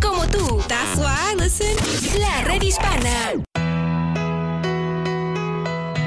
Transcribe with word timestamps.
como 0.00 0.26
tú. 0.26 0.60
That's 0.68 0.98
why. 0.98 1.34
La 2.18 2.44
red 2.44 2.62
hispana. 2.62 3.42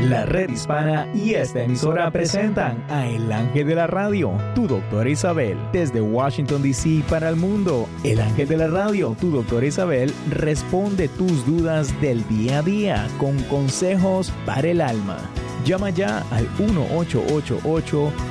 La 0.01 0.25
red 0.25 0.49
hispana 0.49 1.07
y 1.13 1.33
esta 1.33 1.63
emisora 1.63 2.09
presentan 2.09 2.83
a 2.89 3.07
El 3.07 3.31
Ángel 3.31 3.67
de 3.67 3.75
la 3.75 3.87
Radio, 3.87 4.31
tu 4.55 4.67
doctora 4.67 5.09
Isabel, 5.09 5.57
desde 5.71 6.01
Washington, 6.01 6.61
D.C. 6.61 7.03
para 7.09 7.29
el 7.29 7.35
mundo. 7.35 7.87
El 8.03 8.21
Ángel 8.21 8.47
de 8.47 8.57
la 8.57 8.67
Radio, 8.67 9.15
tu 9.19 9.29
doctora 9.29 9.65
Isabel, 9.65 10.13
responde 10.29 11.09
tus 11.09 11.45
dudas 11.45 11.99
del 12.01 12.27
día 12.27 12.59
a 12.59 12.61
día 12.61 13.07
con 13.17 13.37
consejos 13.43 14.31
para 14.45 14.69
el 14.69 14.81
alma. 14.81 15.17
Llama 15.65 15.89
ya 15.89 16.23
al 16.31 16.47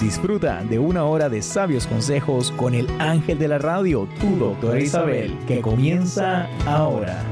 Disfruta 0.00 0.64
de 0.64 0.78
una 0.78 1.04
hora 1.04 1.28
de 1.28 1.42
sabios 1.42 1.86
consejos 1.86 2.52
con 2.52 2.72
el 2.72 2.88
ángel 2.98 3.38
de 3.38 3.48
la 3.48 3.58
radio, 3.58 4.08
tu 4.18 4.34
doctora 4.36 4.80
Isabel, 4.80 5.36
que 5.46 5.60
comienza 5.60 6.48
ahora. 6.64 7.22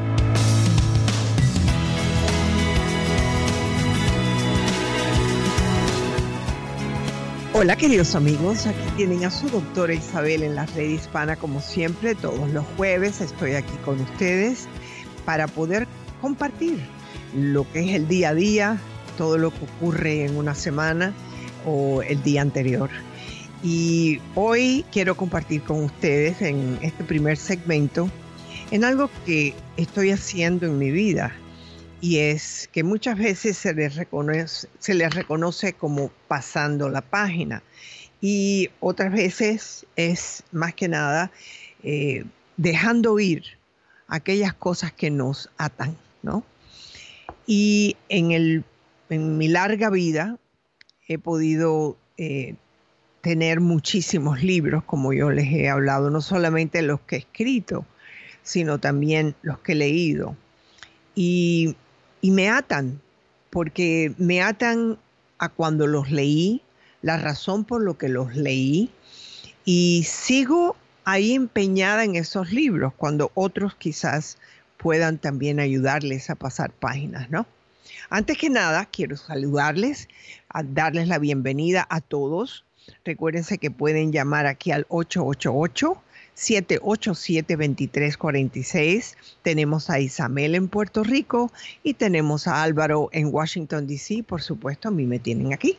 Hola 7.55 7.75
queridos 7.75 8.15
amigos, 8.15 8.67
aquí 8.67 8.79
tienen 8.99 9.25
a 9.25 9.31
su 9.31 9.49
doctora 9.49 9.95
Isabel 9.95 10.43
en 10.43 10.55
la 10.55 10.67
red 10.67 10.91
hispana 10.91 11.37
como 11.37 11.63
siempre, 11.63 12.15
todos 12.15 12.51
los 12.51 12.67
jueves 12.77 13.23
estoy 13.23 13.55
aquí 13.55 13.77
con 13.83 13.99
ustedes 13.99 14.69
para 15.25 15.49
poder 15.49 15.89
compartir 16.21 16.79
lo 17.35 17.67
que 17.73 17.81
es 17.81 17.95
el 17.95 18.09
día 18.09 18.29
a 18.29 18.35
día, 18.35 18.79
todo 19.17 19.39
lo 19.39 19.53
que 19.53 19.65
ocurre 19.65 20.27
en 20.27 20.37
una 20.37 20.55
semana 20.55 21.15
o 21.65 22.03
el 22.03 22.23
día 22.23 22.43
anterior. 22.43 22.91
Y 23.63 24.21
hoy 24.35 24.85
quiero 24.93 25.17
compartir 25.17 25.63
con 25.63 25.85
ustedes 25.85 26.41
en 26.43 26.79
este 26.83 27.03
primer 27.05 27.37
segmento 27.37 28.09
en 28.71 28.85
algo 28.85 29.11
que 29.25 29.55
estoy 29.77 30.11
haciendo 30.11 30.67
en 30.67 30.79
mi 30.79 30.91
vida 30.91 31.33
y 32.01 32.19
es 32.19 32.69
que 32.73 32.85
muchas 32.85 33.19
veces 33.19 33.57
se 33.57 33.75
les 33.75 33.97
reconoce, 33.97 34.69
se 34.79 34.95
les 34.95 35.15
reconoce 35.15 35.73
como 35.73 36.11
pasando 36.29 36.89
la 36.89 37.01
página 37.01 37.63
y 38.21 38.71
otras 38.81 39.13
veces 39.13 39.87
es 39.97 40.45
más 40.53 40.75
que 40.75 40.89
nada 40.89 41.31
eh, 41.83 42.25
dejando 42.57 43.19
ir 43.19 43.45
aquellas 44.09 44.55
cosas 44.55 44.93
que 44.93 45.11
nos 45.11 45.51
atan, 45.59 45.97
¿no? 46.23 46.45
Y 47.47 47.97
en, 48.09 48.33
el, 48.33 48.65
en 49.11 49.39
mi 49.39 49.49
larga 49.49 49.91
vida 49.91 50.39
he 51.09 51.19
podido 51.19 51.97
eh, 52.19 52.55
tener 53.23 53.61
muchísimos 53.61 54.43
libros, 54.43 54.85
como 54.85 55.13
yo 55.13 55.31
les 55.31 55.47
he 55.53 55.69
hablado, 55.69 56.11
no 56.11 56.21
solamente 56.21 56.83
los 56.83 57.01
que 57.01 57.17
he 57.17 57.19
escrito, 57.21 57.87
sino 58.43 58.79
también 58.79 59.35
los 59.43 59.59
que 59.59 59.73
he 59.73 59.77
leído. 59.77 60.37
Y, 61.15 61.77
y 62.21 62.31
me 62.31 62.51
atan, 62.51 63.01
porque 63.51 64.15
me 64.19 64.43
atan 64.43 64.99
a 65.39 65.49
cuando 65.49 65.87
los 65.87 66.11
leí, 66.11 66.63
la 67.03 67.17
razón 67.17 67.65
por 67.65 67.83
lo 67.83 67.97
que 67.97 68.09
los 68.09 68.37
leí, 68.37 68.91
y 69.65 70.05
sigo 70.05 70.77
ahí 71.05 71.33
empeñada 71.33 72.05
en 72.05 72.17
esos 72.17 72.53
libros, 72.53 72.93
cuando 72.95 73.31
otros 73.35 73.75
quizás 73.75 74.37
puedan 74.77 75.19
también 75.19 75.59
ayudarles 75.59 76.31
a 76.31 76.35
pasar 76.35 76.71
páginas, 76.71 77.31
¿no? 77.31 77.47
Antes 78.11 78.39
que 78.39 78.51
nada, 78.51 78.87
quiero 78.87 79.17
saludarles, 79.17 80.09
darles 80.65 81.09
la 81.09 81.19
bienvenida 81.19 81.87
a 81.91 82.01
todos. 82.01 82.65
Recuérdense 83.05 83.59
que 83.59 83.71
pueden 83.71 84.13
llamar 84.13 84.47
aquí 84.47 84.71
al 84.71 84.87
888. 84.89 86.03
787-2346. 86.39 89.17
Tenemos 89.43 89.91
a 89.91 89.99
Isabel 89.99 90.55
en 90.55 90.69
Puerto 90.69 91.03
Rico 91.03 91.51
y 91.83 91.95
tenemos 91.95 92.47
a 92.47 92.63
Álvaro 92.63 93.09
en 93.13 93.35
Washington, 93.35 93.89
D.C. 93.89 94.23
Por 94.23 94.41
supuesto, 94.41 94.87
a 94.89 94.93
mí 94.93 95.05
me 95.05 95.19
tienen 95.19 95.53
aquí. 95.53 95.77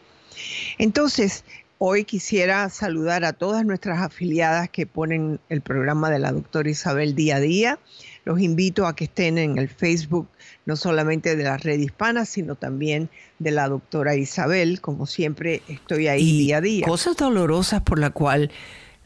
Entonces, 0.77 1.45
hoy 1.77 2.03
quisiera 2.03 2.67
saludar 2.69 3.23
a 3.23 3.31
todas 3.33 3.65
nuestras 3.65 3.99
afiliadas 3.99 4.69
que 4.69 4.85
ponen 4.85 5.39
el 5.49 5.61
programa 5.61 6.09
de 6.09 6.19
la 6.19 6.33
doctora 6.33 6.69
Isabel 6.69 7.15
día 7.15 7.37
a 7.37 7.39
día. 7.39 7.79
Los 8.25 8.39
invito 8.41 8.85
a 8.85 8.95
que 8.95 9.05
estén 9.05 9.37
en 9.37 9.57
el 9.57 9.69
Facebook 9.69 10.27
no 10.65 10.75
solamente 10.75 11.35
de 11.35 11.43
la 11.43 11.57
red 11.57 11.79
hispana, 11.79 12.25
sino 12.25 12.55
también 12.55 13.09
de 13.39 13.51
la 13.51 13.67
doctora 13.67 14.15
Isabel. 14.15 14.81
Como 14.81 15.05
siempre, 15.05 15.61
estoy 15.67 16.07
ahí 16.07 16.39
día 16.39 16.57
a 16.57 16.61
día. 16.61 16.85
Cosas 16.85 17.17
dolorosas 17.17 17.81
por 17.81 17.99
la 17.99 18.11
cual 18.11 18.51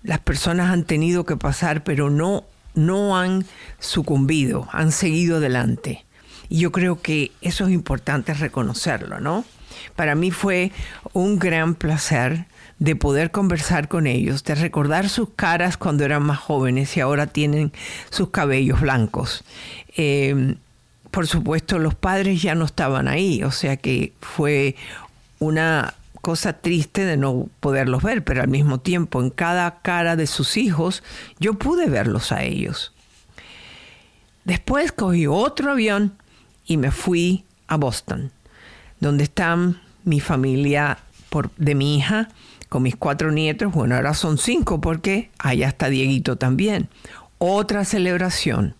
las 0.03 0.19
personas 0.19 0.71
han 0.71 0.83
tenido 0.83 1.25
que 1.25 1.37
pasar, 1.37 1.83
pero 1.83 2.09
no, 2.09 2.45
no 2.75 3.17
han 3.17 3.45
sucumbido, 3.79 4.67
han 4.71 4.91
seguido 4.91 5.37
adelante. 5.37 6.05
Y 6.49 6.59
yo 6.59 6.71
creo 6.71 7.01
que 7.01 7.31
eso 7.41 7.65
es 7.65 7.71
importante 7.71 8.33
reconocerlo, 8.33 9.19
¿no? 9.19 9.45
Para 9.95 10.15
mí 10.15 10.31
fue 10.31 10.71
un 11.13 11.39
gran 11.39 11.75
placer 11.75 12.45
de 12.83 12.97
poder 12.97 13.31
conversar 13.31 13.87
con 13.87 14.07
ellos, 14.07 14.43
de 14.43 14.55
recordar 14.55 15.07
sus 15.07 15.29
caras 15.37 15.77
cuando 15.77 16.03
eran 16.03 16.21
más 16.21 16.37
jóvenes 16.37 16.97
y 16.97 16.99
ahora 16.99 17.27
tienen 17.27 17.71
sus 18.09 18.31
cabellos 18.31 18.81
blancos. 18.81 19.45
Eh, 19.95 20.57
por 21.09 21.25
supuesto, 21.25 21.79
los 21.79 21.95
padres 21.95 22.41
ya 22.41 22.55
no 22.55 22.65
estaban 22.65 23.07
ahí, 23.07 23.41
o 23.41 23.51
sea 23.51 23.77
que 23.77 24.11
fue 24.19 24.75
una 25.39 25.93
cosa 26.19 26.59
triste 26.59 27.05
de 27.05 27.15
no 27.15 27.47
poderlos 27.61 28.03
ver, 28.03 28.25
pero 28.25 28.41
al 28.41 28.49
mismo 28.49 28.81
tiempo 28.81 29.21
en 29.21 29.29
cada 29.29 29.79
cara 29.79 30.17
de 30.17 30.27
sus 30.27 30.57
hijos 30.57 31.03
yo 31.39 31.53
pude 31.53 31.85
verlos 31.85 32.33
a 32.33 32.43
ellos. 32.43 32.91
Después 34.43 34.91
cogí 34.91 35.25
otro 35.25 35.71
avión 35.71 36.17
y 36.65 36.75
me 36.75 36.91
fui 36.91 37.45
a 37.65 37.77
Boston, 37.77 38.33
donde 38.99 39.23
están 39.23 39.79
mi 40.03 40.19
familia 40.19 40.97
de 41.55 41.75
mi 41.75 41.95
hija, 41.95 42.27
con 42.73 42.81
mis 42.81 42.95
cuatro 42.95 43.31
nietos, 43.31 43.71
bueno, 43.71 43.93
ahora 43.93 44.15
son 44.15 44.39
cinco 44.39 44.81
porque 44.81 45.29
allá 45.37 45.67
está 45.67 45.89
Dieguito 45.89 46.37
también. 46.37 46.89
Otra 47.37 47.85
celebración 47.85 48.73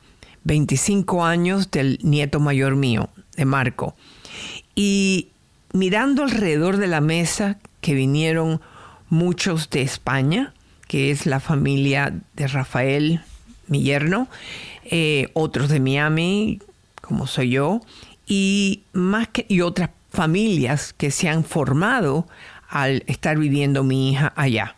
25 0.46 1.24
años 1.24 1.70
del 1.70 2.00
nieto 2.02 2.40
mayor 2.40 2.76
mío, 2.76 3.12
de 3.38 3.46
Marco. 3.46 3.96
Y 4.74 5.28
mirando 5.74 6.24
alrededor 6.24 6.78
de 6.78 6.88
la 6.88 7.02
mesa 7.02 7.60
que 7.82 7.94
vinieron 7.94 8.62
muchos 9.10 9.70
de 9.70 9.84
España, 9.84 10.56
que 10.88 11.12
es 11.12 11.28
la 11.28 11.40
familia 11.40 12.16
de 12.36 12.48
Rafael, 12.48 13.22
mi 13.68 13.84
yerno, 13.84 14.28
eh, 14.86 15.30
otros 15.34 15.70
de 15.70 15.80
Miami, 15.80 16.64
como 17.00 17.28
soy 17.28 17.52
yo, 17.52 17.82
y 18.26 18.82
más 18.92 19.28
que 19.28 19.46
y 19.48 19.62
otras 19.62 19.92
familias 20.10 20.94
que 20.94 21.12
se 21.12 21.30
han 21.30 21.44
formado 21.44 22.28
al 22.74 23.04
estar 23.06 23.38
viviendo 23.38 23.84
mi 23.84 24.12
hija 24.12 24.34
allá. 24.36 24.76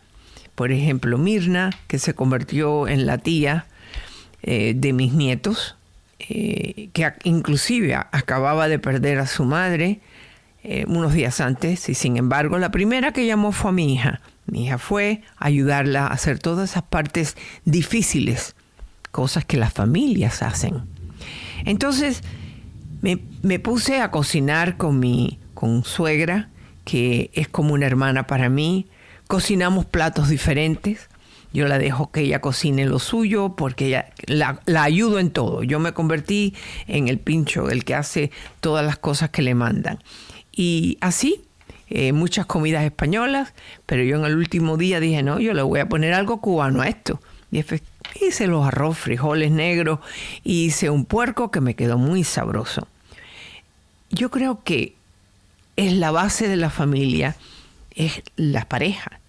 Por 0.53 0.73
ejemplo, 0.73 1.17
Mirna, 1.17 1.69
que 1.87 1.97
se 1.97 2.13
convirtió 2.13 2.89
en 2.89 3.05
la 3.05 3.19
tía 3.19 3.67
eh, 4.43 4.73
de 4.75 4.91
mis 4.91 5.13
nietos, 5.13 5.77
eh, 6.19 6.89
que 6.91 7.13
inclusive 7.23 7.95
acababa 7.95 8.67
de 8.67 8.79
perder 8.79 9.19
a 9.19 9.27
su 9.27 9.45
madre 9.45 10.01
eh, 10.65 10.83
unos 10.89 11.13
días 11.13 11.39
antes, 11.39 11.87
y 11.87 11.93
sin 11.93 12.17
embargo 12.17 12.57
la 12.57 12.69
primera 12.69 13.13
que 13.13 13.25
llamó 13.25 13.53
fue 13.53 13.69
a 13.69 13.73
mi 13.73 13.93
hija. 13.93 14.19
Mi 14.45 14.65
hija 14.65 14.77
fue 14.77 15.21
ayudarla 15.37 16.07
a 16.07 16.13
hacer 16.13 16.37
todas 16.37 16.71
esas 16.71 16.83
partes 16.83 17.37
difíciles, 17.63 18.57
cosas 19.11 19.45
que 19.45 19.55
las 19.55 19.71
familias 19.71 20.43
hacen. 20.43 20.81
Entonces 21.63 22.23
me, 23.01 23.19
me 23.41 23.57
puse 23.59 24.01
a 24.01 24.11
cocinar 24.11 24.75
con 24.75 24.99
mi 24.99 25.39
con 25.53 25.85
suegra, 25.85 26.49
que 26.85 27.31
es 27.33 27.47
como 27.49 27.73
una 27.73 27.85
hermana 27.85 28.27
para 28.27 28.47
mí. 28.49 28.87
Cocinamos 29.27 29.85
platos 29.85 30.29
diferentes 30.29 31.09
yo 31.55 31.69
la 31.69 31.79
dejo 31.79 32.11
que 32.11 32.19
ella 32.19 32.41
cocine 32.41 32.85
lo 32.85 32.99
suyo 32.99 33.55
porque 33.55 33.87
ella, 33.87 34.07
la, 34.27 34.59
ayudo 34.83 35.19
en 35.19 35.31
todo. 35.31 35.63
Yo 35.63 35.79
me 35.79 35.93
convertí 35.93 36.53
en 36.85 37.07
el 37.07 37.17
pincho, 37.17 37.69
el 37.69 37.85
que 37.85 37.95
hace 37.95 38.29
todas 38.59 38.85
las 38.85 38.97
cosas 38.97 39.29
que 39.29 39.41
le 39.41 39.55
mandan. 39.55 40.03
Y 40.51 40.97
así, 40.99 41.45
eh, 41.89 42.11
muchas 42.11 42.45
comidas 42.45 42.83
españolas, 42.83 43.53
pero 43.85 44.03
yo 44.03 44.17
en 44.17 44.25
el 44.25 44.35
último 44.35 44.75
día 44.75 44.99
dije, 44.99 45.23
no, 45.23 45.39
yo 45.39 45.53
le 45.53 45.61
voy 45.61 45.79
a 45.79 45.87
poner 45.87 46.13
algo 46.13 46.41
cubano 46.41 46.81
a 46.81 46.89
esto. 46.89 47.21
Y 47.53 47.63
hice 48.19 48.47
los 48.47 48.67
arroz, 48.67 48.97
frijoles 48.97 49.49
negros, 49.49 49.99
y 50.43 50.65
hice 50.65 50.89
un 50.89 51.05
puerco 51.05 51.51
que 51.51 51.61
me 51.61 51.73
quedó 51.73 51.97
muy 51.97 52.25
sabroso. 52.25 52.85
Yo 54.09 54.29
creo 54.29 54.61
que 54.65 54.95
es 55.75 55.93
la 55.93 56.11
base 56.11 56.47
de 56.47 56.55
la 56.55 56.69
familia, 56.69 57.35
es 57.95 58.21
la 58.35 58.67
pareja. 58.67 59.19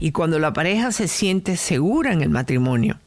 Y 0.00 0.12
cuando 0.12 0.38
la 0.38 0.52
pareja 0.52 0.92
se 0.92 1.08
siente 1.08 1.56
segura 1.56 2.12
en 2.12 2.20
el 2.20 2.30
matrimonio, 2.30 2.98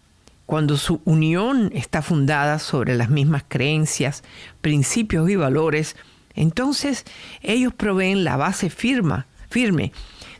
cuando 0.45 0.77
su 0.77 1.01
unión 1.03 1.71
está 1.73 2.01
fundada 2.01 2.59
sobre 2.59 2.95
las 2.95 3.09
mismas 3.09 3.43
creencias, 3.47 4.23
principios 4.61 5.29
y 5.29 5.35
valores, 5.35 5.95
entonces 6.35 7.03
ellos 7.41 7.73
proveen 7.73 8.23
la 8.23 8.37
base 8.37 8.69
firma, 8.69 9.25
firme 9.49 9.91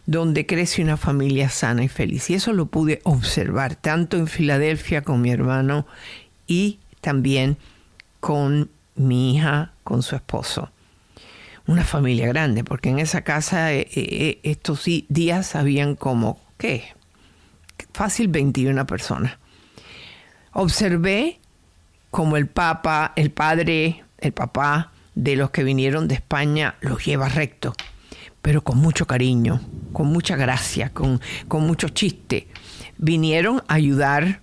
donde 0.07 0.45
crece 0.45 0.81
una 0.81 0.95
familia 0.95 1.50
sana 1.50 1.83
y 1.83 1.89
feliz. 1.89 2.30
Y 2.30 2.36
eso 2.36 2.54
lo 2.54 2.68
pude 2.68 3.01
observar 3.04 3.75
tanto 3.75 4.18
en 4.18 4.27
Filadelfia 4.27 5.04
con 5.04 5.21
mi 5.21 5.30
hermano 5.30 5.86
y 6.48 6.80
también 7.01 7.57
con 8.21 8.69
mi 8.95 9.36
hija, 9.36 9.74
con 9.83 10.01
su 10.01 10.15
esposo. 10.15 10.71
Una 11.67 11.83
familia 11.83 12.27
grande, 12.27 12.63
porque 12.63 12.89
en 12.89 12.99
esa 12.99 13.21
casa 13.21 13.73
eh, 13.73 13.87
eh, 13.93 14.39
estos 14.43 14.85
días 15.09 15.55
habían 15.55 15.95
como, 15.95 16.39
¿qué? 16.57 16.85
Fácil 17.93 18.29
21 18.29 18.87
personas. 18.87 19.37
Observé 20.53 21.39
como 22.09 22.37
el 22.37 22.47
papa, 22.47 23.13
el 23.15 23.31
padre, 23.31 24.03
el 24.17 24.31
papá 24.31 24.91
de 25.13 25.35
los 25.35 25.51
que 25.51 25.63
vinieron 25.63 26.07
de 26.07 26.15
España 26.15 26.75
los 26.81 27.05
lleva 27.05 27.29
recto 27.29 27.73
pero 28.47 28.63
con 28.63 28.77
mucho 28.77 29.05
cariño, 29.05 29.59
con 29.91 30.07
mucha 30.07 30.37
gracia, 30.37 30.91
con, 30.93 31.19
con 31.49 31.67
mucho 31.67 31.89
chiste. 31.89 32.47
Vinieron 32.97 33.61
a 33.67 33.73
ayudar 33.73 34.39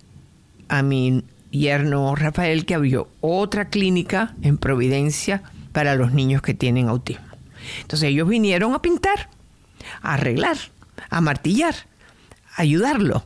a 0.67 0.83
mi 0.83 1.23
yerno 1.49 2.15
Rafael, 2.15 2.67
que 2.67 2.75
abrió 2.75 3.09
otra 3.19 3.69
clínica 3.69 4.35
en 4.43 4.59
Providencia 4.59 5.41
para 5.75 5.95
los 5.95 6.13
niños 6.13 6.41
que 6.41 6.53
tienen 6.53 6.87
autismo. 6.87 7.27
Entonces 7.81 8.07
ellos 8.07 8.29
vinieron 8.29 8.73
a 8.73 8.81
pintar, 8.81 9.29
a 10.01 10.13
arreglar, 10.13 10.55
a 11.09 11.19
martillar, 11.19 11.75
a 12.55 12.61
ayudarlo. 12.61 13.25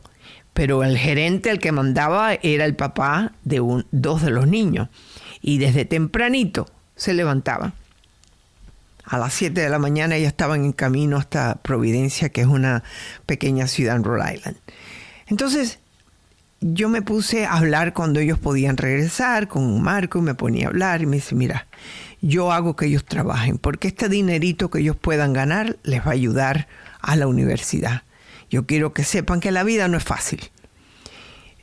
Pero 0.52 0.82
el 0.82 0.98
gerente, 0.98 1.50
el 1.50 1.60
que 1.60 1.70
mandaba, 1.70 2.34
era 2.34 2.64
el 2.64 2.74
papá 2.74 3.30
de 3.44 3.60
un, 3.60 3.86
dos 3.92 4.22
de 4.22 4.32
los 4.32 4.48
niños. 4.48 4.88
Y 5.40 5.58
desde 5.58 5.84
tempranito 5.84 6.66
se 6.96 7.14
levantaba 7.14 7.72
a 9.04 9.16
las 9.16 9.32
7 9.34 9.60
de 9.60 9.68
la 9.68 9.78
mañana 9.78 10.18
ya 10.18 10.28
estaban 10.28 10.64
en 10.64 10.72
camino 10.72 11.18
hasta 11.18 11.56
Providencia, 11.56 12.30
que 12.30 12.42
es 12.42 12.46
una 12.48 12.82
pequeña 13.26 13.68
ciudad 13.68 13.96
en 13.96 14.04
Rhode 14.04 14.34
Island. 14.34 14.56
Entonces, 15.26 15.78
yo 16.60 16.88
me 16.88 17.02
puse 17.02 17.46
a 17.46 17.54
hablar 17.54 17.92
cuando 17.92 18.20
ellos 18.20 18.38
podían 18.38 18.76
regresar 18.76 19.48
con 19.48 19.82
Marco 19.82 20.18
y 20.18 20.22
me 20.22 20.34
ponía 20.34 20.66
a 20.66 20.68
hablar 20.68 21.00
y 21.00 21.06
me 21.06 21.16
dice, 21.16 21.34
mira, 21.34 21.66
yo 22.22 22.52
hago 22.52 22.76
que 22.76 22.86
ellos 22.86 23.04
trabajen 23.04 23.58
porque 23.58 23.88
este 23.88 24.08
dinerito 24.08 24.70
que 24.70 24.80
ellos 24.80 24.96
puedan 24.96 25.32
ganar 25.32 25.78
les 25.82 26.00
va 26.00 26.10
a 26.10 26.14
ayudar 26.14 26.68
a 27.00 27.16
la 27.16 27.26
universidad. 27.26 28.02
Yo 28.50 28.66
quiero 28.66 28.92
que 28.92 29.04
sepan 29.04 29.40
que 29.40 29.52
la 29.52 29.62
vida 29.62 29.88
no 29.88 29.96
es 29.96 30.04
fácil. 30.04 30.50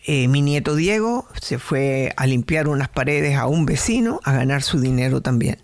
Eh, 0.05 0.27
mi 0.29 0.41
nieto 0.41 0.75
Diego 0.75 1.27
se 1.41 1.59
fue 1.59 2.13
a 2.15 2.25
limpiar 2.25 2.69
unas 2.69 2.87
paredes 2.87 3.35
a 3.35 3.47
un 3.47 3.65
vecino 3.65 4.21
a 4.23 4.31
ganar 4.31 4.63
su 4.63 4.79
dinero 4.79 5.21
también. 5.21 5.57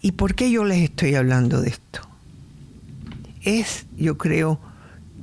¿Y 0.00 0.12
por 0.12 0.34
qué 0.34 0.50
yo 0.50 0.64
les 0.64 0.82
estoy 0.82 1.14
hablando 1.14 1.60
de 1.60 1.70
esto? 1.70 2.00
Es, 3.42 3.86
yo 3.96 4.18
creo, 4.18 4.60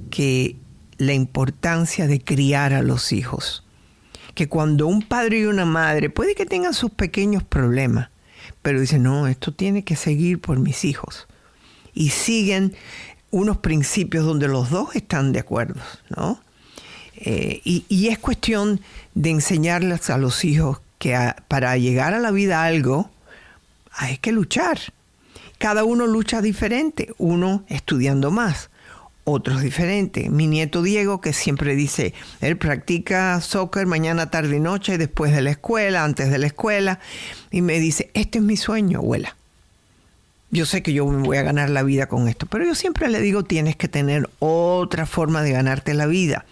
que 0.09 0.56
la 0.97 1.13
importancia 1.13 2.07
de 2.07 2.21
criar 2.21 2.73
a 2.73 2.81
los 2.81 3.11
hijos. 3.11 3.63
Que 4.36 4.48
cuando 4.48 4.88
un 4.88 5.02
padre 5.02 5.40
y 5.40 5.46
una 5.46 5.66
madre 5.66 6.10
puede 6.10 6.36
que 6.36 6.46
tengan 6.46 6.74
sus 6.74 6.92
pequeños 6.92 7.44
problemas, 7.44 8.10
pero 8.62 8.80
dicen, 8.80 9.04
no, 9.04 9.28
esto 9.28 9.54
tiene 9.54 9.84
que 9.84 9.96
seguir 9.96 10.40
por 10.40 10.60
mis 10.60 10.86
hijos. 10.86 11.28
Y 11.94 12.10
siguen 12.10 12.76
unos 13.31 13.58
principios 13.58 14.26
donde 14.26 14.48
los 14.48 14.70
dos 14.70 14.96
están 14.96 15.31
de 15.31 15.40
acuerdo, 15.40 15.81
¿no? 16.16 16.40
Eh, 17.22 17.62
y, 17.66 18.08
es 18.08 18.18
cuestión 18.18 18.80
de 19.14 19.30
enseñarles 19.31 20.10
a 20.10 20.18
los 20.18 20.46
hijos 20.46 20.80
que 21.00 21.18
para 21.50 21.78
llegar 21.78 22.14
a 22.14 22.20
la 22.20 22.31
vida 22.31 22.64
algo, 22.64 23.10
hay 23.92 24.18
que 24.18 24.31
luchar. 24.31 24.80
Cada 25.58 25.84
uno 25.84 26.08
lucha 26.08 26.42
diferente, 26.42 27.14
uno 27.18 27.66
estudiando 27.68 28.31
más, 28.31 28.70
otros 29.30 29.62
diferente. 29.62 30.30
Mi 30.30 30.48
nieto 30.48 30.81
Diego, 30.81 31.22
que 31.22 31.34
siempre 31.34 31.76
dice, 31.76 32.14
él 32.42 32.58
practica 32.58 33.40
soccer 33.42 33.86
mañana, 33.86 34.30
tarde 34.30 34.58
y 34.58 34.60
noche, 34.60 34.98
después 34.98 35.34
de 35.34 35.42
la 35.42 35.52
escuela, 35.52 36.04
antes 36.04 36.30
de 36.31 36.38
la 36.38 36.48
escuela, 36.48 37.00
y 37.52 37.62
me 37.62 37.80
dice, 37.80 38.12
este 38.14 38.40
es 38.40 38.44
mi 38.44 38.58
sueño, 38.58 39.00
abuela. 39.00 39.36
Yo 40.52 40.66
sé 40.66 40.81
que 40.81 40.94
yo 40.94 41.06
me 41.06 41.24
voy 41.24 41.38
a 41.38 41.44
ganar 41.44 41.70
la 41.70 41.84
vida 41.84 42.08
con 42.08 42.28
esto, 42.28 42.48
pero 42.48 42.66
yo 42.66 42.74
siempre 42.76 43.08
le 43.10 43.22
digo, 43.22 43.44
tienes 43.44 43.76
que 43.76 43.88
tener 43.88 44.30
otra 44.40 45.06
forma 45.06 45.44
de 45.44 45.52
ganarte 45.52 45.94
la 45.94 46.08
vida. 46.08 46.46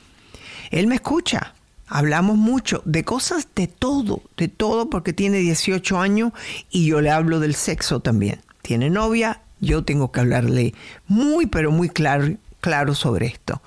Él 0.69 0.87
me 0.87 0.95
escucha, 0.95 1.53
Hablamos 1.89 2.37
mucho 2.37 2.81
de 2.83 3.05
cosas 3.05 3.47
de 3.55 3.67
todo, 3.67 4.21
de 4.35 4.49
todo, 4.49 4.89
porque 4.89 5.13
tiene 5.13 5.37
18 5.37 5.97
años 5.97 6.33
y 6.69 6.85
yo 6.85 6.99
le 6.99 7.09
hablo 7.09 7.39
del 7.39 7.55
sexo 7.55 8.01
también. 8.01 8.41
Tiene 8.61 8.89
novia, 8.89 9.39
yo 9.61 9.85
tengo 9.85 10.11
que 10.11 10.19
hablarle 10.19 10.73
muy, 11.07 11.45
pero 11.45 11.71
muy 11.71 11.87
claro, 11.87 12.35
claro 12.67 12.95
sobre 12.95 13.27
esto. 13.27 13.61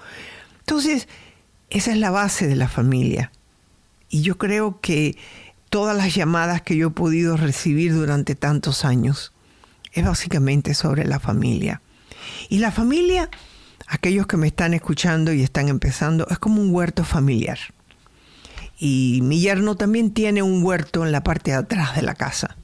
Entonces, 0.58 1.08
esa 1.70 1.91
es 1.91 1.97
la 1.97 2.11
base 2.11 2.47
de 2.47 2.55
la 2.55 2.69
familia. 2.69 3.32
Y 4.11 4.20
yo 4.20 4.37
creo 4.37 4.79
que 4.82 5.17
todas 5.70 5.97
las 5.97 6.14
llamadas 6.14 6.61
que 6.61 6.76
yo 6.76 6.88
he 6.88 6.91
podido 6.91 7.38
recibir 7.38 7.94
durante 7.94 8.35
tantos 8.35 8.85
años 8.85 9.32
es 9.94 10.05
básicamente 10.05 10.75
sobre 10.75 11.06
la 11.06 11.19
familia. 11.19 11.81
Y 12.50 12.58
la 12.58 12.70
familia, 12.70 13.31
aquellos 13.87 14.26
que 14.26 14.37
me 14.37 14.49
están 14.49 14.75
escuchando 14.75 15.32
y 15.32 15.43
están 15.43 15.69
empezando, 15.69 16.29
es 16.29 16.38
como 16.38 16.61
un 16.61 16.75
huerto 16.75 17.02
familiar. 17.02 17.58
Y 18.79 19.20
mi 19.23 19.41
yerno 19.41 19.76
también 19.76 20.11
tiene 20.11 20.43
un 20.43 20.62
huerto 20.62 21.06
en 21.06 21.12
la 21.12 21.25
parte 21.25 21.52
de 21.52 21.56
atrás 21.56 21.97
de 21.97 22.02
la 22.02 22.14
casa. 22.14 22.55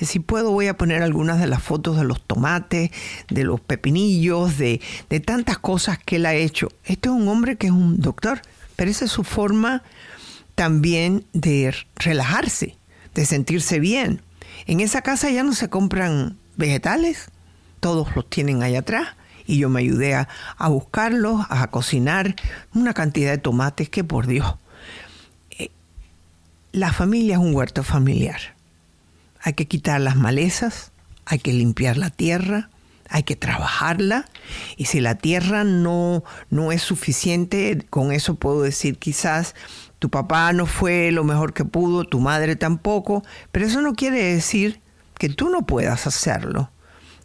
Si 0.00 0.20
puedo 0.20 0.52
voy 0.52 0.66
a 0.68 0.76
poner 0.76 1.02
algunas 1.02 1.40
de 1.40 1.46
las 1.46 1.62
fotos 1.62 1.96
de 1.96 2.04
los 2.04 2.22
tomates, 2.22 2.90
de 3.28 3.44
los 3.44 3.60
pepinillos, 3.60 4.58
de, 4.58 4.80
de 5.08 5.20
tantas 5.20 5.58
cosas 5.58 5.98
que 5.98 6.16
él 6.16 6.26
ha 6.26 6.34
hecho. 6.34 6.68
Este 6.84 7.08
es 7.08 7.14
un 7.14 7.28
hombre 7.28 7.56
que 7.56 7.68
es 7.68 7.72
un 7.72 8.00
doctor, 8.00 8.40
pero 8.76 8.90
esa 8.90 9.06
es 9.06 9.10
su 9.10 9.24
forma 9.24 9.82
también 10.54 11.24
de 11.32 11.74
relajarse, 11.96 12.76
de 13.14 13.26
sentirse 13.26 13.80
bien. 13.80 14.22
En 14.66 14.80
esa 14.80 15.02
casa 15.02 15.30
ya 15.30 15.42
no 15.42 15.52
se 15.52 15.68
compran 15.68 16.36
vegetales, 16.56 17.30
todos 17.80 18.14
los 18.16 18.28
tienen 18.28 18.62
ahí 18.62 18.76
atrás 18.76 19.08
y 19.46 19.58
yo 19.58 19.68
me 19.68 19.80
ayudé 19.80 20.14
a, 20.14 20.28
a 20.56 20.68
buscarlos, 20.68 21.46
a 21.48 21.70
cocinar 21.70 22.34
una 22.74 22.92
cantidad 22.92 23.30
de 23.30 23.38
tomates 23.38 23.88
que 23.88 24.04
por 24.04 24.26
Dios 24.26 24.56
la 26.72 26.92
familia 26.92 27.34
es 27.34 27.40
un 27.40 27.54
huerto 27.54 27.82
familiar. 27.82 28.57
Hay 29.48 29.54
que 29.54 29.66
quitar 29.66 29.98
las 30.02 30.14
malezas, 30.14 30.92
hay 31.24 31.38
que 31.38 31.54
limpiar 31.54 31.96
la 31.96 32.10
tierra, 32.10 32.68
hay 33.08 33.22
que 33.22 33.34
trabajarla 33.34 34.26
y 34.76 34.84
si 34.84 35.00
la 35.00 35.14
tierra 35.14 35.64
no, 35.64 36.22
no 36.50 36.70
es 36.70 36.82
suficiente, 36.82 37.82
con 37.88 38.12
eso 38.12 38.34
puedo 38.34 38.60
decir 38.60 38.98
quizás 38.98 39.54
tu 40.00 40.10
papá 40.10 40.52
no 40.52 40.66
fue 40.66 41.12
lo 41.12 41.24
mejor 41.24 41.54
que 41.54 41.64
pudo, 41.64 42.04
tu 42.04 42.20
madre 42.20 42.56
tampoco, 42.56 43.24
pero 43.50 43.64
eso 43.64 43.80
no 43.80 43.94
quiere 43.94 44.22
decir 44.22 44.82
que 45.18 45.30
tú 45.30 45.48
no 45.48 45.62
puedas 45.62 46.06
hacerlo, 46.06 46.70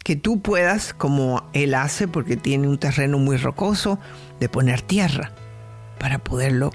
que 0.05 0.15
tú 0.15 0.41
puedas, 0.41 0.93
como 0.93 1.49
él 1.51 1.73
hace, 1.73 2.07
porque 2.07 2.37
tiene 2.37 2.69
un 2.69 2.77
terreno 2.77 3.17
muy 3.17 3.35
rocoso, 3.35 3.99
de 4.39 4.47
poner 4.47 4.81
tierra 4.81 5.33
para 5.99 6.19
poderlo 6.19 6.71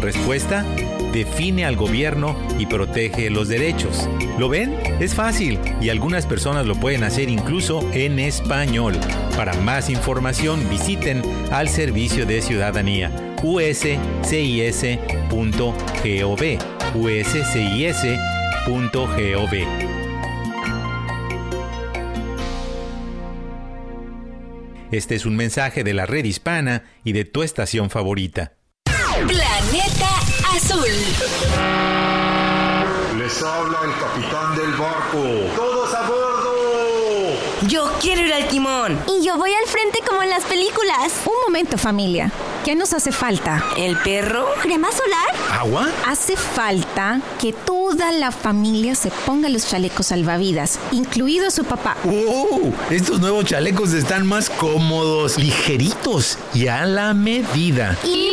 Respuesta 0.01 0.65
define 1.12 1.65
al 1.65 1.77
gobierno 1.77 2.37
y 2.59 2.67
protege 2.67 3.31
los 3.31 3.49
derechos. 3.49 4.09
¿Lo 4.38 4.49
ven? 4.49 4.75
Es 5.00 5.15
fácil 5.15 5.59
y 5.81 5.88
algunas 5.88 6.27
personas 6.27 6.67
lo 6.67 6.75
pueden 6.75 7.05
hacer 7.05 7.29
incluso 7.29 7.88
en 7.93 8.19
español. 8.19 8.95
Para 9.37 9.55
más 9.55 9.91
información 9.91 10.69
visiten 10.69 11.23
al 11.50 11.69
Servicio 11.69 12.27
de 12.27 12.43
Ciudadanía 12.43 13.11
uscis.gov 13.43 14.19
uscis.gov 16.95 18.38
Este 24.91 25.15
es 25.15 25.27
un 25.27 25.37
mensaje 25.37 25.85
de 25.85 25.93
la 25.93 26.07
red 26.07 26.25
hispana 26.25 26.85
y 27.05 27.12
de 27.12 27.25
tu 27.25 27.43
estación 27.43 27.91
favorita. 27.91 28.55
Planeta 29.27 30.18
Azul. 30.59 30.88
Les 33.17 33.43
habla 33.45 33.79
el 33.85 33.93
capitán 34.00 34.57
del 34.57 34.73
barco. 34.73 35.23
¡Todos 35.55 35.95
a 35.95 36.00
bordo! 36.09 37.37
Yo 37.69 37.93
quiero 38.00 38.23
ir 38.23 38.33
al 38.33 38.49
timón. 38.49 38.99
Y 39.07 39.25
yo 39.25 39.37
voy 39.38 39.53
al 39.53 39.69
frente 39.69 40.00
como 40.05 40.21
en 40.25 40.31
las 40.31 40.45
películas. 40.47 41.12
Un 41.27 41.35
momento, 41.47 41.79
familia. 41.79 42.33
¿Qué 42.65 42.75
nos 42.75 42.93
hace 42.93 43.12
falta? 43.12 43.65
¿El 43.77 43.99
perro? 43.99 44.49
¿Crema 44.61 44.88
solar? 44.91 45.61
¿Agua? 45.61 45.88
Hace 46.05 46.37
falta 46.37 47.21
que 47.41 47.53
toda 47.53 48.11
la 48.11 48.33
familia 48.33 48.97
se 48.97 49.12
ponga 49.12 49.49
los 49.49 49.65
chalecos 49.69 50.07
salvavidas, 50.07 50.81
incluido 50.91 51.53
su 51.53 51.62
papá. 51.62 51.97
¡Oh! 52.05 52.73
Estos 52.91 53.21
nuevos 53.21 53.45
chalecos 53.45 53.93
están 53.93 54.27
más 54.27 54.50
cómodos, 54.50 55.38
ligeritos 55.38 56.37
y 56.53 56.67
a 56.67 56.85
la 56.85 57.15
medida. 57.15 57.97
¡Y! 58.03 58.29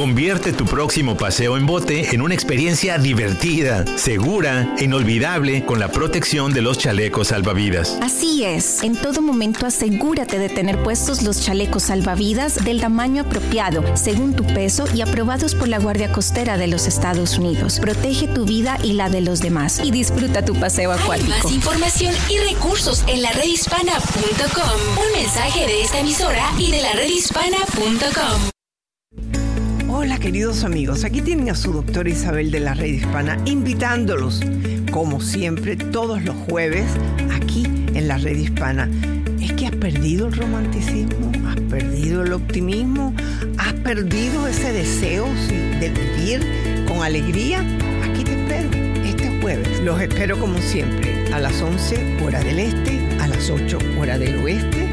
Convierte 0.00 0.54
tu 0.54 0.64
próximo 0.64 1.14
paseo 1.14 1.58
en 1.58 1.66
bote 1.66 2.14
en 2.14 2.22
una 2.22 2.32
experiencia 2.32 2.96
divertida, 2.96 3.84
segura 3.98 4.74
e 4.78 4.84
inolvidable 4.84 5.66
con 5.66 5.78
la 5.78 5.88
protección 5.88 6.54
de 6.54 6.62
los 6.62 6.78
chalecos 6.78 7.28
salvavidas. 7.28 7.98
Así 8.00 8.42
es, 8.42 8.82
en 8.82 8.96
todo 8.96 9.20
momento 9.20 9.66
asegúrate 9.66 10.38
de 10.38 10.48
tener 10.48 10.82
puestos 10.82 11.22
los 11.22 11.44
chalecos 11.44 11.82
salvavidas 11.82 12.64
del 12.64 12.80
tamaño 12.80 13.24
apropiado, 13.24 13.84
según 13.94 14.32
tu 14.32 14.46
peso 14.46 14.86
y 14.94 15.02
aprobados 15.02 15.54
por 15.54 15.68
la 15.68 15.78
Guardia 15.78 16.10
Costera 16.10 16.56
de 16.56 16.68
los 16.68 16.86
Estados 16.86 17.36
Unidos. 17.36 17.78
Protege 17.78 18.26
tu 18.26 18.46
vida 18.46 18.78
y 18.82 18.94
la 18.94 19.10
de 19.10 19.20
los 19.20 19.40
demás 19.40 19.82
y 19.84 19.90
disfruta 19.90 20.42
tu 20.42 20.54
paseo 20.54 20.92
Hay 20.92 20.98
acuático. 20.98 21.28
más 21.28 21.52
información 21.52 22.14
y 22.30 22.38
recursos 22.38 23.04
en 23.06 23.20
la 23.20 23.32
redhispana.com. 23.32 24.80
Un 24.96 25.20
mensaje 25.20 25.66
de 25.66 25.82
esta 25.82 26.00
emisora 26.00 26.46
y 26.58 26.70
de 26.70 26.80
la 26.80 26.94
redhispana.com. 26.94 28.50
Hola 30.02 30.18
queridos 30.18 30.64
amigos, 30.64 31.04
aquí 31.04 31.20
tienen 31.20 31.50
a 31.50 31.54
su 31.54 31.74
doctora 31.74 32.08
Isabel 32.08 32.50
de 32.50 32.58
la 32.58 32.72
Red 32.72 32.94
Hispana 32.94 33.36
invitándolos, 33.44 34.40
como 34.90 35.20
siempre, 35.20 35.76
todos 35.76 36.24
los 36.24 36.34
jueves 36.48 36.86
aquí 37.34 37.64
en 37.66 38.08
la 38.08 38.16
Red 38.16 38.38
Hispana. 38.38 38.88
¿Es 39.42 39.52
que 39.52 39.66
has 39.66 39.76
perdido 39.76 40.28
el 40.28 40.32
romanticismo? 40.32 41.30
¿Has 41.46 41.60
perdido 41.68 42.22
el 42.22 42.32
optimismo? 42.32 43.14
¿Has 43.58 43.74
perdido 43.74 44.46
ese 44.46 44.72
deseo 44.72 45.26
de 45.80 45.90
vivir 45.90 46.86
con 46.88 47.02
alegría? 47.02 47.60
Aquí 48.02 48.24
te 48.24 48.40
espero 48.40 48.70
este 49.04 49.38
jueves. 49.42 49.82
Los 49.82 50.00
espero 50.00 50.40
como 50.40 50.56
siempre 50.62 51.30
a 51.30 51.38
las 51.38 51.60
11 51.60 52.24
hora 52.24 52.40
del 52.40 52.58
este, 52.58 53.06
a 53.20 53.28
las 53.28 53.50
8 53.50 53.76
hora 54.00 54.16
del 54.16 54.36
oeste 54.36 54.88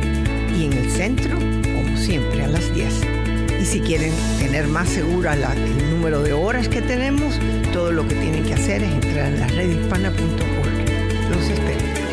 y 0.53 0.65
en 0.65 0.73
el 0.73 0.91
centro 0.91 1.37
como 1.63 1.95
siempre 1.95 2.43
a 2.43 2.49
las 2.49 2.73
10. 2.73 3.16
Y 3.59 3.65
si 3.65 3.79
quieren 3.79 4.13
tener 4.39 4.67
más 4.67 4.89
segura 4.89 5.33
el 5.33 5.89
número 5.89 6.21
de 6.21 6.33
horas 6.33 6.69
que 6.69 6.81
tenemos, 6.81 7.39
todo 7.73 7.91
lo 7.91 8.07
que 8.07 8.15
tienen 8.15 8.43
que 8.43 8.53
hacer 8.53 8.83
es 8.83 8.91
entrar 8.91 9.25
a 9.25 9.29
la 9.31 9.47
redhispana.org. 9.47 11.29
Los 11.29 11.49
espero. 11.49 12.06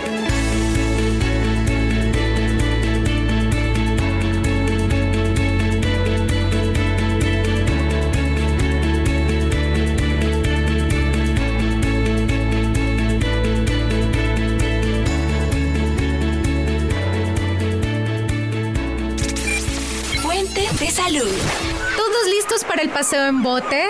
Para 22.74 22.82
el 22.82 22.90
paseo 22.90 23.26
en 23.26 23.40
bote? 23.40 23.84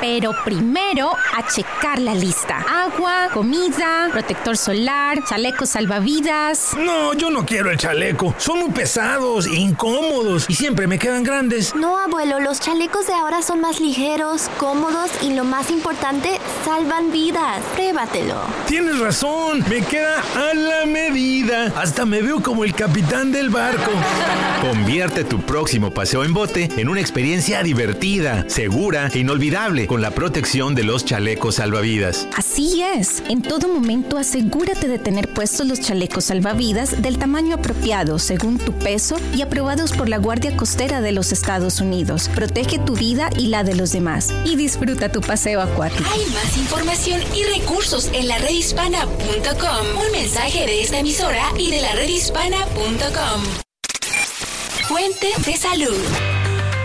Pero 0.00 0.32
primero 0.44 1.10
a 1.10 1.46
checar 1.48 1.98
la 1.98 2.14
lista. 2.14 2.64
Agua, 2.68 3.28
comida, 3.32 4.08
protector 4.12 4.56
solar, 4.56 5.24
chalecos 5.24 5.70
salvavidas. 5.70 6.76
No, 6.78 7.14
yo 7.14 7.30
no 7.30 7.44
quiero 7.44 7.70
el 7.70 7.78
chaleco. 7.78 8.34
Son 8.38 8.60
muy 8.60 8.70
pesados, 8.70 9.46
incómodos 9.48 10.46
y 10.48 10.54
siempre 10.54 10.86
me 10.86 10.98
quedan 10.98 11.24
grandes. 11.24 11.74
No, 11.74 11.98
abuelo, 11.98 12.38
los 12.38 12.60
chalecos 12.60 13.06
de 13.08 13.14
ahora 13.14 13.42
son 13.42 13.60
más 13.60 13.80
ligeros, 13.80 14.48
cómodos 14.58 15.10
y 15.22 15.34
lo 15.34 15.44
más 15.44 15.70
importante, 15.70 16.38
salvan 16.64 17.10
vidas. 17.10 17.60
Pruébatelo. 17.74 18.36
Tienes 18.68 19.00
razón, 19.00 19.64
me 19.68 19.82
queda 19.82 20.22
a 20.36 20.54
la 20.54 20.86
medida. 20.86 21.72
Hasta 21.76 22.06
me 22.06 22.22
veo 22.22 22.40
como 22.40 22.62
el 22.62 22.72
capitán 22.74 23.32
del 23.32 23.50
barco. 23.50 23.90
Convierte 24.60 25.24
tu 25.24 25.40
próximo 25.40 25.90
paseo 25.90 26.24
en 26.24 26.32
bote 26.32 26.68
en 26.76 26.88
una 26.88 27.00
experiencia 27.00 27.62
divertida, 27.64 28.44
segura 28.48 29.08
e 29.12 29.18
inolvidable 29.18 29.87
con 29.88 30.02
la 30.02 30.12
protección 30.12 30.76
de 30.76 30.84
los 30.84 31.04
chalecos 31.04 31.56
salvavidas. 31.56 32.28
Así 32.36 32.82
es. 32.82 33.22
En 33.28 33.42
todo 33.42 33.66
momento 33.66 34.18
asegúrate 34.18 34.86
de 34.86 35.00
tener 35.00 35.32
puestos 35.32 35.66
los 35.66 35.80
chalecos 35.80 36.26
salvavidas 36.26 37.02
del 37.02 37.18
tamaño 37.18 37.56
apropiado 37.56 38.20
según 38.20 38.58
tu 38.58 38.72
peso 38.72 39.16
y 39.34 39.42
aprobados 39.42 39.92
por 39.92 40.08
la 40.08 40.18
Guardia 40.18 40.56
Costera 40.56 41.00
de 41.00 41.10
los 41.10 41.32
Estados 41.32 41.80
Unidos. 41.80 42.30
Protege 42.34 42.78
tu 42.78 42.94
vida 42.94 43.30
y 43.36 43.48
la 43.48 43.64
de 43.64 43.74
los 43.74 43.90
demás. 43.90 44.32
Y 44.44 44.54
disfruta 44.54 45.10
tu 45.10 45.20
paseo 45.20 45.60
acuático. 45.60 46.08
Hay 46.12 46.26
más 46.26 46.56
información 46.56 47.20
y 47.34 47.42
recursos 47.58 48.10
en 48.12 48.28
la 48.28 48.38
redhispana.com. 48.38 50.06
Un 50.06 50.12
mensaje 50.12 50.66
de 50.66 50.82
esta 50.82 50.98
emisora 51.00 51.42
y 51.58 51.70
de 51.70 51.80
la 51.80 51.92
redhispana.com. 51.94 53.42
Fuente 54.86 55.28
de 55.44 55.56
salud. 55.56 56.37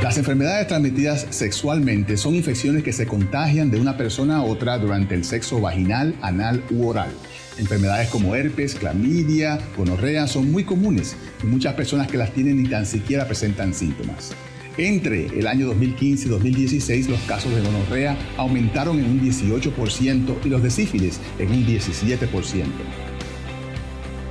Las 0.03 0.17
enfermedades 0.17 0.67
transmitidas 0.67 1.27
sexualmente 1.29 2.17
son 2.17 2.35
infecciones 2.35 2.83
que 2.83 2.91
se 2.91 3.07
contagian 3.07 3.71
de 3.71 3.79
una 3.79 3.95
persona 3.95 4.35
a 4.35 4.43
otra 4.43 4.77
durante 4.77 5.15
el 5.15 5.23
sexo 5.23 5.61
vaginal, 5.61 6.13
anal 6.21 6.61
u 6.71 6.87
oral. 6.87 7.09
Enfermedades 7.57 8.09
como 8.09 8.35
herpes, 8.35 8.75
clamidia, 8.75 9.59
gonorrea 9.77 10.27
son 10.27 10.51
muy 10.51 10.65
comunes 10.65 11.15
y 11.41 11.45
muchas 11.45 11.75
personas 11.75 12.09
que 12.09 12.17
las 12.17 12.33
tienen 12.33 12.61
ni 12.61 12.67
tan 12.67 12.85
siquiera 12.85 13.25
presentan 13.27 13.73
síntomas. 13.73 14.33
Entre 14.75 15.27
el 15.39 15.47
año 15.47 15.67
2015 15.67 16.27
y 16.27 16.29
2016 16.31 17.07
los 17.07 17.21
casos 17.21 17.55
de 17.55 17.61
gonorrea 17.61 18.17
aumentaron 18.35 18.99
en 18.99 19.05
un 19.05 19.21
18% 19.21 20.35
y 20.43 20.49
los 20.49 20.61
de 20.61 20.69
sífilis 20.69 21.21
en 21.39 21.49
un 21.49 21.65
17% 21.65 22.65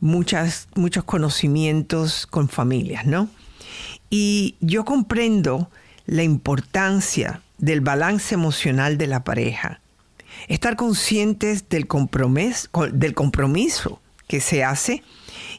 muchas, 0.00 0.68
muchos 0.74 1.04
conocimientos 1.04 2.26
con 2.26 2.48
familias, 2.48 3.04
¿no? 3.04 3.28
Y 4.08 4.56
yo 4.60 4.86
comprendo 4.86 5.70
la 6.06 6.22
importancia 6.22 7.42
del 7.58 7.82
balance 7.82 8.34
emocional 8.34 8.96
de 8.96 9.08
la 9.08 9.24
pareja. 9.24 9.82
Estar 10.48 10.76
conscientes 10.76 11.68
del 11.68 11.86
compromiso, 11.86 12.68
del 12.92 13.12
compromiso 13.12 14.00
que 14.26 14.40
se 14.40 14.64
hace 14.64 15.02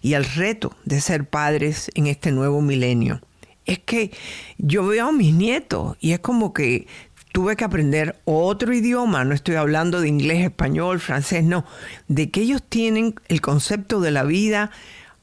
y 0.02 0.14
el 0.14 0.26
reto 0.26 0.76
de 0.86 1.02
ser 1.02 1.26
padres 1.26 1.92
en 1.96 2.08
este 2.08 2.32
nuevo 2.32 2.62
milenio. 2.62 3.22
Es 3.66 3.80
que 3.80 4.12
yo 4.58 4.86
veo 4.86 5.10
a 5.10 5.12
mis 5.12 5.34
nietos 5.34 5.96
y 6.00 6.14
es 6.14 6.20
como 6.20 6.54
que 6.54 6.88
tuve 7.32 7.56
que 7.56 7.64
aprender 7.64 8.20
otro 8.26 8.74
idioma, 8.74 9.24
no 9.24 9.34
estoy 9.34 9.56
hablando 9.56 10.02
de 10.02 10.10
inglés, 10.10 10.44
español, 10.44 11.00
francés, 11.00 11.44
no, 11.44 11.66
de 12.08 12.30
que 12.30 12.42
ellos 12.42 12.62
tienen 12.68 13.16
el 13.28 13.42
concepto 13.42 14.02
de 14.02 14.12
la 14.12 14.24
vida, 14.24 14.72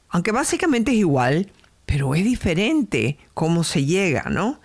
aunque 0.09 0.31
básicamente 0.31 0.91
es 0.91 0.97
igual, 0.97 1.51
pero 1.85 2.15
es 2.15 2.23
diferente 2.23 3.17
cómo 3.33 3.63
se 3.63 3.85
llega, 3.85 4.23
¿no? 4.29 4.59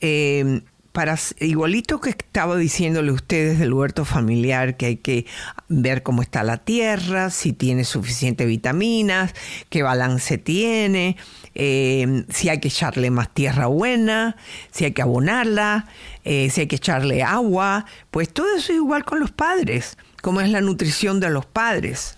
Eh, 0.00 0.62
para, 0.96 1.18
igualito 1.40 2.00
que 2.00 2.08
estaba 2.08 2.56
diciéndole 2.56 3.12
ustedes 3.12 3.58
del 3.58 3.74
huerto 3.74 4.06
familiar, 4.06 4.78
que 4.78 4.86
hay 4.86 4.96
que 4.96 5.26
ver 5.68 6.02
cómo 6.02 6.22
está 6.22 6.42
la 6.42 6.56
tierra, 6.56 7.28
si 7.28 7.52
tiene 7.52 7.84
suficiente 7.84 8.46
vitaminas, 8.46 9.34
qué 9.68 9.82
balance 9.82 10.38
tiene, 10.38 11.18
eh, 11.54 12.24
si 12.30 12.48
hay 12.48 12.60
que 12.60 12.68
echarle 12.68 13.10
más 13.10 13.34
tierra 13.34 13.66
buena, 13.66 14.36
si 14.70 14.86
hay 14.86 14.92
que 14.92 15.02
abonarla, 15.02 15.86
eh, 16.24 16.48
si 16.48 16.62
hay 16.62 16.66
que 16.66 16.76
echarle 16.76 17.22
agua, 17.22 17.84
pues 18.10 18.32
todo 18.32 18.46
eso 18.56 18.72
es 18.72 18.78
igual 18.78 19.04
con 19.04 19.20
los 19.20 19.30
padres, 19.30 19.98
como 20.22 20.40
es 20.40 20.48
la 20.48 20.62
nutrición 20.62 21.20
de 21.20 21.28
los 21.28 21.44
padres, 21.44 22.15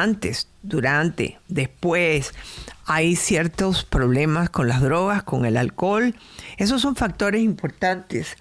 antes, 0.00 0.48
durante, 0.62 1.38
después, 1.48 2.32
hay 2.86 3.16
ciertos 3.16 3.84
problemas 3.84 4.50
con 4.50 4.68
las 4.68 4.80
drogas, 4.80 5.22
con 5.22 5.44
el 5.44 5.56
alcohol. 5.56 6.14
Esos 6.56 6.82
son 6.82 6.96
factores 6.96 7.42
importantes 7.42 8.36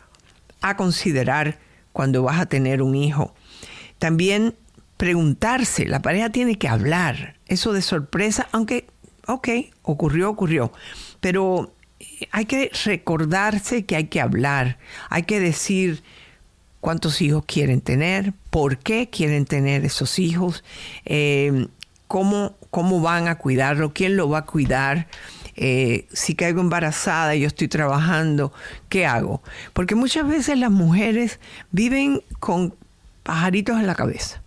a 0.62 0.78
considerar 0.78 1.60
cuando 1.94 2.24
vas 2.24 2.40
a 2.40 2.46
tener 2.46 2.82
un 2.82 2.96
hijo. 2.96 3.34
También 4.00 4.56
preguntarse, 4.98 5.88
la 5.88 6.02
pareja 6.02 6.30
tiene 6.30 6.58
que 6.58 6.68
hablar. 6.68 7.36
Eso 7.48 7.74
de 7.74 7.82
sorpresa, 7.82 8.48
aunque, 8.52 8.88
ok, 9.28 9.50
ocurrió, 9.82 10.30
ocurrió. 10.30 10.72
Pero 11.20 11.74
hay 12.32 12.46
que 12.46 12.72
recordarse 12.86 13.86
que 13.86 13.96
hay 13.96 14.06
que 14.06 14.22
hablar, 14.22 14.78
hay 15.10 15.24
que 15.24 15.40
decir 15.40 16.04
cuántos 16.82 17.22
hijos 17.22 17.46
quieren 17.46 17.80
tener, 17.80 18.34
por 18.50 18.78
qué 18.78 19.10
quieren 19.10 19.46
tener 19.46 19.86
esos 19.86 20.20
hijos, 20.20 20.64
eh, 21.06 21.68
cómo, 22.08 22.56
cómo 22.72 23.00
van 23.00 23.28
a 23.28 23.38
cuidarlo, 23.38 23.94
quién 23.94 24.18
lo 24.18 24.28
va 24.28 24.40
a 24.40 24.46
cuidar. 24.46 25.08
Eh, 25.56 26.08
si 26.12 26.34
caigo 26.36 26.60
embarazada 26.60 27.36
yo 27.36 27.48
estoy 27.48 27.68
trabajando, 27.68 28.52
¿qué 28.90 29.06
hago? 29.06 29.42
Porque 29.74 29.96
muchas 29.96 30.28
veces 30.28 30.58
las 30.58 30.72
mujeres 30.72 31.40
viven 31.72 32.24
con 32.40 32.74
pajaritos 33.24 33.80
en 33.80 33.88
la 33.88 33.96
cabeza. 33.96 34.42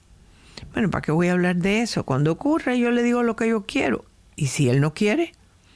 Bueno, 0.72 0.90
¿para 0.90 1.02
qué 1.02 1.12
voy 1.12 1.28
a 1.28 1.32
hablar 1.32 1.56
de 1.56 1.82
eso? 1.82 2.04
Cuando 2.04 2.32
ocurre 2.32 2.78
yo 2.78 2.90
le 2.90 3.02
digo 3.02 3.22
lo 3.22 3.36
que 3.36 3.48
yo 3.48 3.64
quiero. 3.64 4.04
¿Y 4.34 4.48
si 4.48 4.68
él 4.68 4.80
no 4.80 4.92
quiere? 4.92 5.32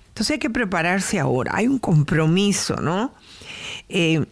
Entonces 0.09 0.33
hay 0.35 0.39
que 0.41 0.51
prepararse 0.51 1.21
ahora. 1.21 1.53
Hay 1.55 1.69
un 1.69 1.79
compromiso, 1.79 2.77
¿no? 2.81 3.15
Eh, 3.89 4.27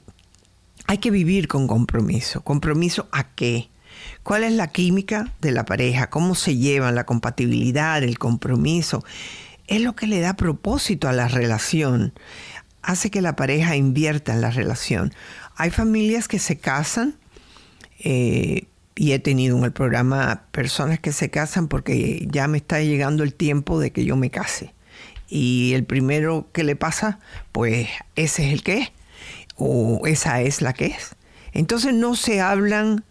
hay 0.87 0.99
que 0.99 1.11
vivir 1.11 1.49
con 1.49 1.66
compromiso. 1.66 2.42
¿Compromiso 2.42 3.09
a 3.12 3.29
qué? 3.35 3.68
¿Cuál 4.22 4.44
es 4.44 4.53
la 4.53 4.68
química 4.68 5.33
de 5.40 5.53
la 5.53 5.64
pareja? 5.64 6.11
¿Cómo 6.11 6.35
se 6.35 6.57
llevan 6.57 6.94
la 6.94 7.07
compatibilidad, 7.07 8.03
el 8.03 8.18
compromiso? 8.18 9.05
Es 9.66 9.81
lo 9.81 9.96
que 9.96 10.07
le 10.07 10.20
da 10.20 10.35
propósito 10.35 11.09
a 11.09 11.12
la 11.12 11.29
relación. 11.29 12.12
Hace 12.83 13.11
que 13.11 13.20
la 13.20 13.37
pareja 13.37 13.77
invierta 13.77 14.33
en 14.33 14.40
la 14.40 14.51
relación. 14.51 15.12
Hay 15.57 15.70
familias 15.70 16.29
que 16.29 16.38
se 16.38 16.59
casan 16.59 17.16
eh, 17.99 18.66
y 18.94 19.12
he 19.12 19.18
tenido 19.18 19.57
en 19.59 19.64
el 19.64 19.72
programa 19.72 20.42
personas 20.53 21.01
que 21.01 21.12
se 21.12 21.31
casan 21.31 21.68
porque 21.68 22.27
ya 22.31 22.46
me 22.46 22.59
está 22.59 22.81
llegando 22.81 23.25
el 23.25 23.35
tiempo 23.35 23.81
de 23.81 23.90
que 23.90 24.05
yo 24.05 24.16
me 24.16 24.31
case. 24.31 24.72
Y 25.29 25.72
el 25.75 25.85
primero 25.85 26.49
que 26.53 26.62
le 26.62 26.77
pasa, 26.77 27.18
pues 27.51 27.88
ese 28.14 28.46
es 28.46 28.53
el 28.53 28.62
que 28.62 28.79
es 28.79 28.92
o 29.57 30.07
esa 30.07 30.40
es 30.40 30.62
la 30.62 30.73
que 30.73 30.87
es. 30.87 31.16
Entonces 31.53 31.95
no 31.95 32.14
se 32.14 32.40
hablan 32.40 33.05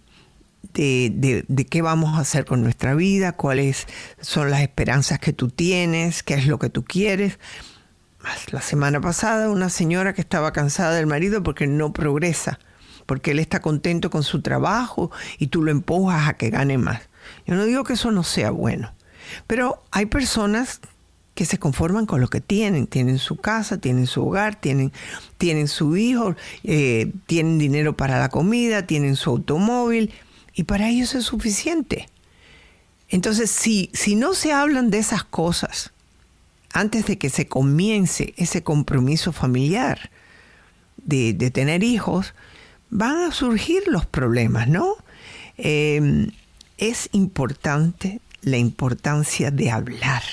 de, 0.74 1.68
qué 1.70 1.82
vamos 1.82 2.18
a 2.18 2.22
hacer 2.22 2.46
con 2.46 2.62
nuestra 2.62 2.96
vida, 2.96 3.34
cuáles 3.34 3.88
son 4.20 4.52
las 4.52 4.62
esperanzas 4.62 5.20
que 5.20 5.34
tú 5.34 5.50
tienes, 5.50 6.24
qué 6.24 6.36
es 6.36 6.48
lo 6.48 6.60
que 6.60 6.70
tú 6.70 6.84
quieres. 6.84 7.40
La 8.52 8.62
semana 8.62 9.02
pasada 9.02 9.50
una 9.50 9.70
señora 9.70 10.14
que 10.14 10.22
estaba 10.22 10.52
cansada 10.52 10.96
del 10.96 11.08
marido 11.08 11.44
porque 11.44 11.68
no 11.68 11.94
progresa, 11.94 12.60
porque 13.06 13.32
él 13.32 13.40
está 13.40 13.62
contento 13.62 14.10
con 14.10 14.24
su 14.24 14.42
trabajo 14.42 15.12
y 15.38 15.48
tú 15.48 15.64
lo 15.64 15.72
empujas 15.72 16.28
a 16.28 16.34
que 16.34 16.50
gane 16.50 16.78
más. 16.78 17.02
Yo 17.46 17.56
no 17.56 17.66
digo 17.66 17.84
que 17.84 17.94
eso 17.94 18.12
no 18.12 18.24
sea 18.24 18.52
bueno, 18.52 18.94
pero 19.48 19.84
hay 19.92 20.08
personas 20.08 20.82
que 21.36 21.46
se 21.46 21.60
conforman 21.60 22.06
con 22.06 22.22
lo 22.22 22.30
que 22.30 22.42
tienen. 22.42 22.88
Tienen 22.88 23.20
su 23.20 23.36
casa, 23.36 23.78
tienen 23.78 24.08
su 24.08 24.26
hogar, 24.26 24.60
tienen, 24.60 24.92
tienen 25.38 25.68
su 25.68 25.96
hijo, 25.98 26.36
eh, 26.64 27.12
tienen 27.28 27.60
dinero 27.60 27.96
para 27.96 28.20
la 28.20 28.30
comida, 28.30 28.88
tienen 28.88 29.16
su 29.16 29.30
automóvil, 29.30 30.12
y 30.56 30.64
para 30.64 30.90
ellos 30.90 31.14
es 31.14 31.26
suficiente. 31.26 32.08
Entonces, 33.10 33.52
si, 33.52 33.92
si 33.94 34.16
no 34.16 34.34
se 34.34 34.54
hablan 34.54 34.90
de 34.90 34.98
esas 34.98 35.24
cosas 35.24 35.92
antes 36.72 37.06
de 37.06 37.18
que 37.18 37.30
se 37.30 37.48
comience 37.48 38.34
ese 38.38 38.64
compromiso 38.64 39.32
familiar 39.32 40.10
de, 40.98 41.34
tener 41.52 41.84
hijos, 41.84 42.34
van 42.90 43.18
a 43.18 43.32
surgir 43.32 43.84
los 43.88 44.06
problemas, 44.06 44.68
¿no? 44.68 44.96
Em, 45.58 46.32
es 46.78 47.10
importante 47.12 48.20
la 48.42 48.58
importancia 48.58 49.52
de 49.52 49.72
hablar, 49.72 50.24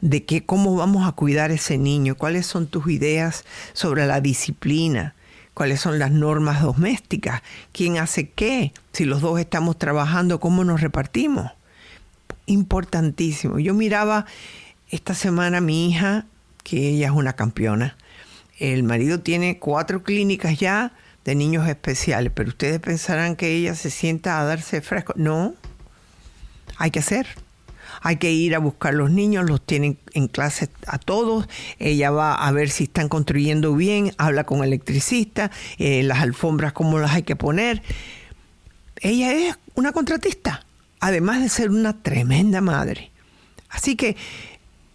de 0.00 0.24
que 0.24 0.44
cómo 0.44 0.76
vamos 0.76 1.06
a 1.06 1.12
cuidar 1.12 1.50
a 1.50 1.54
ese 1.54 1.78
niño, 1.78 2.16
cuáles 2.16 2.46
son 2.46 2.66
tus 2.66 2.88
ideas 2.88 3.44
sobre 3.72 4.06
la 4.06 4.20
disciplina, 4.20 5.14
cuáles 5.54 5.80
son 5.80 5.98
las 5.98 6.10
normas 6.10 6.62
domésticas, 6.62 7.42
quién 7.72 7.98
hace 7.98 8.30
qué, 8.30 8.72
si 8.92 9.04
los 9.04 9.20
dos 9.20 9.38
estamos 9.38 9.78
trabajando, 9.78 10.40
cómo 10.40 10.64
nos 10.64 10.80
repartimos. 10.80 11.50
Importantísimo. 12.46 13.58
Yo 13.58 13.74
miraba 13.74 14.26
esta 14.90 15.14
semana 15.14 15.58
a 15.58 15.60
mi 15.60 15.88
hija, 15.88 16.26
que 16.64 16.88
ella 16.88 17.06
es 17.06 17.12
una 17.12 17.34
campeona. 17.34 17.96
El 18.58 18.82
marido 18.82 19.20
tiene 19.20 19.58
cuatro 19.58 20.02
clínicas 20.02 20.58
ya 20.58 20.92
de 21.24 21.34
niños 21.34 21.68
especiales, 21.68 22.32
pero 22.34 22.48
ustedes 22.48 22.80
pensarán 22.80 23.36
que 23.36 23.54
ella 23.54 23.74
se 23.74 23.90
sienta 23.90 24.40
a 24.40 24.44
darse 24.44 24.80
fresco. 24.80 25.14
No, 25.16 25.54
hay 26.76 26.90
que 26.90 26.98
hacer 26.98 27.26
hay 28.02 28.16
que 28.16 28.32
ir 28.32 28.54
a 28.54 28.58
buscar 28.58 28.94
los 28.94 29.10
niños, 29.10 29.48
los 29.48 29.64
tienen 29.64 29.96
en 30.12 30.28
clase 30.28 30.68
a 30.86 30.98
todos, 30.98 31.48
ella 31.78 32.10
va 32.10 32.34
a 32.34 32.50
ver 32.52 32.68
si 32.68 32.84
están 32.84 33.08
construyendo 33.08 33.74
bien, 33.74 34.12
habla 34.18 34.44
con 34.44 34.58
el 34.58 34.64
electricista, 34.66 35.50
eh, 35.78 36.02
las 36.02 36.20
alfombras 36.20 36.72
cómo 36.72 36.98
las 36.98 37.12
hay 37.12 37.22
que 37.22 37.36
poner. 37.36 37.82
Ella 39.00 39.32
es 39.32 39.56
una 39.74 39.92
contratista, 39.92 40.66
además 41.00 41.40
de 41.40 41.48
ser 41.48 41.70
una 41.70 42.02
tremenda 42.02 42.60
madre. 42.60 43.10
Así 43.68 43.96
que 43.96 44.16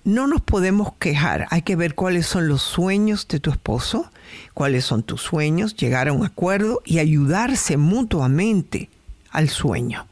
no 0.04 0.28
nos 0.28 0.42
podemos 0.42 0.94
quejar, 1.00 1.48
hay 1.50 1.64
que 1.64 1.76
ver 1.76 1.96
cuáles 1.96 2.26
son 2.28 2.48
los 2.48 2.62
sueños 2.62 3.28
de 3.28 3.40
tu 3.40 3.52
esposo, 3.52 4.10
cuáles 4.54 4.86
son 4.86 5.04
tus 5.04 5.22
sueños, 5.22 5.76
llegar 5.76 6.08
a 6.08 6.14
un 6.14 6.26
acuerdo 6.26 6.82
y 6.86 7.00
ayudarse 7.00 7.78
mutuamente 7.78 8.90
al 9.32 9.50
sueño. 9.50 10.08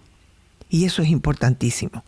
Y 0.70 0.86
eso 0.86 1.02
es 1.02 1.10
importantísimo. 1.10 2.04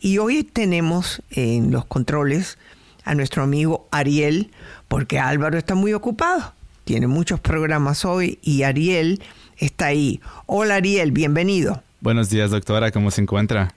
Y 0.00 0.18
hoy 0.18 0.44
tenemos 0.44 1.22
en 1.30 1.70
los 1.70 1.84
controles 1.84 2.58
a 3.04 3.14
nuestro 3.14 3.42
amigo 3.42 3.86
Ariel, 3.90 4.50
porque 4.88 5.18
Álvaro 5.18 5.58
está 5.58 5.74
muy 5.74 5.92
ocupado. 5.92 6.54
Tiene 6.84 7.06
muchos 7.06 7.40
programas 7.40 8.04
hoy 8.04 8.38
y 8.42 8.62
Ariel 8.62 9.22
está 9.58 9.86
ahí. 9.86 10.20
Hola 10.46 10.76
Ariel, 10.76 11.12
bienvenido. 11.12 11.82
Buenos 12.00 12.30
días, 12.30 12.50
doctora, 12.50 12.90
¿cómo 12.90 13.10
se 13.10 13.20
encuentra? 13.20 13.74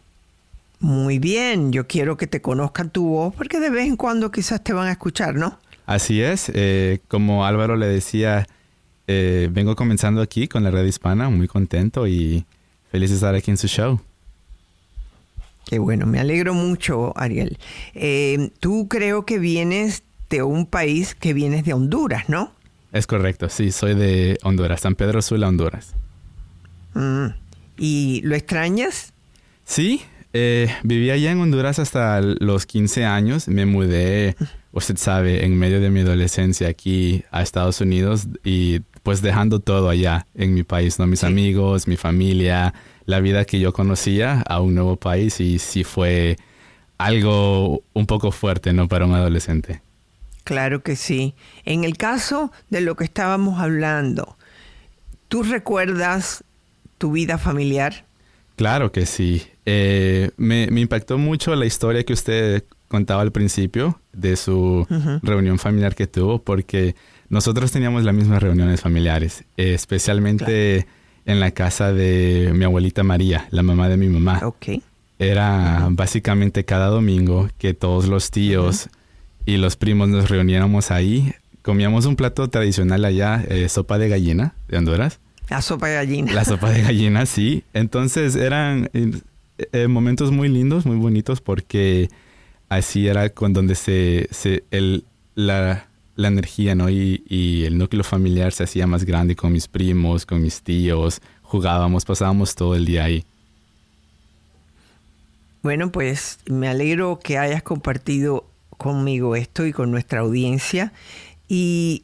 Muy 0.79 1.19
bien, 1.19 1.71
yo 1.71 1.87
quiero 1.87 2.17
que 2.17 2.27
te 2.27 2.41
conozcan 2.41 2.89
tu 2.89 3.07
voz 3.07 3.35
porque 3.35 3.59
de 3.59 3.69
vez 3.69 3.87
en 3.87 3.97
cuando 3.97 4.31
quizás 4.31 4.63
te 4.63 4.73
van 4.73 4.87
a 4.87 4.91
escuchar, 4.91 5.35
¿no? 5.35 5.59
Así 5.85 6.21
es, 6.21 6.51
eh, 6.53 6.99
como 7.07 7.45
Álvaro 7.45 7.75
le 7.75 7.87
decía, 7.87 8.47
eh, 9.07 9.49
vengo 9.51 9.75
comenzando 9.75 10.21
aquí 10.21 10.47
con 10.47 10.63
la 10.63 10.71
red 10.71 10.85
hispana, 10.85 11.29
muy 11.29 11.47
contento 11.47 12.07
y 12.07 12.45
feliz 12.91 13.09
de 13.09 13.15
estar 13.15 13.35
aquí 13.35 13.51
en 13.51 13.57
su 13.57 13.67
show. 13.67 13.99
Qué 15.65 15.79
bueno, 15.79 16.05
me 16.05 16.19
alegro 16.19 16.53
mucho, 16.53 17.13
Ariel. 17.17 17.57
Eh, 17.93 18.51
tú 18.59 18.87
creo 18.87 19.25
que 19.25 19.39
vienes 19.39 20.03
de 20.29 20.43
un 20.43 20.65
país 20.65 21.15
que 21.15 21.33
vienes 21.33 21.65
de 21.65 21.73
Honduras, 21.73 22.29
¿no? 22.29 22.51
Es 22.91 23.07
correcto, 23.07 23.47
sí, 23.49 23.71
soy 23.71 23.95
de 23.95 24.37
Honduras, 24.43 24.81
San 24.81 24.95
Pedro 24.95 25.21
Sula, 25.21 25.47
Honduras. 25.47 25.93
Mm, 26.93 27.27
¿Y 27.77 28.21
lo 28.23 28.35
extrañas? 28.35 29.13
Sí, 29.63 30.01
eh, 30.33 30.69
viví 30.83 31.09
allá 31.09 31.31
en 31.31 31.39
Honduras 31.39 31.79
hasta 31.79 32.21
los 32.21 32.65
15 32.65 33.05
años. 33.05 33.47
Me 33.47 33.65
mudé, 33.65 34.35
usted 34.71 34.97
sabe, 34.97 35.45
en 35.45 35.57
medio 35.57 35.79
de 35.81 35.89
mi 35.89 36.01
adolescencia 36.01 36.67
aquí 36.67 37.23
a 37.31 37.41
Estados 37.41 37.81
Unidos 37.81 38.27
y 38.43 38.81
pues 39.03 39.21
dejando 39.21 39.59
todo 39.59 39.89
allá 39.89 40.27
en 40.35 40.53
mi 40.53 40.63
país, 40.63 40.99
¿no? 40.99 41.07
Mis 41.07 41.23
amigos, 41.23 41.87
mi 41.87 41.97
familia, 41.97 42.73
la 43.05 43.19
vida 43.19 43.45
que 43.45 43.59
yo 43.59 43.73
conocía 43.73 44.41
a 44.41 44.61
un 44.61 44.75
nuevo 44.75 44.95
país 44.95 45.39
y 45.39 45.59
sí 45.59 45.83
fue 45.83 46.37
algo 46.97 47.83
un 47.93 48.05
poco 48.05 48.31
fuerte, 48.31 48.73
¿no? 48.73 48.87
Para 48.87 49.05
un 49.05 49.13
adolescente. 49.13 49.81
Claro 50.43 50.83
que 50.83 50.95
sí. 50.95 51.33
En 51.65 51.83
el 51.83 51.97
caso 51.97 52.51
de 52.69 52.81
lo 52.81 52.95
que 52.95 53.03
estábamos 53.03 53.59
hablando, 53.59 54.37
¿tú 55.27 55.43
recuerdas 55.43 56.43
tu 56.97 57.11
vida 57.11 57.37
familiar? 57.37 58.05
Claro 58.55 58.91
que 58.91 59.05
sí. 59.05 59.43
Eh, 59.65 60.31
me, 60.37 60.65
impactó 60.65 61.17
mucho 61.17 61.55
la 61.55 61.65
historia 61.65 62.03
que 62.03 62.13
usted 62.13 62.63
contaba 62.91 63.21
al 63.21 63.31
principio 63.31 64.01
de 64.11 64.35
su 64.35 64.85
reunión 65.23 65.57
familiar 65.57 65.95
que 65.95 66.07
tuvo, 66.07 66.43
porque 66.43 66.93
nosotros 67.29 67.71
teníamos 67.71 68.03
las 68.03 68.13
mismas 68.13 68.43
reuniones 68.43 68.81
familiares, 68.81 69.45
especialmente 69.55 70.85
en 71.25 71.39
la 71.39 71.51
casa 71.51 71.93
de 71.93 72.51
mi 72.53 72.65
abuelita 72.65 73.03
María, 73.03 73.47
la 73.51 73.63
mamá 73.63 73.87
de 73.87 73.95
mi 73.95 74.09
mamá. 74.09 74.41
Era 75.17 75.87
básicamente 75.91 76.65
cada 76.65 76.87
domingo 76.87 77.47
que 77.57 77.73
todos 77.73 78.07
los 78.07 78.29
tíos 78.29 78.89
y 79.45 79.55
los 79.55 79.77
primos 79.77 80.09
nos 80.09 80.29
reuniéramos 80.29 80.91
ahí. 80.91 81.33
Comíamos 81.61 82.05
un 82.05 82.17
plato 82.17 82.49
tradicional 82.49 83.05
allá, 83.05 83.41
eh, 83.47 83.69
sopa 83.69 83.99
de 83.99 84.09
gallina 84.09 84.55
de 84.67 84.79
Honduras. 84.79 85.19
La 85.49 85.61
sopa 85.61 85.87
de 85.87 85.95
gallina. 85.95 86.33
La 86.33 86.43
sopa 86.43 86.71
de 86.71 86.81
gallina, 86.87 87.25
sí. 87.25 87.63
Entonces 87.73 88.35
eran 88.35 88.89
eh, 88.93 89.11
eh, 89.71 89.87
momentos 89.87 90.31
muy 90.31 90.49
lindos, 90.49 90.85
muy 90.85 90.97
bonitos, 90.97 91.39
porque 91.39 92.09
así 92.71 93.09
era 93.09 93.29
con 93.29 93.51
donde 93.51 93.75
se, 93.75 94.29
se 94.31 94.63
el, 94.71 95.03
la, 95.35 95.87
la 96.15 96.27
energía, 96.29 96.73
¿no? 96.73 96.89
Y, 96.89 97.21
y, 97.27 97.65
el 97.65 97.77
núcleo 97.77 98.01
familiar 98.01 98.53
se 98.53 98.63
hacía 98.63 98.87
más 98.87 99.03
grande 99.03 99.35
con 99.35 99.51
mis 99.51 99.67
primos, 99.67 100.25
con 100.25 100.41
mis 100.41 100.61
tíos, 100.61 101.21
jugábamos, 101.41 102.05
pasábamos 102.05 102.55
todo 102.55 102.75
el 102.75 102.85
día 102.85 103.03
ahí. 103.03 103.25
Bueno, 105.63 105.91
pues 105.91 106.39
me 106.45 106.69
alegro 106.69 107.19
que 107.21 107.37
hayas 107.37 107.61
compartido 107.61 108.45
conmigo 108.77 109.35
esto 109.35 109.65
y 109.65 109.73
con 109.73 109.91
nuestra 109.91 110.21
audiencia. 110.21 110.93
Y 111.49 112.03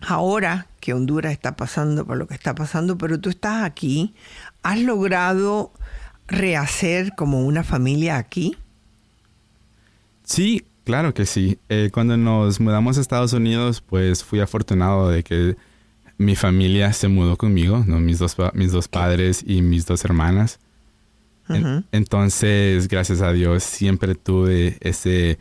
ahora 0.00 0.66
que 0.80 0.92
Honduras 0.92 1.30
está 1.30 1.54
pasando 1.54 2.04
por 2.04 2.16
lo 2.16 2.26
que 2.26 2.34
está 2.34 2.56
pasando, 2.56 2.98
pero 2.98 3.20
tú 3.20 3.30
estás 3.30 3.62
aquí, 3.62 4.12
¿has 4.64 4.80
logrado 4.80 5.70
rehacer 6.26 7.12
como 7.14 7.46
una 7.46 7.62
familia 7.62 8.16
aquí? 8.16 8.56
Sí, 10.30 10.64
claro 10.84 11.12
que 11.12 11.26
sí. 11.26 11.58
Eh, 11.68 11.90
cuando 11.92 12.16
nos 12.16 12.60
mudamos 12.60 12.96
a 12.96 13.00
Estados 13.00 13.32
Unidos, 13.32 13.80
pues 13.80 14.22
fui 14.22 14.38
afortunado 14.38 15.08
de 15.08 15.24
que 15.24 15.56
mi 16.18 16.36
familia 16.36 16.92
se 16.92 17.08
mudó 17.08 17.36
conmigo, 17.36 17.82
¿no? 17.84 17.98
mis, 17.98 18.20
dos, 18.20 18.36
mis 18.54 18.70
dos 18.70 18.86
padres 18.86 19.42
y 19.44 19.60
mis 19.60 19.86
dos 19.86 20.04
hermanas. 20.04 20.60
Entonces, 21.90 22.86
gracias 22.86 23.22
a 23.22 23.32
Dios, 23.32 23.64
siempre 23.64 24.14
tuve 24.14 24.78
ese, 24.82 25.36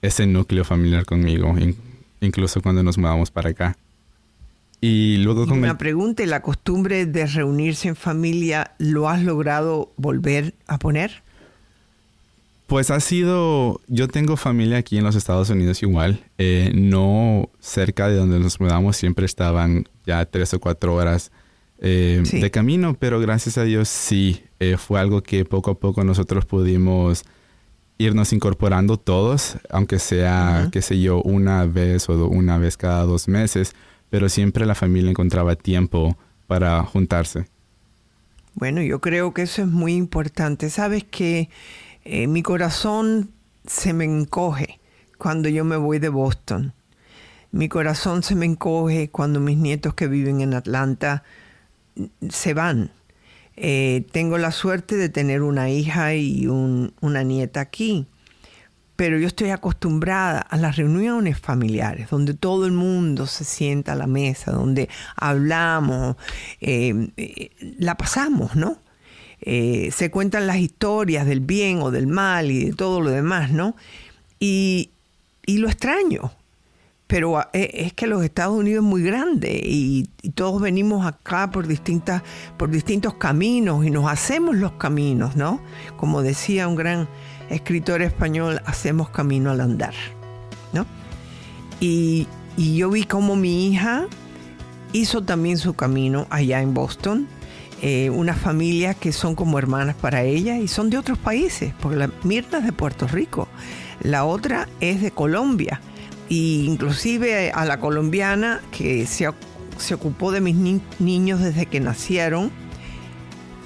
ese 0.00 0.26
núcleo 0.26 0.64
familiar 0.64 1.04
conmigo, 1.04 1.54
incluso 2.22 2.62
cuando 2.62 2.82
nos 2.82 2.96
mudamos 2.96 3.30
para 3.30 3.50
acá. 3.50 3.76
Y 4.80 5.18
luego 5.18 5.46
con 5.46 5.58
una 5.58 5.76
pregunta, 5.76 6.24
¿la 6.24 6.40
costumbre 6.40 7.04
de 7.04 7.26
reunirse 7.26 7.88
en 7.88 7.96
familia 7.96 8.72
lo 8.78 9.10
has 9.10 9.22
logrado 9.22 9.92
volver 9.98 10.54
a 10.66 10.78
poner? 10.78 11.22
Pues 12.72 12.90
ha 12.90 13.00
sido, 13.00 13.82
yo 13.86 14.08
tengo 14.08 14.38
familia 14.38 14.78
aquí 14.78 14.96
en 14.96 15.04
los 15.04 15.14
Estados 15.14 15.50
Unidos 15.50 15.82
igual, 15.82 16.24
eh, 16.38 16.72
no 16.74 17.50
cerca 17.60 18.08
de 18.08 18.16
donde 18.16 18.40
nos 18.40 18.60
mudamos, 18.60 18.96
siempre 18.96 19.26
estaban 19.26 19.86
ya 20.06 20.24
tres 20.24 20.54
o 20.54 20.58
cuatro 20.58 20.94
horas 20.94 21.32
eh, 21.82 22.22
de 22.32 22.50
camino, 22.50 22.96
pero 22.98 23.20
gracias 23.20 23.58
a 23.58 23.64
Dios 23.64 23.90
sí, 23.90 24.42
eh, 24.58 24.78
fue 24.78 24.98
algo 24.98 25.22
que 25.22 25.44
poco 25.44 25.72
a 25.72 25.74
poco 25.78 26.02
nosotros 26.02 26.46
pudimos 26.46 27.24
irnos 27.98 28.32
incorporando 28.32 28.96
todos, 28.96 29.58
aunque 29.68 29.98
sea, 29.98 30.70
qué 30.72 30.80
sé 30.80 30.98
yo, 30.98 31.20
una 31.20 31.66
vez 31.66 32.08
o 32.08 32.26
una 32.26 32.56
vez 32.56 32.78
cada 32.78 33.02
dos 33.02 33.28
meses, 33.28 33.74
pero 34.08 34.30
siempre 34.30 34.64
la 34.64 34.74
familia 34.74 35.10
encontraba 35.10 35.56
tiempo 35.56 36.16
para 36.46 36.82
juntarse. 36.84 37.44
Bueno, 38.54 38.80
yo 38.80 39.02
creo 39.02 39.34
que 39.34 39.42
eso 39.42 39.60
es 39.60 39.68
muy 39.68 39.94
importante. 39.94 40.70
Sabes 40.70 41.04
que 41.04 41.48
eh, 42.04 42.26
mi 42.26 42.42
corazón 42.42 43.30
se 43.66 43.92
me 43.92 44.04
encoge 44.04 44.80
cuando 45.18 45.48
yo 45.48 45.64
me 45.64 45.76
voy 45.76 45.98
de 45.98 46.08
Boston. 46.08 46.72
Mi 47.52 47.68
corazón 47.68 48.22
se 48.22 48.34
me 48.34 48.46
encoge 48.46 49.10
cuando 49.10 49.38
mis 49.38 49.58
nietos 49.58 49.94
que 49.94 50.08
viven 50.08 50.40
en 50.40 50.54
Atlanta 50.54 51.22
se 52.28 52.54
van. 52.54 52.90
Eh, 53.56 54.06
tengo 54.10 54.38
la 54.38 54.50
suerte 54.50 54.96
de 54.96 55.10
tener 55.10 55.42
una 55.42 55.70
hija 55.70 56.14
y 56.14 56.46
una 56.46 57.22
nieta 57.22 57.60
aquí, 57.60 58.06
pero 58.96 59.18
yo 59.18 59.26
estoy 59.26 59.50
acostumbrada 59.50 60.40
a 60.40 60.56
las 60.56 60.76
reuniones 60.76 61.38
familiares, 61.38 62.08
donde 62.08 62.32
todo 62.32 62.64
el 62.64 62.72
mundo 62.72 63.26
se 63.26 63.44
sienta 63.44 63.92
a 63.92 63.96
la 63.96 64.06
mesa, 64.06 64.52
donde 64.52 64.88
hablamos, 65.14 66.16
eh, 66.60 67.10
la 67.78 67.96
pasamos, 67.96 68.56
¿no? 68.56 68.78
Se 69.44 70.10
cuentan 70.10 70.46
las 70.46 70.58
historias 70.58 71.26
del 71.26 71.40
bien 71.40 71.82
o 71.82 71.90
del 71.90 72.06
mal 72.06 72.50
y 72.50 72.66
de 72.66 72.72
todo 72.72 73.00
lo 73.00 73.10
demás, 73.10 73.50
¿no? 73.50 73.74
Y, 74.38 74.90
y 75.46 75.58
lo 75.58 75.68
extraño, 75.68 76.32
pero 77.12 77.36
ah, 77.36 77.50
e, 77.52 77.84
es 77.84 77.92
que 77.92 78.06
los 78.06 78.24
Estados 78.24 78.56
Unidos 78.56 78.82
es 78.82 78.88
muy 78.88 79.02
grande 79.02 79.60
y, 79.62 80.08
todos 80.34 80.62
venimos 80.62 81.04
acá 81.04 81.50
por 81.50 81.66
distintas 81.66 82.22
por 82.56 82.70
distintos 82.70 83.12
caminos 83.14 83.84
y 83.84 83.90
nos 83.90 84.10
hacemos 84.10 84.56
los 84.56 84.72
caminos, 84.72 85.36
¿no? 85.36 85.60
Como 85.98 86.22
decía 86.22 86.66
un 86.68 86.74
gran 86.74 87.06
escritor 87.50 88.00
español, 88.00 88.62
hacemos 88.64 89.10
camino 89.10 89.50
al 89.50 89.60
andar, 89.60 89.92
¿no? 90.72 90.86
Y, 91.80 92.26
yo 92.56 92.88
vi 92.88 93.04
cómo 93.04 93.36
mi 93.36 93.68
hija 93.68 94.06
hizo 94.94 95.22
también 95.22 95.58
su 95.58 95.74
camino 95.74 96.26
allá 96.30 96.62
en 96.62 96.72
Boston. 96.72 97.28
Eh, 97.84 98.10
unas 98.10 98.38
familias 98.38 98.94
que 98.94 99.10
son 99.10 99.34
como 99.34 99.58
hermanas 99.58 99.96
para 99.96 100.22
ella 100.22 100.56
y 100.56 100.68
son 100.68 100.88
de 100.88 100.98
otros 100.98 101.18
países, 101.18 101.74
porque 101.80 101.96
la 101.96 102.10
Mirna 102.22 102.58
es 102.58 102.64
de 102.64 102.72
Puerto 102.72 103.08
Rico, 103.08 103.48
la 104.00 104.24
otra 104.24 104.68
es 104.78 105.02
de 105.02 105.10
Colombia 105.10 105.80
y 106.28 106.64
inclusive 106.68 107.50
a 107.50 107.64
la 107.64 107.80
colombiana 107.80 108.60
que 108.70 109.04
se, 109.06 109.28
se 109.78 109.94
ocupó 109.94 110.30
de 110.30 110.40
mis 110.40 110.54
niños 111.00 111.40
desde 111.40 111.66
que 111.66 111.80
nacieron, 111.80 112.52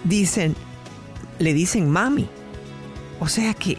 dicen, 0.04 0.56
le 1.38 1.52
dicen 1.52 1.90
mami. 1.90 2.26
O 3.20 3.28
sea 3.28 3.52
que 3.52 3.76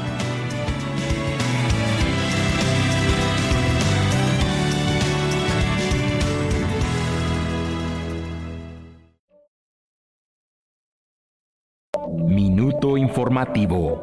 Minuto 12.26 12.96
informativo. 12.96 14.00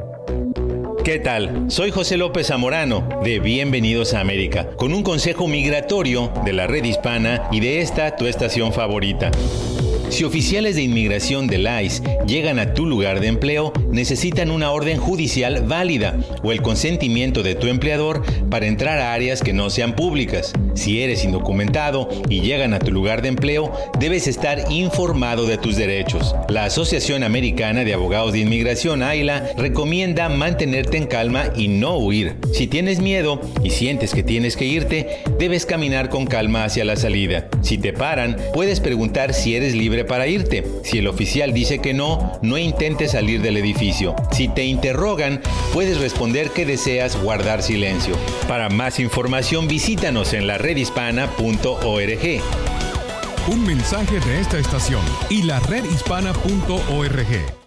¿Qué 1.04 1.20
tal? 1.20 1.72
Soy 1.72 1.92
José 1.92 2.18
López 2.18 2.48
Zamorano 2.48 3.08
de 3.24 3.40
Bienvenidos 3.40 4.14
a 4.14 4.20
América, 4.20 4.76
con 4.76 4.94
un 4.94 5.04
consejo 5.04 5.48
migratorio 5.48 6.34
de 6.44 6.52
la 6.52 6.68
red 6.68 6.84
hispana 6.84 7.48
y 7.52 7.62
de 7.62 7.80
esta 7.80 8.18
tu 8.18 8.26
estación 8.26 8.74
favorita. 8.74 9.32
Si 10.10 10.24
oficiales 10.24 10.76
de 10.76 10.84
inmigración 10.84 11.48
del 11.48 11.68
ICE 11.68 12.02
llegan 12.26 12.60
a 12.60 12.74
tu 12.74 12.86
lugar 12.86 13.20
de 13.20 13.28
empleo, 13.28 13.74
necesitan 13.92 14.52
una 14.52 14.72
orden 14.72 14.98
judicial 14.98 15.64
válida 15.68 16.18
o 16.44 16.52
el 16.52 16.62
consentimiento 16.62 17.44
de 17.44 17.56
tu 17.56 17.68
empleador 17.68 18.24
para 18.50 18.68
entrar 18.68 19.00
a 19.00 19.14
áreas 19.14 19.42
que 19.42 19.54
no 19.54 19.70
sean 19.70 19.96
públicas. 19.96 20.54
Si 20.76 21.02
eres 21.02 21.24
indocumentado 21.24 22.08
y 22.30 22.42
llegan 22.42 22.74
a 22.74 22.80
tu 22.80 22.92
lugar 22.92 23.22
de 23.22 23.30
empleo, 23.30 23.72
debes 24.00 24.28
estar 24.28 24.72
informado 24.72 25.46
de 25.46 25.58
tus 25.58 25.76
derechos. 25.76 26.36
La 26.50 26.66
Asociación 26.66 27.24
Americana 27.24 27.84
de 27.84 27.94
Abogados 27.94 28.34
de 28.34 28.40
Inmigración, 28.40 29.04
AILA, 29.04 29.50
recomienda 29.58 30.30
mantenerte 30.30 30.98
en 30.98 31.08
calma 31.08 31.52
y 31.56 31.68
no 31.68 31.98
huir. 31.98 32.38
Si 32.54 32.68
tienes 32.68 33.00
miedo 33.00 33.42
y 33.64 33.72
sientes 33.72 34.14
que 34.14 34.24
tienes 34.24 34.56
que 34.56 34.66
irte, 34.66 35.24
debes 35.38 35.66
caminar 35.66 36.10
con 36.10 36.26
calma 36.26 36.64
hacia 36.64 36.86
la 36.86 36.96
salida. 36.96 37.50
Si 37.62 37.78
te 37.78 37.92
paran, 37.92 38.38
puedes 38.54 38.80
preguntar 38.80 39.34
si 39.34 39.56
eres 39.56 39.76
libre 39.76 39.97
para 40.06 40.28
irte. 40.28 40.64
Si 40.84 41.00
el 41.00 41.08
oficial 41.08 41.54
dice 41.54 41.80
que 41.80 41.94
no, 41.94 42.40
no 42.42 42.58
intentes 42.58 43.12
salir 43.12 43.42
del 43.42 43.58
edificio. 43.58 44.16
Si 44.32 44.48
te 44.48 44.66
interrogan, 44.66 45.42
puedes 45.74 46.00
responder 46.00 46.52
que 46.52 46.66
deseas 46.66 47.22
guardar 47.22 47.64
silencio. 47.64 48.16
Para 48.48 48.70
más 48.70 49.00
información 49.00 49.68
visítanos 49.68 50.34
en 50.34 50.48
la 50.48 50.58
redhispana.org. 50.58 52.42
Un 53.50 53.66
mensaje 53.66 54.20
de 54.20 54.42
esta 54.42 54.60
estación 54.60 55.02
y 55.30 55.44
la 55.44 55.60
redhispana.org. 55.62 57.67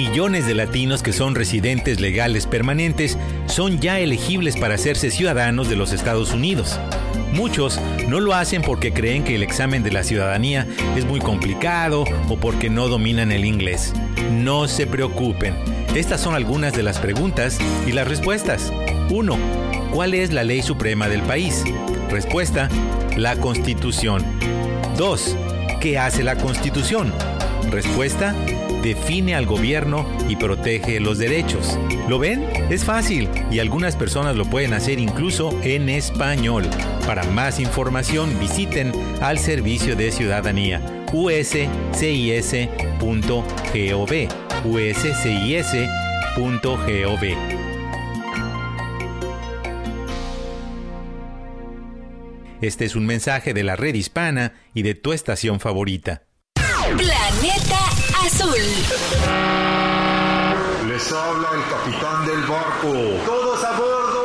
Millones 0.00 0.46
de 0.46 0.54
latinos 0.54 1.02
que 1.02 1.12
son 1.12 1.34
residentes 1.34 2.00
legales 2.00 2.46
permanentes 2.46 3.18
son 3.44 3.80
ya 3.80 4.00
elegibles 4.00 4.56
para 4.56 4.76
hacerse 4.76 5.10
ciudadanos 5.10 5.68
de 5.68 5.76
los 5.76 5.92
Estados 5.92 6.32
Unidos. 6.32 6.80
Muchos 7.34 7.78
no 8.08 8.18
lo 8.18 8.32
hacen 8.32 8.62
porque 8.62 8.94
creen 8.94 9.24
que 9.24 9.34
el 9.34 9.42
examen 9.42 9.82
de 9.82 9.92
la 9.92 10.02
ciudadanía 10.02 10.66
es 10.96 11.04
muy 11.04 11.20
complicado 11.20 12.06
o 12.30 12.36
porque 12.38 12.70
no 12.70 12.88
dominan 12.88 13.30
el 13.30 13.44
inglés. 13.44 13.92
No 14.32 14.68
se 14.68 14.86
preocupen. 14.86 15.54
Estas 15.94 16.22
son 16.22 16.34
algunas 16.34 16.72
de 16.72 16.82
las 16.82 16.98
preguntas 16.98 17.58
y 17.86 17.92
las 17.92 18.08
respuestas. 18.08 18.72
1. 19.10 19.36
¿Cuál 19.92 20.14
es 20.14 20.32
la 20.32 20.44
ley 20.44 20.62
suprema 20.62 21.10
del 21.10 21.20
país? 21.20 21.62
Respuesta. 22.08 22.70
La 23.18 23.36
Constitución. 23.36 24.24
2. 24.96 25.36
¿Qué 25.78 25.98
hace 25.98 26.24
la 26.24 26.36
Constitución? 26.36 27.12
Respuesta 27.70 28.34
define 28.82 29.34
al 29.34 29.46
gobierno 29.46 30.06
y 30.28 30.36
protege 30.36 31.00
los 31.00 31.18
derechos. 31.18 31.78
¿Lo 32.08 32.18
ven? 32.18 32.46
Es 32.70 32.84
fácil 32.84 33.28
y 33.50 33.58
algunas 33.58 33.96
personas 33.96 34.36
lo 34.36 34.44
pueden 34.44 34.74
hacer 34.74 34.98
incluso 34.98 35.58
en 35.62 35.88
español. 35.88 36.68
Para 37.06 37.24
más 37.24 37.60
información 37.60 38.38
visiten 38.38 38.92
al 39.20 39.38
Servicio 39.38 39.96
de 39.96 40.10
Ciudadanía 40.12 40.80
uscis.gov 41.12 41.70
uscis.gov 44.64 46.00
Este 52.60 52.84
es 52.84 52.94
un 52.94 53.06
mensaje 53.06 53.54
de 53.54 53.64
la 53.64 53.74
red 53.74 53.94
hispana 53.94 54.52
y 54.74 54.82
de 54.82 54.94
tu 54.94 55.12
estación 55.12 55.60
favorita. 55.60 56.24
Planeta 56.54 57.69
Azul. 58.40 58.56
Les 60.88 61.12
habla 61.12 61.48
el 61.54 61.62
capitán 61.68 62.26
del 62.26 62.40
barco. 62.42 62.92
¡Todos 63.26 63.64
a 63.64 63.72
bordo! 63.72 64.20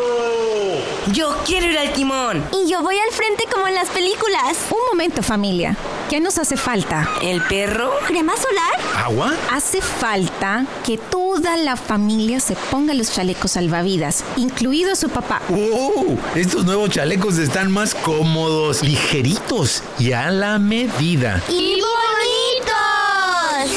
Yo 1.12 1.36
quiero 1.46 1.68
ir 1.68 1.78
al 1.78 1.94
timón. 1.94 2.44
Y 2.54 2.70
yo 2.70 2.82
voy 2.82 2.98
al 2.98 3.12
frente 3.12 3.46
como 3.52 3.68
en 3.68 3.76
las 3.76 3.90
películas. 3.90 4.58
Un 4.72 4.80
momento 4.92 5.22
familia. 5.22 5.76
¿Qué 6.10 6.20
nos 6.20 6.38
hace 6.38 6.56
falta? 6.56 7.10
¿El 7.22 7.42
perro? 7.42 7.92
¿Crema 8.08 8.34
solar? 8.38 9.04
¿Agua? 9.04 9.34
Hace 9.52 9.82
falta 9.82 10.66
que 10.86 10.98
toda 10.98 11.58
la 11.58 11.76
familia 11.76 12.40
se 12.40 12.56
ponga 12.56 12.94
los 12.94 13.12
chalecos 13.12 13.52
salvavidas, 13.52 14.24
incluido 14.38 14.96
su 14.96 15.10
papá. 15.10 15.42
¡Oh! 15.50 16.16
Estos 16.36 16.64
nuevos 16.66 16.90
chalecos 16.90 17.38
están 17.38 17.72
más 17.72 17.94
cómodos, 17.94 18.82
ligeritos 18.82 19.84
y 20.00 20.14
a 20.14 20.32
la 20.32 20.58
medida. 20.60 21.44
¡Y 21.50 21.82
bonitos! 21.82 22.35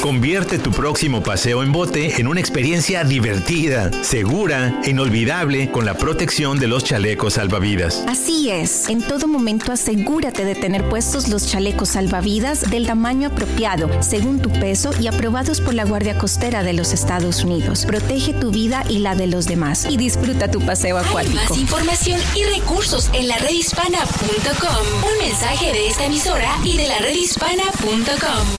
Convierte 0.09 0.59
tu 0.59 0.71
próximo 0.71 1.23
paseo 1.23 1.63
en 1.63 1.71
bote 1.71 2.19
en 2.19 2.29
una 2.29 2.41
experiencia 2.41 3.05
divertida, 3.05 3.91
segura 4.03 4.81
e 4.83 4.89
inolvidable 4.89 5.71
con 5.71 5.85
la 5.85 5.99
protección 5.99 6.59
de 6.59 6.67
los 6.67 6.83
chalecos 6.83 7.35
salvavidas. 7.35 8.05
Así 8.09 8.49
es, 8.49 8.89
en 8.89 9.03
todo 9.03 9.29
momento 9.29 9.71
asegúrate 9.71 10.47
de 10.47 10.55
tener 10.55 10.89
puestos 10.89 11.29
los 11.29 11.47
chalecos 11.47 11.91
salvavidas 11.91 12.71
del 12.71 12.87
tamaño 12.87 13.29
apropiado, 13.29 13.91
según 14.03 14.41
tu 14.41 14.51
peso 14.51 14.93
y 14.99 15.09
aprobados 15.09 15.61
por 15.61 15.75
la 15.75 15.85
Guardia 15.85 16.17
Costera 16.17 16.63
de 16.63 16.73
los 16.73 16.95
Estados 16.95 17.45
Unidos. 17.45 17.85
Protege 17.85 18.33
tu 18.33 18.51
vida 18.51 18.85
y 18.89 19.01
la 19.01 19.15
de 19.15 19.27
los 19.27 19.45
demás 19.45 19.87
y 19.91 19.99
disfruta 19.99 20.51
tu 20.51 20.63
paseo 20.63 20.97
Hay 20.97 21.05
acuático. 21.05 21.37
más 21.37 21.59
información 21.59 22.19
y 22.35 22.45
recursos 22.45 23.11
en 23.13 23.29
la 23.29 23.37
redhispana.com. 23.37 24.87
Un 25.13 25.29
mensaje 25.29 25.67
de 25.71 25.89
esta 25.89 26.07
emisora 26.07 26.51
y 26.65 26.79
de 26.79 26.89
la 26.89 26.99
redhispana.com. 27.01 28.58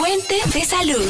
Fuente 0.00 0.36
de 0.54 0.64
salud. 0.64 1.04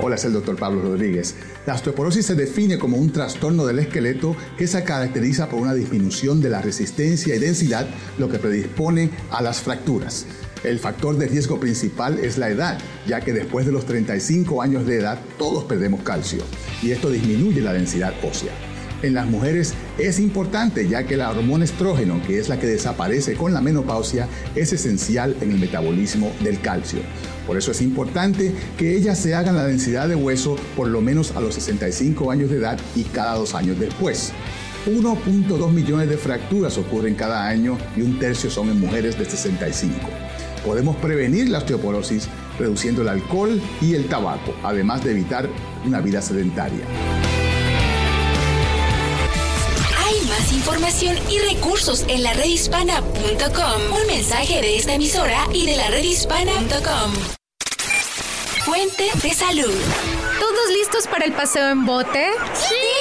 Hola, 0.00 0.14
es 0.14 0.24
el 0.24 0.32
doctor 0.32 0.54
Pablo 0.54 0.82
Rodríguez. 0.82 1.34
La 1.66 1.74
osteoporosis 1.74 2.24
se 2.24 2.36
define 2.36 2.78
como 2.78 2.96
un 2.96 3.10
trastorno 3.10 3.66
del 3.66 3.80
esqueleto 3.80 4.36
que 4.56 4.68
se 4.68 4.84
caracteriza 4.84 5.48
por 5.48 5.58
una 5.58 5.74
disminución 5.74 6.40
de 6.40 6.48
la 6.48 6.62
resistencia 6.62 7.34
y 7.34 7.40
densidad, 7.40 7.88
lo 8.18 8.28
que 8.28 8.38
predispone 8.38 9.10
a 9.32 9.42
las 9.42 9.62
fracturas. 9.62 10.26
El 10.62 10.78
factor 10.78 11.16
de 11.16 11.26
riesgo 11.26 11.58
principal 11.58 12.20
es 12.20 12.38
la 12.38 12.50
edad, 12.50 12.78
ya 13.04 13.20
que 13.20 13.32
después 13.32 13.66
de 13.66 13.72
los 13.72 13.84
35 13.84 14.62
años 14.62 14.86
de 14.86 14.98
edad 14.98 15.18
todos 15.36 15.64
perdemos 15.64 16.04
calcio 16.04 16.44
y 16.84 16.92
esto 16.92 17.10
disminuye 17.10 17.62
la 17.62 17.72
densidad 17.72 18.14
ósea. 18.22 18.52
En 19.02 19.14
las 19.14 19.26
mujeres 19.26 19.74
es 19.98 20.18
importante 20.20 20.88
ya 20.88 21.04
que 21.04 21.16
la 21.16 21.30
hormona 21.30 21.64
estrógeno, 21.64 22.20
que 22.26 22.38
es 22.38 22.48
la 22.48 22.58
que 22.58 22.66
desaparece 22.66 23.34
con 23.34 23.54
la 23.54 23.60
menopausia, 23.60 24.28
es 24.54 24.72
esencial 24.72 25.36
en 25.40 25.52
el 25.52 25.58
metabolismo 25.58 26.32
del 26.40 26.60
calcio. 26.60 27.00
Por 27.46 27.56
eso 27.56 27.70
es 27.70 27.80
importante 27.80 28.52
que 28.76 28.96
ellas 28.96 29.18
se 29.18 29.34
hagan 29.34 29.56
la 29.56 29.64
densidad 29.64 30.08
de 30.08 30.14
hueso 30.16 30.56
por 30.76 30.88
lo 30.88 31.00
menos 31.00 31.34
a 31.36 31.40
los 31.40 31.54
65 31.54 32.30
años 32.30 32.50
de 32.50 32.58
edad 32.58 32.78
y 32.94 33.04
cada 33.04 33.34
dos 33.34 33.54
años 33.54 33.78
después. 33.78 34.32
1.2 34.86 35.70
millones 35.70 36.08
de 36.08 36.16
fracturas 36.16 36.76
ocurren 36.78 37.14
cada 37.14 37.46
año 37.46 37.78
y 37.96 38.02
un 38.02 38.18
tercio 38.18 38.50
son 38.50 38.68
en 38.68 38.78
mujeres 38.78 39.18
de 39.18 39.24
65. 39.24 39.94
Podemos 40.64 40.96
prevenir 40.96 41.48
la 41.48 41.58
osteoporosis 41.58 42.28
reduciendo 42.58 43.02
el 43.02 43.08
alcohol 43.08 43.60
y 43.80 43.94
el 43.94 44.06
tabaco, 44.06 44.54
además 44.62 45.04
de 45.04 45.12
evitar 45.12 45.48
una 45.84 46.00
vida 46.00 46.20
sedentaria. 46.20 46.84
Información 50.56 51.16
y 51.30 51.38
recursos 51.38 52.04
en 52.08 52.22
la 52.22 52.32
redhispana.com. 52.32 53.92
Un 53.92 54.06
mensaje 54.06 54.60
de 54.62 54.76
esta 54.76 54.94
emisora 54.94 55.46
y 55.52 55.66
de 55.66 55.76
la 55.76 55.88
redhispana.com. 55.88 57.12
Fuente 58.64 59.10
de 59.22 59.34
salud. 59.34 59.74
¿Todos 60.40 60.70
listos 60.70 61.06
para 61.08 61.26
el 61.26 61.32
paseo 61.32 61.70
en 61.70 61.84
bote? 61.84 62.30
¡Sí! 62.54 62.95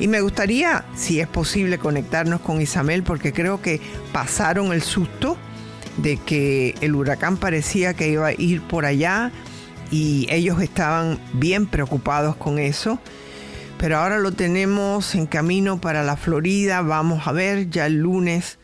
y 0.00 0.08
me 0.08 0.22
gustaría, 0.22 0.86
si 0.96 1.20
es 1.20 1.28
posible, 1.28 1.76
conectarnos 1.76 2.40
con 2.40 2.62
Isabel 2.62 3.02
porque 3.02 3.34
creo 3.34 3.60
que 3.60 3.82
pasaron 4.14 4.72
el 4.72 4.80
susto 4.80 5.36
de 5.98 6.16
que 6.16 6.74
el 6.80 6.94
huracán 6.94 7.36
parecía 7.36 7.92
que 7.92 8.08
iba 8.08 8.28
a 8.28 8.32
ir 8.32 8.62
por 8.62 8.86
allá 8.86 9.30
y 9.90 10.26
ellos 10.30 10.62
estaban 10.62 11.18
bien 11.34 11.66
preocupados 11.66 12.34
con 12.36 12.58
eso 12.58 12.98
pero 13.84 13.98
ahora 13.98 14.18
lo 14.18 14.32
tenemos 14.32 15.14
en 15.14 15.26
camino 15.26 15.78
para 15.78 16.02
la 16.02 16.16
Florida. 16.16 16.80
Vamos 16.80 17.26
a 17.26 17.32
ver 17.32 17.68
ya 17.68 17.84
el 17.84 17.98
lunes. 17.98 18.56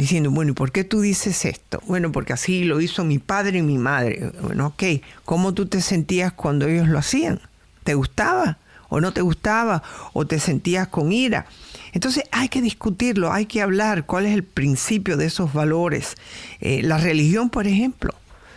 diciendo, 0.00 0.30
bueno, 0.30 0.52
¿y 0.52 0.54
por 0.54 0.72
qué 0.72 0.82
tú 0.82 1.02
dices 1.02 1.44
esto? 1.44 1.82
Bueno, 1.86 2.10
porque 2.10 2.32
así 2.32 2.64
lo 2.64 2.80
hizo 2.80 3.04
mi 3.04 3.18
padre 3.18 3.58
y 3.58 3.62
mi 3.62 3.76
madre. 3.76 4.32
Bueno, 4.40 4.68
ok, 4.68 4.82
¿cómo 5.24 5.52
tú 5.52 5.66
te 5.66 5.82
sentías 5.82 6.32
cuando 6.32 6.66
ellos 6.66 6.88
lo 6.88 6.98
hacían? 6.98 7.40
¿Te 7.84 7.94
gustaba 7.94 8.58
o 8.88 9.00
no 9.00 9.12
te 9.12 9.20
gustaba? 9.20 9.82
¿O 10.14 10.26
te 10.26 10.40
sentías 10.40 10.88
con 10.88 11.12
ira? 11.12 11.46
Entonces 11.92 12.24
hay 12.32 12.48
que 12.48 12.62
discutirlo, 12.62 13.30
hay 13.30 13.44
que 13.44 13.60
hablar 13.60 14.06
cuál 14.06 14.24
es 14.24 14.32
el 14.32 14.42
principio 14.42 15.18
de 15.18 15.26
esos 15.26 15.52
valores. 15.52 16.16
Eh, 16.60 16.80
la 16.82 16.96
religión, 16.96 17.50
por 17.50 17.66
ejemplo, 17.66 18.14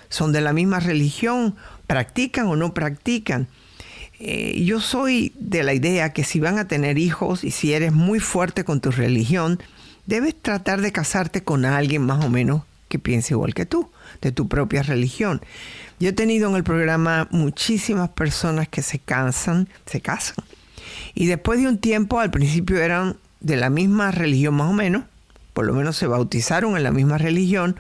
son 0.10 0.32
de 0.32 0.42
la 0.42 0.54
misma 0.54 0.80
religión, 0.80 1.56
practican 1.88 2.48
o 2.48 2.56
no 2.56 2.74
practican. 2.74 3.48
Eh, 4.20 4.64
yo 4.64 4.80
soy 4.80 5.34
de 5.38 5.64
la 5.64 5.74
idea 5.74 6.14
que 6.14 6.24
si 6.24 6.40
van 6.40 6.58
a 6.58 6.70
tener 6.70 6.98
hijos 6.98 7.44
y 7.44 7.52
si 7.52 7.74
eres 7.74 7.92
muy 7.92 8.20
fuerte 8.20 8.64
con 8.64 8.80
tu 8.80 8.92
religión, 8.92 9.60
debes 10.06 10.36
tratar 10.40 10.82
de 10.82 10.92
casarte 10.92 11.44
con 11.44 11.66
alguien 11.66 12.04
más 12.06 12.24
o 12.24 12.30
menos 12.30 12.64
que 12.90 13.00
piense 13.00 13.34
igual 13.34 13.54
que 13.54 13.66
tú, 13.66 13.90
de 14.22 14.32
tu 14.32 14.48
propia 14.48 14.84
religión. 14.84 15.42
Yo 16.00 16.10
he 16.10 16.14
tenido 16.14 16.50
en 16.50 16.56
el 16.56 16.64
programa 16.64 17.28
muchísimas 17.32 18.10
personas 18.10 18.68
que 18.68 18.84
se 18.84 19.00
cansan, 19.00 19.68
se 19.86 20.00
casan. 20.00 20.46
Y 21.16 21.26
después 21.26 21.60
de 21.60 21.68
un 21.68 21.80
tiempo, 21.80 22.20
al 22.20 22.30
principio 22.30 22.80
eran 22.80 23.18
de 23.40 23.58
la 23.58 23.70
misma 23.70 24.12
religión 24.12 24.56
más 24.56 24.70
o 24.70 24.74
menos, 24.74 25.06
por 25.54 25.66
lo 25.66 25.74
menos 25.74 25.98
se 25.98 26.08
bautizaron 26.08 26.78
en 26.78 26.84
la 26.84 26.92
misma 26.92 27.18
religión, 27.18 27.78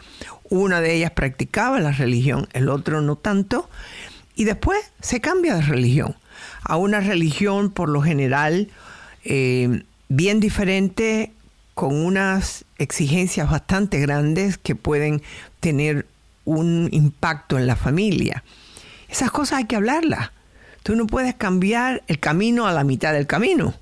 una 0.49 0.81
de 0.81 0.95
ellas 0.95 1.11
practicaba 1.11 1.79
la 1.79 1.91
religión, 1.91 2.47
el 2.53 2.69
otro 2.69 3.01
no 3.01 3.15
tanto, 3.15 3.69
y 4.35 4.45
después 4.45 4.79
se 5.01 5.21
cambia 5.21 5.55
de 5.55 5.61
religión 5.61 6.15
a 6.63 6.77
una 6.77 6.99
religión 6.99 7.71
por 7.71 7.89
lo 7.89 8.01
general 8.01 8.69
eh, 9.23 9.83
bien 10.09 10.39
diferente 10.39 11.31
con 11.73 11.95
unas 11.95 12.65
exigencias 12.77 13.49
bastante 13.49 13.99
grandes 13.99 14.57
que 14.57 14.75
pueden 14.75 15.21
tener 15.59 16.05
un 16.45 16.89
impacto 16.91 17.57
en 17.57 17.67
la 17.67 17.75
familia. 17.75 18.43
Esas 19.09 19.31
cosas 19.31 19.59
hay 19.59 19.65
que 19.65 19.75
hablarlas. 19.75 20.31
Tú 20.83 20.95
no 20.95 21.07
puedes 21.07 21.35
cambiar 21.35 22.03
el 22.07 22.19
camino 22.19 22.67
a 22.67 22.73
la 22.73 22.83
mitad 22.83 23.13
del 23.13 23.27
camino. 23.27 23.73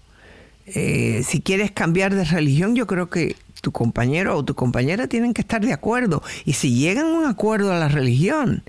Eh, 0.67 1.23
si 1.27 1.41
quieres 1.41 1.71
cambiar 1.71 2.13
de 2.13 2.23
religión, 2.23 2.75
yo 2.75 2.85
creo 2.85 3.09
que 3.09 3.35
tu 3.61 3.71
compañero 3.71 4.37
o 4.37 4.45
tu 4.45 4.55
compañera 4.55 5.07
tienen 5.07 5.33
que 5.33 5.41
estar 5.41 5.61
de 5.61 5.73
acuerdo. 5.73 6.23
Y 6.45 6.53
si 6.53 6.75
llegan 6.75 7.07
a 7.07 7.19
un 7.19 7.25
acuerdo 7.25 7.71
a 7.71 7.79
la 7.79 7.87
religión, 7.87 8.63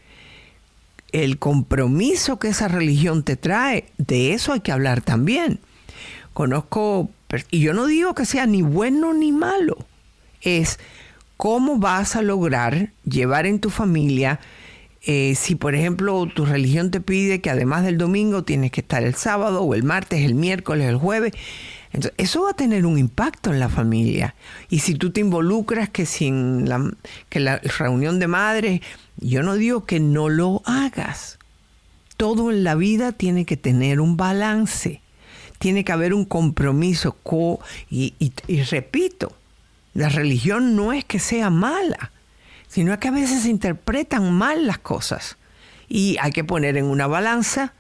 el 1.13 1.39
compromiso 1.39 2.39
que 2.39 2.49
esa 2.49 2.69
religión 2.69 3.23
te 3.23 3.37
trae, 3.37 3.85
de 3.99 4.33
eso 4.33 4.53
hay 4.53 4.61
que 4.61 4.73
hablar 4.73 5.03
también. 5.03 5.61
Conozco 6.33 7.11
y 7.51 7.61
yo 7.61 7.73
no 7.73 7.87
digo 7.87 8.15
que 8.15 8.27
sea 8.27 8.47
ni 8.47 8.63
bueno 8.63 9.15
ni 9.15 9.33
malo. 9.33 9.77
Es 10.41 10.79
cómo 11.37 11.79
vas 11.79 12.17
a 12.17 12.23
lograr 12.23 12.93
llevar 13.05 13.47
en 13.47 13.61
tu 13.61 13.71
familia, 13.71 14.41
eh, 15.05 15.35
si 15.35 15.57
por 15.57 15.75
ejemplo 15.75 16.27
tu 16.27 16.45
religión 16.45 16.91
te 16.91 17.01
pide 17.01 17.41
que 17.41 17.51
además 17.51 17.85
del 17.85 17.99
domingo 17.99 18.45
tienes 18.45 18.71
que 18.71 18.83
estar 18.83 19.03
el 19.03 19.15
sábado 19.15 19.63
o 19.63 19.75
el 19.75 19.83
martes, 19.83 20.25
el 20.25 20.35
miércoles, 20.35 20.89
el 20.89 20.97
jueves. 20.97 21.33
Entonces, 21.93 22.15
eso 22.17 22.45
va 22.45 22.51
a 22.51 22.57
tener 22.57 22.87
un 22.87 22.99
impacto 22.99 23.53
en 23.53 23.61
la 23.61 23.69
familia. 23.69 24.35
Y 24.71 24.79
si 24.79 24.95
tú 24.95 25.11
te 25.11 25.21
involucras 25.21 25.91
que 25.91 26.07
sin 26.07 26.69
la, 26.69 26.91
que 27.29 27.39
la 27.39 27.59
reunión 27.59 28.19
de 28.19 28.29
madres, 28.29 28.81
yo 29.19 29.43
no 29.43 29.57
digo 29.57 29.85
que 29.85 30.01
no 30.01 30.31
lo 30.31 30.63
hagas. 30.65 31.39
Todo 32.17 32.51
en 32.51 32.65
la 32.65 32.77
vida 32.77 33.13
tiene 33.13 33.45
que 33.45 33.59
tener 33.59 34.01
un 34.01 34.17
balance 34.17 35.02
tiene 35.63 35.85
que 35.85 35.93
haber 35.93 36.13
un 36.13 36.25
compromiso. 36.25 37.17
y, 37.89 38.33
repito, 38.69 39.33
la 39.95 40.09
religión 40.09 40.75
no 40.75 40.93
es 40.93 41.05
que 41.05 41.21
sea 41.21 41.51
mala, 41.51 42.11
sino 42.67 42.99
que 42.99 43.07
a 43.07 43.13
veces 43.13 43.45
se 43.45 43.51
interpretan 43.51 44.33
mal 44.33 44.67
las 44.67 44.79
cosas. 44.79 45.37
Y 45.89 46.17
hay 46.21 46.33
que 46.33 46.43
poner 46.43 46.77
en 46.77 46.87
una 46.87 47.07
balanza 47.07 47.75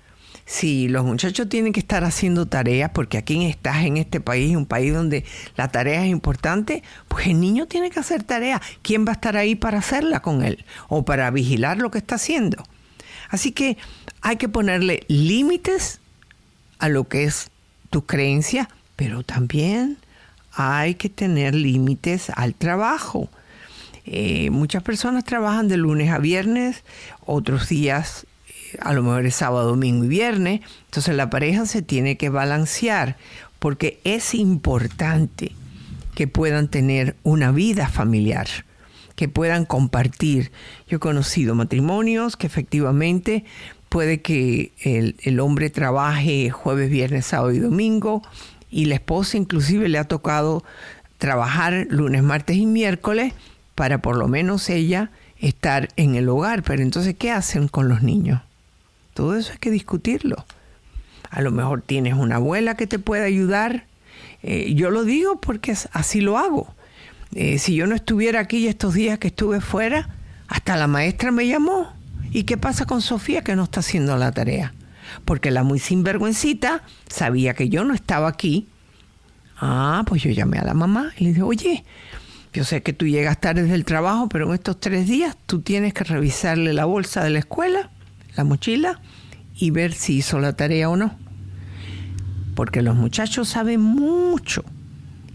si 0.45 0.87
los 0.87 1.05
muchachos 1.05 1.49
tienen 1.49 1.72
que 1.72 1.80
estar 1.80 2.05
haciendo 2.05 2.47
tareas, 2.47 2.93
porque 2.95 3.18
aquí 3.18 3.45
estás 3.47 3.78
en 3.78 3.97
este 3.97 4.20
país, 4.20 4.55
un 4.55 4.66
país 4.66 4.95
donde 4.95 5.24
la 5.57 5.66
tarea 5.66 6.05
es 6.05 6.11
importante, 6.12 6.85
pues 7.09 7.26
el 7.26 7.41
niño 7.41 7.66
tiene 7.66 7.91
que 7.91 7.99
hacer 7.99 8.22
tarea. 8.22 8.62
¿Quién 8.83 9.05
va 9.05 9.11
a 9.11 9.14
estar 9.14 9.37
ahí 9.37 9.57
para 9.57 9.78
hacerla 9.78 10.20
con 10.20 10.45
él? 10.45 10.64
O 10.89 11.05
para 11.05 11.28
vigilar 11.33 11.78
lo 11.78 11.91
que 11.91 11.99
está 11.99 12.14
haciendo. 12.14 12.62
Así 13.28 13.51
que 13.51 13.76
hay 14.20 14.37
que 14.37 14.49
ponerle 14.49 15.05
límites 15.09 15.99
a 16.78 16.89
lo 16.89 17.09
que 17.09 17.24
es 17.24 17.51
tu 17.93 18.07
creencia, 18.07 18.70
pero 18.97 19.22
también 19.22 19.99
hay 20.51 20.95
que 20.95 21.11
tener 21.11 21.55
límites 21.55 22.30
al 22.34 22.55
trabajo. 22.55 23.28
Eh, 24.07 24.51
muchas 24.51 24.82
personas 24.82 25.24
trabajan 25.24 25.68
de 25.68 25.76
lunes 25.76 26.11
a 26.11 26.18
viernes, 26.18 26.84
otros 27.24 27.68
días 27.68 28.26
eh, 28.49 28.78
a 28.80 28.95
lo 28.95 29.03
mejor 29.03 29.26
es 29.26 29.36
sábado, 29.36 29.68
domingo 29.68 30.05
y 30.05 30.09
viernes. 30.09 30.62
Entonces 30.86 31.14
la 31.14 31.28
pareja 31.28 31.66
se 31.66 31.82
tiene 31.82 32.16
que 32.16 32.30
balancear 32.30 33.16
porque 33.59 34.01
es 34.05 34.34
importante 34.34 35.53
que 36.14 36.26
puedan 36.26 36.68
tener 36.68 37.16
una 37.22 37.53
vida 37.53 37.88
familiar, 37.88 38.49
que 39.16 39.28
puedan 39.28 39.66
compartir. 39.66 40.51
Yo 40.88 40.97
he 40.97 41.01
conocido 41.01 41.55
matrimonios 41.55 42.38
que 42.38 42.47
efectivamente 42.47 43.45
puede 43.93 44.22
que 44.22 44.72
el, 44.84 45.38
hombre 45.38 45.68
trabaje 45.68 46.49
jueves, 46.49 46.88
viernes, 46.88 47.26
sábado 47.26 47.53
y 47.53 47.59
domingo 47.59 48.22
y 48.70 48.86
la 48.86 48.95
esposa 48.95 49.36
inclusive 49.36 49.86
le 49.90 49.99
ha 49.99 50.05
tocado 50.05 50.64
trabajar 51.18 51.88
lunes, 51.90 52.22
martes 52.22 52.57
y 52.57 52.64
miércoles 52.64 53.34
para 53.74 54.01
por 54.01 54.16
lo 54.16 54.28
menos 54.28 54.70
ella 54.70 55.11
estar 55.38 55.90
en 55.97 56.14
el 56.14 56.30
hogar. 56.30 56.62
Pero 56.62 56.82
entonces, 56.82 57.14
¿qué 57.18 57.32
hacen 57.32 57.68
con 57.68 57.90
los 57.90 58.03
niños? 58.03 58.40
Todo 59.12 59.36
eso 59.36 59.53
hay 59.53 59.59
que 59.59 59.70
discutirlo. 59.70 60.47
A 61.28 61.43
lo 61.43 61.51
mejor 61.51 61.82
tienes 61.82 62.14
una 62.14 62.36
abuela 62.36 62.76
que 62.76 62.86
te 62.86 62.99
pueda 62.99 63.24
ayudar. 63.24 63.84
Eh, 64.43 64.72
yo 64.74 64.90
lo 64.90 65.05
digo 65.05 65.38
porque 65.38 65.76
así 65.93 66.22
lo 66.22 66.38
hago. 66.38 66.74
Eh, 67.34 67.59
si 67.59 67.74
yo 67.74 67.86
no 67.86 67.95
estuviera 67.95 68.40
aquí 68.40 68.66
estos 68.68 68.95
días 68.95 69.18
que 69.18 69.28
estuve 69.28 69.61
fuera, 69.61 70.09
hasta 70.49 70.76
la 70.76 70.86
maestra 70.86 71.30
me 71.30 71.47
llamó. 71.47 71.93
¿Y 72.33 72.45
qué 72.45 72.57
pasa 72.57 72.87
con 72.87 73.03
Sofía 73.03 73.43
que 73.43 73.55
no 73.57 73.64
está 73.64 73.80
haciendo 73.80 74.16
la 74.16 74.33
tarea? 74.33 74.72
Porque 75.24 75.51
la 75.51 75.62
muy 75.62 75.78
sinvergüencita 75.78 76.83
sabía 77.09 77.55
que 77.55 77.68
yo 77.68 77.85
no 77.85 77.93
estaba 77.93 78.28
aquí. 78.28 78.68
Ah, 79.61 80.03
pues 80.07 80.22
yo 80.22 80.30
llamé 80.30 80.59
a 80.59 80.64
la 80.64 80.74
mamá 80.74 81.12
y 81.18 81.24
le 81.24 81.30
dije, 81.30 81.43
oye, 81.43 81.85
yo 82.53 82.64
sé 82.64 82.83
que 82.83 82.93
tú 82.93 83.07
llegas 83.07 83.41
tarde 83.41 83.64
del 83.64 83.85
trabajo, 83.85 84.28
pero 84.28 84.49
en 84.49 84.55
estos 84.55 84.80
tres 84.80 85.07
días 85.07 85.37
tú 85.47 85.61
tienes 85.61 85.93
que 85.95 86.05
revisarle 86.05 86.72
la 86.72 86.87
bolsa 86.87 87.22
de 87.22 87.30
la 87.30 87.39
escuela, 87.39 87.91
la 88.35 88.45
mochila, 88.45 89.01
y 89.55 89.70
ver 89.70 89.93
si 89.93 90.16
hizo 90.16 90.39
la 90.39 90.55
tarea 90.55 90.89
o 90.89 90.97
no. 90.97 91.14
Porque 92.55 92.83
los 92.83 92.97
muchachos 92.97 93.49
saben 93.49 93.80
mucho 93.80 94.64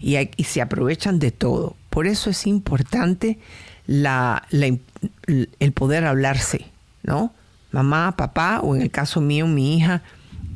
y, 0.00 0.16
se 0.44 0.60
aprovechan 0.60 1.18
de 1.18 1.30
todo. 1.30 1.76
Por 1.90 2.06
eso 2.06 2.30
es 2.30 2.46
importante 2.46 3.38
el 3.86 5.72
poder 5.74 6.04
hablarse, 6.04 6.66
¿no? 7.02 7.32
Mamá, 7.70 8.16
papá, 8.16 8.60
o 8.60 8.74
en 8.74 8.82
el 8.82 8.90
caso 8.90 9.20
mío, 9.20 9.46
mi 9.46 9.76
hija 9.76 10.02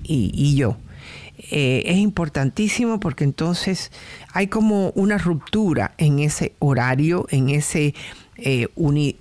y, 0.03 0.57
yo. 0.57 0.76
Eh, 1.51 1.82
es 1.86 1.97
importantísimo 1.99 3.01
porque 3.01 3.24
entonces 3.24 3.90
hay 4.32 4.47
como 4.47 4.90
una 4.90 5.18
ruptura 5.18 5.95
en 5.99 6.20
ese 6.20 6.55
horario, 6.59 7.26
en 7.30 7.51
ese 7.51 7.95
eh, 8.36 8.68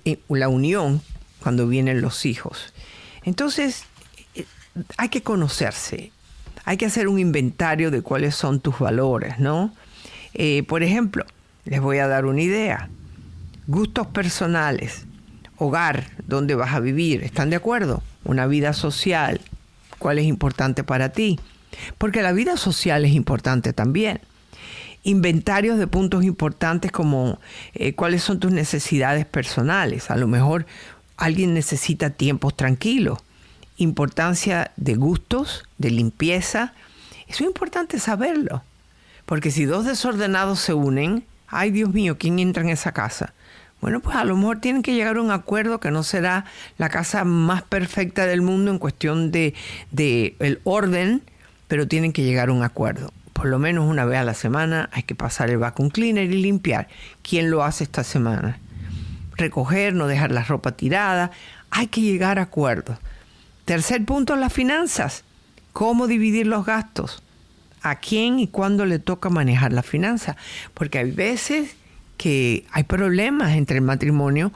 eh, 0.04 0.18
la 0.28 0.48
unión 0.48 1.02
cuando 1.40 1.66
vienen 1.66 2.00
los 2.00 2.24
hijos. 2.24 2.72
Entonces 3.24 3.84
hay 4.96 5.08
que 5.08 5.22
conocerse, 5.22 6.12
hay 6.64 6.76
que 6.76 6.86
hacer 6.86 7.08
un 7.08 7.18
inventario 7.18 7.90
de 7.90 8.02
cuáles 8.02 8.34
son 8.34 8.60
tus 8.60 8.78
valores, 8.78 9.38
¿no? 9.38 9.74
por 10.66 10.82
ejemplo, 10.82 11.26
les 11.66 11.82
voy 11.82 11.98
a 11.98 12.08
dar 12.08 12.24
una 12.24 12.40
idea. 12.40 12.88
Gustos 13.66 14.06
personales, 14.06 15.04
hogar, 15.62 16.10
dónde 16.26 16.54
vas 16.56 16.74
a 16.74 16.80
vivir, 16.80 17.22
¿están 17.22 17.50
de 17.50 17.56
acuerdo? 17.56 18.02
Una 18.24 18.46
vida 18.46 18.72
social, 18.72 19.40
¿cuál 19.98 20.18
es 20.18 20.26
importante 20.26 20.82
para 20.82 21.10
ti? 21.10 21.38
Porque 21.98 22.22
la 22.22 22.32
vida 22.32 22.56
social 22.56 23.04
es 23.04 23.12
importante 23.12 23.72
también. 23.72 24.20
Inventarios 25.04 25.78
de 25.78 25.86
puntos 25.86 26.24
importantes 26.24 26.90
como 26.90 27.38
eh, 27.74 27.94
cuáles 27.94 28.22
son 28.22 28.40
tus 28.40 28.52
necesidades 28.52 29.24
personales. 29.24 30.10
A 30.10 30.16
lo 30.16 30.26
mejor 30.26 30.66
alguien 31.16 31.54
necesita 31.54 32.10
tiempos 32.10 32.56
tranquilos. 32.56 33.20
Importancia 33.76 34.72
de 34.76 34.94
gustos, 34.94 35.64
de 35.78 35.90
limpieza. 35.90 36.74
Eso 37.28 37.44
es 37.44 37.48
importante 37.48 37.98
saberlo. 38.00 38.62
Porque 39.26 39.50
si 39.50 39.64
dos 39.64 39.86
desordenados 39.86 40.58
se 40.58 40.74
unen, 40.74 41.24
ay 41.46 41.70
Dios 41.70 41.92
mío, 41.92 42.16
¿quién 42.18 42.38
entra 42.40 42.62
en 42.62 42.68
esa 42.68 42.92
casa? 42.92 43.32
Bueno, 43.82 43.98
pues 43.98 44.14
a 44.14 44.24
lo 44.24 44.36
mejor 44.36 44.60
tienen 44.60 44.82
que 44.82 44.94
llegar 44.94 45.16
a 45.16 45.20
un 45.20 45.32
acuerdo 45.32 45.80
que 45.80 45.90
no 45.90 46.04
será 46.04 46.44
la 46.78 46.88
casa 46.88 47.24
más 47.24 47.62
perfecta 47.62 48.26
del 48.26 48.40
mundo 48.40 48.70
en 48.70 48.78
cuestión 48.78 49.32
de, 49.32 49.54
de 49.90 50.36
el 50.38 50.60
orden, 50.62 51.20
pero 51.66 51.88
tienen 51.88 52.12
que 52.12 52.22
llegar 52.22 52.48
a 52.48 52.52
un 52.52 52.62
acuerdo. 52.62 53.12
Por 53.32 53.46
lo 53.46 53.58
menos 53.58 53.90
una 53.90 54.04
vez 54.04 54.20
a 54.20 54.24
la 54.24 54.34
semana 54.34 54.88
hay 54.92 55.02
que 55.02 55.16
pasar 55.16 55.50
el 55.50 55.58
vacuum 55.58 55.90
cleaner 55.90 56.30
y 56.30 56.40
limpiar. 56.40 56.86
¿Quién 57.28 57.50
lo 57.50 57.64
hace 57.64 57.82
esta 57.82 58.04
semana? 58.04 58.60
Recoger, 59.36 59.94
no 59.94 60.06
dejar 60.06 60.30
la 60.30 60.44
ropa 60.44 60.70
tirada. 60.70 61.32
Hay 61.72 61.88
que 61.88 62.02
llegar 62.02 62.38
a 62.38 62.42
acuerdos. 62.42 62.98
Tercer 63.64 64.04
punto, 64.04 64.36
las 64.36 64.52
finanzas. 64.52 65.24
¿Cómo 65.72 66.06
dividir 66.06 66.46
los 66.46 66.64
gastos? 66.64 67.20
a 67.84 67.96
quién 67.96 68.38
y 68.38 68.46
cuándo 68.46 68.86
le 68.86 69.00
toca 69.00 69.28
manejar 69.28 69.72
la 69.72 69.82
finanza. 69.82 70.36
Porque 70.72 70.98
hay 70.98 71.10
veces 71.10 71.74
que 72.22 72.64
hay 72.70 72.84
problemas 72.84 73.56
entre 73.56 73.78
el 73.78 73.82
matrimonio, 73.82 74.52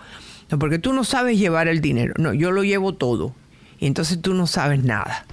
no, 0.50 0.58
porque 0.58 0.78
tú 0.78 0.92
no 0.92 1.02
sabes 1.02 1.38
llevar 1.38 1.66
el 1.66 1.80
dinero. 1.80 2.14
No, 2.18 2.32
yo 2.32 2.52
lo 2.52 2.62
llevo 2.62 2.94
todo. 2.94 3.34
Y 3.80 3.86
entonces 3.86 4.22
tú 4.22 4.34
no 4.34 4.46
sabes 4.46 4.84
nada. 4.84 5.26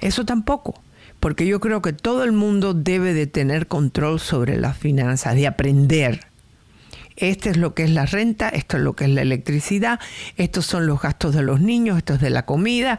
Eso 0.00 0.24
tampoco. 0.24 0.80
Porque 1.20 1.46
yo 1.46 1.60
creo 1.60 1.82
que 1.82 1.92
todo 1.92 2.24
el 2.24 2.32
mundo 2.32 2.72
debe 2.72 3.12
de 3.12 3.26
tener 3.26 3.66
control 3.66 4.20
sobre 4.20 4.56
las 4.56 4.76
finanzas, 4.78 5.34
de 5.34 5.46
aprender. 5.46 6.26
Este 7.16 7.50
es 7.50 7.56
lo 7.58 7.74
que 7.74 7.84
es 7.84 7.90
la 7.90 8.06
renta, 8.06 8.48
esto 8.48 8.78
es 8.78 8.82
lo 8.82 8.94
que 8.94 9.04
es 9.04 9.10
la 9.10 9.22
electricidad, 9.22 10.00
estos 10.36 10.66
son 10.66 10.86
los 10.86 11.00
gastos 11.00 11.34
de 11.34 11.42
los 11.42 11.60
niños, 11.60 11.98
esto 11.98 12.14
es 12.14 12.20
de 12.20 12.30
la 12.30 12.44
comida. 12.44 12.98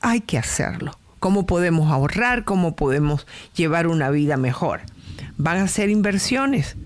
Hay 0.00 0.20
que 0.20 0.38
hacerlo 0.38 0.98
cómo 1.18 1.44
podemos 1.44 1.90
ahorrar, 1.90 2.44
cómo 2.44 2.76
podemos 2.76 3.26
llevar 3.56 3.88
una 3.88 4.10
vida 4.10 4.36
mejor. 4.36 4.82
Van 5.36 5.58
a 5.58 5.68
ser 5.68 5.90
inversiones, 5.90 6.76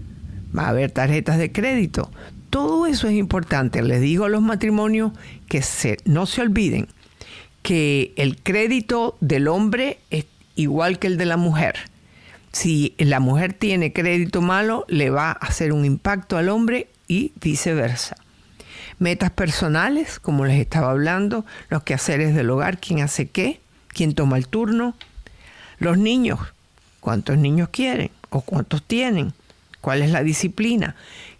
va 0.56 0.66
a 0.66 0.68
haber 0.70 0.90
tarjetas 0.90 1.38
de 1.38 1.52
crédito. 1.52 2.10
Todo 2.50 2.86
eso 2.86 3.08
es 3.08 3.14
importante. 3.14 3.82
Les 3.82 4.00
digo 4.00 4.24
a 4.24 4.28
los 4.28 4.42
matrimonios 4.42 5.12
que 5.48 5.62
se, 5.62 5.98
no 6.04 6.26
se 6.26 6.40
olviden 6.40 6.88
que 7.62 8.12
el 8.16 8.40
crédito 8.42 9.16
del 9.20 9.48
hombre 9.48 9.98
es 10.10 10.26
igual 10.56 10.98
que 10.98 11.06
el 11.06 11.16
de 11.16 11.26
la 11.26 11.36
mujer. 11.36 11.76
Si 12.52 12.94
la 12.98 13.20
mujer 13.20 13.52
tiene 13.52 13.92
crédito 13.92 14.42
malo, 14.42 14.84
le 14.88 15.10
va 15.10 15.30
a 15.30 15.32
hacer 15.32 15.72
un 15.72 15.84
impacto 15.84 16.36
al 16.36 16.48
hombre 16.48 16.88
y 17.06 17.32
viceversa. 17.40 18.16
Metas 18.98 19.30
personales, 19.30 20.18
como 20.18 20.44
les 20.44 20.60
estaba 20.60 20.90
hablando, 20.90 21.46
los 21.68 21.84
quehaceres 21.84 22.34
del 22.34 22.50
hogar, 22.50 22.78
quién 22.78 23.00
hace 23.00 23.28
qué, 23.28 23.60
quién 23.88 24.14
toma 24.14 24.36
el 24.36 24.48
turno, 24.48 24.94
los 25.78 25.96
niños, 25.96 26.40
cuántos 27.00 27.38
niños 27.38 27.68
quieren 27.70 28.10
o 28.30 28.42
cuántos 28.42 28.82
tienen, 28.82 29.32
cuál 29.80 30.02
es 30.02 30.10
la 30.10 30.22
disciplina, 30.22 30.94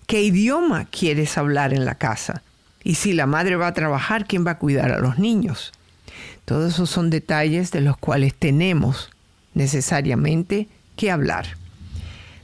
qué 0.07 0.23
idioma 0.23 0.87
quieres 0.87 1.39
hablar 1.39 1.73
en 1.73 1.85
la 1.85 1.95
casa 1.95 2.43
y 2.83 2.95
si 2.95 3.13
la 3.13 3.27
madre 3.27 3.57
va 3.57 3.69
a 3.69 3.75
trabajar, 3.75 4.27
quién 4.27 4.47
va 4.47 4.53
a 4.53 4.59
cuidar 4.59 4.91
a 4.91 4.99
los 4.99 5.19
niños. 5.19 5.73
Todos 6.45 6.75
esos 6.75 6.91
son 6.91 7.11
detalles 7.11 7.71
de 7.71 7.81
los 7.81 7.97
cuales 7.97 8.35
tenemos 8.35 9.11
necesariamente 9.55 10.69
que 10.97 11.11
hablar. 11.11 11.57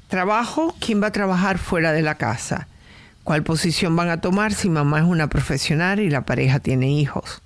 Trabajo, 0.08 0.76
quién 0.78 1.02
va 1.02 1.08
a 1.08 1.12
trabajar 1.12 1.58
fuera 1.58 1.92
de 1.92 2.02
la 2.02 2.16
casa, 2.16 2.68
cuál 3.24 3.42
posición 3.42 3.96
van 3.96 4.10
a 4.10 4.20
tomar 4.20 4.54
si 4.54 4.68
mamá 4.68 5.00
es 5.00 5.04
una 5.04 5.28
profesional 5.28 5.98
y 6.00 6.10
la 6.10 6.24
pareja 6.24 6.60
tiene 6.60 6.90
hijos. 6.90 7.42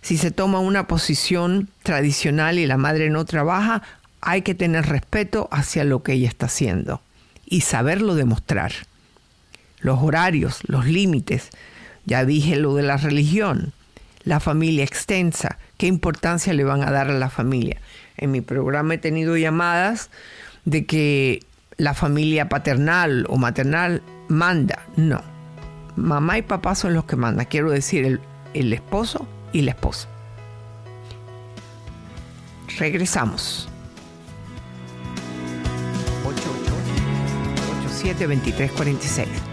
Si 0.00 0.16
se 0.16 0.30
toma 0.30 0.58
una 0.58 0.88
posición 0.88 1.68
tradicional 1.84 2.58
y 2.58 2.66
la 2.66 2.76
madre 2.76 3.10
no 3.10 3.24
trabaja, 3.24 3.82
hay 4.20 4.42
que 4.42 4.56
tener 4.56 4.86
respeto 4.86 5.48
hacia 5.52 5.84
lo 5.84 6.02
que 6.02 6.14
ella 6.14 6.28
está 6.28 6.46
haciendo 6.46 7.00
y 7.48 7.62
saberlo 7.62 8.14
demostrar. 8.14 8.72
Los 9.80 10.00
horarios, 10.02 10.60
los 10.66 10.86
límites, 10.86 11.50
ya 12.04 12.24
dije 12.24 12.56
lo 12.56 12.74
de 12.74 12.82
la 12.82 12.96
religión, 12.96 13.72
la 14.24 14.40
familia 14.40 14.84
extensa, 14.84 15.58
qué 15.76 15.86
importancia 15.86 16.52
le 16.52 16.64
van 16.64 16.82
a 16.82 16.90
dar 16.90 17.08
a 17.10 17.18
la 17.18 17.30
familia. 17.30 17.80
En 18.16 18.32
mi 18.32 18.40
programa 18.40 18.94
he 18.94 18.98
tenido 18.98 19.36
llamadas 19.36 20.10
de 20.64 20.84
que 20.84 21.42
la 21.76 21.94
familia 21.94 22.48
paternal 22.48 23.24
o 23.28 23.36
maternal 23.36 24.02
manda. 24.28 24.84
No, 24.96 25.22
mamá 25.96 26.38
y 26.38 26.42
papá 26.42 26.74
son 26.74 26.94
los 26.94 27.04
que 27.04 27.16
mandan. 27.16 27.46
Quiero 27.46 27.70
decir, 27.70 28.04
el, 28.04 28.20
el 28.54 28.72
esposo 28.72 29.26
y 29.52 29.62
la 29.62 29.70
esposa. 29.70 30.08
Regresamos. 32.78 33.68
87 36.24 36.57
2346 38.02 39.47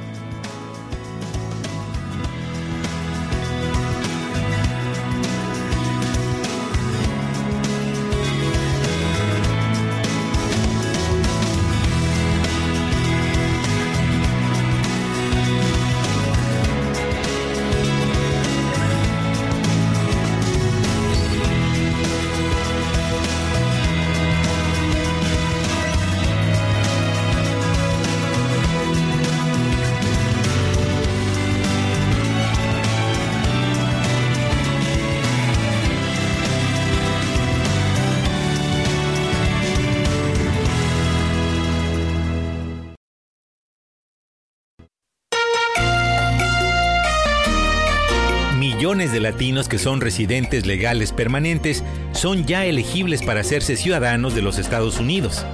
De 48.96 49.20
latinos 49.20 49.68
que 49.68 49.78
son 49.78 50.00
residentes 50.00 50.66
legales 50.66 51.12
permanentes 51.12 51.84
son 52.14 52.46
ya 52.46 52.66
elegibles 52.66 53.22
para 53.24 53.42
hacerse 53.42 53.76
ciudadanos 53.76 54.34
de 54.34 54.42
los 54.42 54.58
Estados 54.58 55.02
Unidos. 55.02 55.46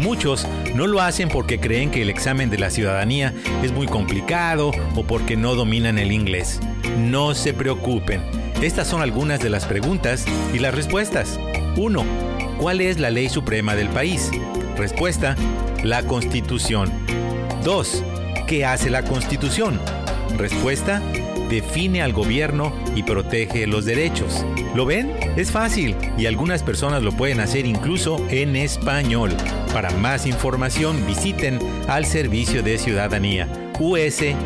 Muchos 0.00 0.46
no 0.74 0.86
lo 0.86 1.02
hacen 1.02 1.28
porque 1.28 1.60
creen 1.60 1.90
que 1.90 2.00
el 2.00 2.08
examen 2.08 2.48
de 2.48 2.56
la 2.56 2.70
ciudadanía 2.70 3.34
es 3.62 3.70
muy 3.70 3.86
complicado 3.86 4.70
o 4.94 5.04
porque 5.04 5.36
no 5.36 5.54
dominan 5.54 5.98
el 5.98 6.10
inglés. 6.10 6.58
No 6.98 7.34
se 7.34 7.52
preocupen. 7.52 8.22
Estas 8.62 8.88
son 8.88 9.02
algunas 9.02 9.40
de 9.40 9.50
las 9.50 9.66
preguntas 9.66 10.24
y 10.54 10.58
las 10.58 10.74
respuestas. 10.74 11.38
1. 11.76 12.02
¿Cuál 12.58 12.80
es 12.80 12.98
la 12.98 13.10
ley 13.10 13.28
suprema 13.28 13.76
del 13.76 13.90
país? 13.90 14.30
Respuesta. 14.78 15.36
La 15.84 16.02
Constitución. 16.02 16.90
2. 17.62 18.04
¿Qué 18.46 18.64
hace 18.64 18.88
la 18.88 19.02
Constitución? 19.02 19.78
Respuesta 20.38 21.02
define 21.48 22.02
al 22.02 22.12
gobierno 22.12 22.72
y 22.94 23.02
protege 23.02 23.66
los 23.66 23.84
derechos. 23.84 24.44
¿Lo 24.74 24.86
ven? 24.86 25.12
Es 25.36 25.50
fácil 25.50 25.96
y 26.18 26.26
algunas 26.26 26.62
personas 26.62 27.02
lo 27.02 27.12
pueden 27.12 27.40
hacer 27.40 27.66
incluso 27.66 28.24
en 28.30 28.56
español. 28.56 29.34
Para 29.72 29.90
más 29.90 30.26
información 30.26 31.04
visiten 31.06 31.58
al 31.88 32.04
Servicio 32.04 32.62
de 32.62 32.78
Ciudadanía 32.78 33.48
uscis.gov 33.78 34.36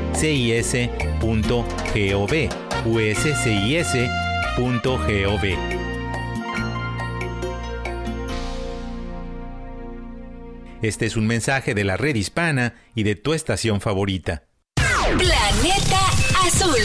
uscis.gov 2.86 4.20
Este 10.82 11.05
es 11.05 11.16
un 11.16 11.26
mensaje 11.26 11.74
de 11.74 11.84
la 11.84 11.96
red 11.96 12.14
hispana 12.14 12.74
y 12.94 13.03
de 13.03 13.14
tu 13.14 13.34
estación 13.34 13.80
favorita. 13.82 14.44
Planeta 15.18 15.89
Azul. 16.61 16.79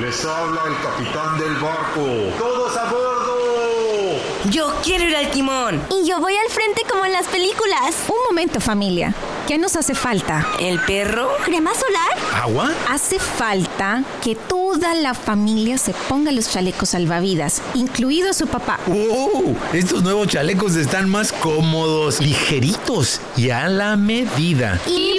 Les 0.00 0.24
habla 0.24 0.60
el 0.66 0.76
capitán 0.82 1.38
del 1.38 1.54
barco. 1.56 2.06
¡Todos 2.38 2.76
a 2.76 2.84
bordo! 2.84 4.18
Yo 4.50 4.74
quiero 4.82 5.04
ir 5.04 5.16
al 5.16 5.30
timón. 5.30 5.82
Y 5.90 6.06
yo 6.08 6.18
voy 6.20 6.34
al 6.34 6.50
frente 6.50 6.82
como 6.90 7.04
en 7.04 7.12
las 7.12 7.26
películas. 7.26 7.94
Un 8.08 8.16
momento 8.28 8.58
familia. 8.60 9.14
¿Qué 9.46 9.58
nos 9.58 9.76
hace 9.76 9.94
falta? 9.94 10.46
¿El 10.60 10.80
perro? 10.80 11.28
¿Crema 11.44 11.72
solar? 11.74 12.42
¿Agua? 12.42 12.70
Hace 12.88 13.18
falta 13.18 14.02
que 14.22 14.34
toda 14.34 14.94
la 14.94 15.12
familia 15.12 15.76
se 15.76 15.92
ponga 16.08 16.32
los 16.32 16.50
chalecos 16.50 16.90
salvavidas, 16.90 17.60
incluido 17.74 18.32
su 18.32 18.46
papá. 18.46 18.80
¡Oh! 18.88 19.54
Estos 19.74 20.02
nuevos 20.02 20.28
chalecos 20.28 20.74
están 20.76 21.08
más 21.08 21.32
cómodos, 21.32 22.20
ligeritos 22.20 23.20
y 23.36 23.50
a 23.50 23.68
la 23.68 23.96
medida. 23.96 24.80
¡Y 24.86 25.18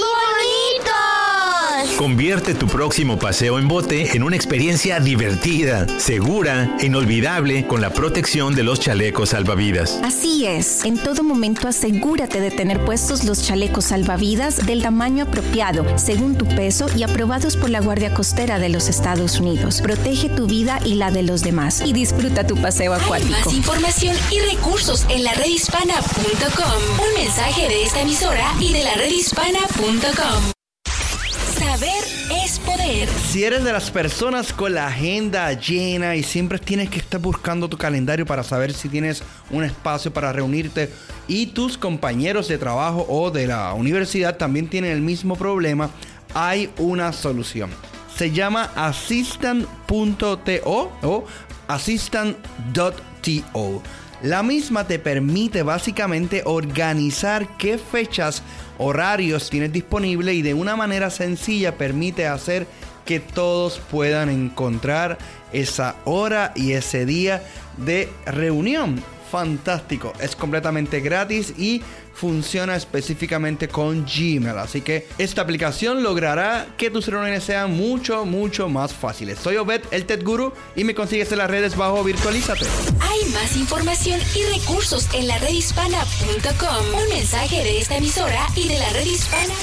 Convierte 1.98 2.54
tu 2.56 2.68
próximo 2.68 3.20
paseo 3.20 3.60
en 3.60 3.68
bote 3.68 4.16
en 4.16 4.24
una 4.24 4.36
experiencia 4.36 5.00
divertida, 5.00 5.86
segura 6.00 6.76
e 6.80 6.88
inolvidable 6.88 7.68
con 7.68 7.82
la 7.82 7.92
protección 7.92 8.56
de 8.56 8.64
los 8.64 8.80
chalecos 8.80 9.30
salvavidas. 9.30 10.00
Así 10.04 10.46
es, 10.46 10.84
en 10.86 10.98
todo 10.98 11.24
momento 11.24 11.68
asegúrate 11.68 12.42
de 12.42 12.52
tener 12.52 12.84
puestos 12.84 13.24
los 13.24 13.44
chalecos 13.46 13.86
salvavidas 13.86 14.66
del 14.66 14.82
tamaño 14.82 15.26
apropiado, 15.26 15.86
según 15.98 16.36
tu 16.36 16.46
peso 16.48 16.88
y 16.98 17.04
aprobados 17.04 17.58
por 17.58 17.70
la 17.70 17.80
Guardia 17.82 18.14
Costera 18.14 18.60
de 18.60 18.70
los 18.70 18.90
Estados 18.90 19.40
Unidos. 19.40 19.82
Protege 19.82 20.30
tu 20.30 20.48
vida 20.48 20.80
y 20.86 20.96
la 20.96 21.12
de 21.12 21.24
los 21.24 21.42
demás 21.44 21.82
y 21.86 21.94
disfruta 21.94 22.46
tu 22.48 22.56
paseo 22.58 22.94
Hay 22.94 23.02
acuático. 23.02 23.32
más 23.32 23.54
información 23.54 24.16
y 24.32 24.40
recursos 24.40 25.06
en 25.10 25.24
la 25.24 25.34
redhispana.com. 25.34 27.06
Un 27.08 27.24
mensaje 27.24 27.68
de 27.68 27.84
esta 27.84 28.02
emisora 28.02 28.54
y 28.60 28.74
de 28.74 28.84
la 28.84 28.94
redhispana.com. 28.96 30.53
Si 33.30 33.44
eres 33.44 33.64
de 33.64 33.72
las 33.72 33.90
personas 33.92 34.52
con 34.52 34.74
la 34.74 34.88
agenda 34.88 35.54
llena 35.54 36.16
y 36.16 36.24
siempre 36.24 36.60
tienes 36.60 36.90
que 36.90 37.00
estar 37.00 37.20
buscando 37.20 37.70
tu 37.70 37.78
calendario 37.78 38.26
para 38.26 38.44
saber 38.44 38.74
si 38.74 38.90
tienes 38.90 39.24
un 39.50 39.64
espacio 39.64 40.12
para 40.12 40.34
reunirte 40.34 40.90
y 41.28 41.48
tus 41.48 41.78
compañeros 41.78 42.50
de 42.50 42.58
trabajo 42.58 43.06
o 43.08 43.32
de 43.32 43.48
la 43.48 43.74
universidad 43.74 44.38
también 44.38 44.68
tienen 44.68 44.92
el 44.92 45.02
mismo 45.02 45.36
problema, 45.36 45.90
hay 46.34 46.70
una 46.78 47.14
solución. 47.14 47.70
Se 48.16 48.32
llama 48.32 48.72
assistant.to 48.76 50.40
o 50.66 51.26
assistant.to. 51.68 52.84
La 54.24 54.44
misma 54.44 54.88
te 54.88 55.00
permite 55.00 55.64
básicamente 55.64 56.44
organizar 56.46 57.58
qué 57.58 57.78
fechas, 57.78 58.44
horarios 58.78 59.50
tienes 59.50 59.72
disponible 59.72 60.34
y 60.34 60.42
de 60.42 60.54
una 60.54 60.76
manera 60.76 61.10
sencilla 61.10 61.78
permite 61.78 62.28
hacer 62.28 62.68
que 63.06 63.20
todos 63.20 63.80
puedan 63.92 64.30
encontrar 64.30 65.18
esa 65.52 65.96
hora 66.06 66.52
y 66.56 66.74
ese 66.74 67.06
día 67.06 67.44
de 67.78 68.10
reunión. 68.26 69.04
Fantástico, 69.34 70.14
es 70.20 70.36
completamente 70.36 71.00
gratis 71.00 71.56
y 71.58 71.82
funciona 72.14 72.76
específicamente 72.76 73.68
con 73.68 74.06
Gmail. 74.06 74.60
Así 74.60 74.82
que 74.82 75.08
esta 75.18 75.42
aplicación 75.42 76.04
logrará 76.04 76.68
que 76.78 76.92
tus 76.92 77.08
reuniones 77.08 77.44
sean 77.44 77.76
mucho, 77.76 78.26
mucho 78.26 78.70
más 78.70 78.94
fáciles. 78.94 79.40
Soy 79.40 79.58
Obed, 79.58 79.82
el 79.90 80.06
Ted 80.06 80.24
Guru, 80.24 80.54
y 80.76 80.84
me 80.84 80.94
consigues 80.94 81.32
en 81.32 81.40
las 81.40 81.50
redes 81.50 81.76
bajo 81.76 82.04
Virtualízate. 82.04 82.68
Hay 83.00 83.28
más 83.32 83.58
información 83.58 84.20
y 84.36 84.44
recursos 84.60 85.10
en 85.16 85.28
la 85.28 85.40
redhispana.com. 85.40 87.02
Un 87.02 87.10
mensaje 87.10 87.64
de 87.64 87.80
esta 87.80 87.98
emisora 87.98 88.46
y 88.56 88.68
de 88.68 88.78
la 88.78 88.90
red 88.90 89.08
hispana. 89.08 89.56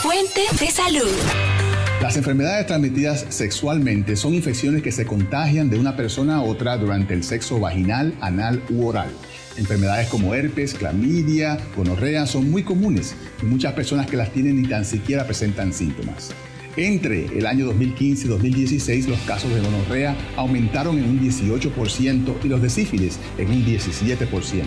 Fuente 0.00 0.40
de 0.58 0.70
salud. 0.70 1.67
Las 2.00 2.16
enfermedades 2.16 2.68
transmitidas 2.68 3.26
sexualmente 3.28 4.14
son 4.14 4.32
infecciones 4.32 4.82
que 4.82 4.92
se 4.92 5.04
contagian 5.04 5.68
de 5.68 5.80
una 5.80 5.96
persona 5.96 6.36
a 6.36 6.42
otra 6.42 6.76
durante 6.76 7.12
el 7.12 7.24
sexo 7.24 7.58
vaginal, 7.58 8.14
anal 8.20 8.62
u 8.70 8.86
oral. 8.86 9.10
Enfermedades 9.56 10.06
como 10.06 10.32
herpes, 10.32 10.74
clamidia, 10.74 11.58
gonorrea 11.76 12.26
son 12.26 12.52
muy 12.52 12.62
comunes 12.62 13.16
y 13.42 13.46
muchas 13.46 13.72
personas 13.72 14.06
que 14.06 14.16
las 14.16 14.32
tienen 14.32 14.62
ni 14.62 14.68
tan 14.68 14.84
siquiera 14.84 15.24
presentan 15.24 15.72
síntomas. 15.72 16.30
Entre 16.76 17.36
el 17.36 17.46
año 17.46 17.66
2015 17.66 18.26
y 18.26 18.28
2016 18.28 19.08
los 19.08 19.18
casos 19.22 19.52
de 19.52 19.60
gonorrea 19.60 20.16
aumentaron 20.36 20.98
en 20.98 21.04
un 21.04 21.20
18% 21.20 22.36
y 22.44 22.48
los 22.48 22.62
de 22.62 22.70
sífilis 22.70 23.18
en 23.38 23.50
un 23.50 23.66
17%. 23.66 24.64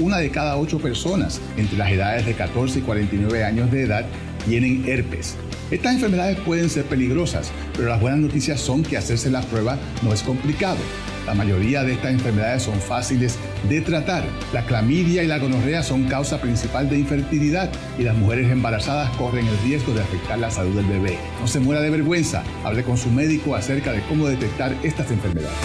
Una 0.00 0.18
de 0.18 0.28
cada 0.28 0.58
ocho 0.58 0.78
personas 0.78 1.40
entre 1.56 1.78
las 1.78 1.90
edades 1.90 2.26
de 2.26 2.34
14 2.34 2.80
y 2.80 2.82
49 2.82 3.44
años 3.44 3.70
de 3.70 3.84
edad 3.84 4.04
tienen 4.46 4.84
herpes. 4.88 5.36
Estas 5.70 5.94
enfermedades 5.94 6.38
pueden 6.40 6.68
ser 6.70 6.84
peligrosas, 6.84 7.50
pero 7.74 7.88
las 7.88 8.00
buenas 8.00 8.20
noticias 8.20 8.60
son 8.60 8.82
que 8.82 8.96
hacerse 8.96 9.30
la 9.30 9.42
prueba 9.42 9.78
no 10.02 10.12
es 10.12 10.22
complicado. 10.22 10.78
La 11.26 11.34
mayoría 11.34 11.82
de 11.82 11.94
estas 11.94 12.12
enfermedades 12.12 12.64
son 12.64 12.78
fáciles 12.80 13.38
de 13.68 13.80
tratar. 13.80 14.24
La 14.52 14.66
clamidia 14.66 15.22
y 15.22 15.26
la 15.26 15.38
gonorrea 15.38 15.82
son 15.82 16.04
causa 16.04 16.40
principal 16.40 16.90
de 16.90 16.98
infertilidad 16.98 17.70
y 17.98 18.02
las 18.02 18.16
mujeres 18.16 18.50
embarazadas 18.50 19.10
corren 19.16 19.46
el 19.46 19.58
riesgo 19.60 19.94
de 19.94 20.02
afectar 20.02 20.38
la 20.38 20.50
salud 20.50 20.76
del 20.76 20.86
bebé. 20.86 21.18
No 21.40 21.48
se 21.48 21.60
muera 21.60 21.80
de 21.80 21.90
vergüenza. 21.90 22.42
Hable 22.64 22.84
con 22.84 22.98
su 22.98 23.10
médico 23.10 23.54
acerca 23.54 23.92
de 23.92 24.02
cómo 24.02 24.26
detectar 24.26 24.74
estas 24.82 25.10
enfermedades. 25.10 25.56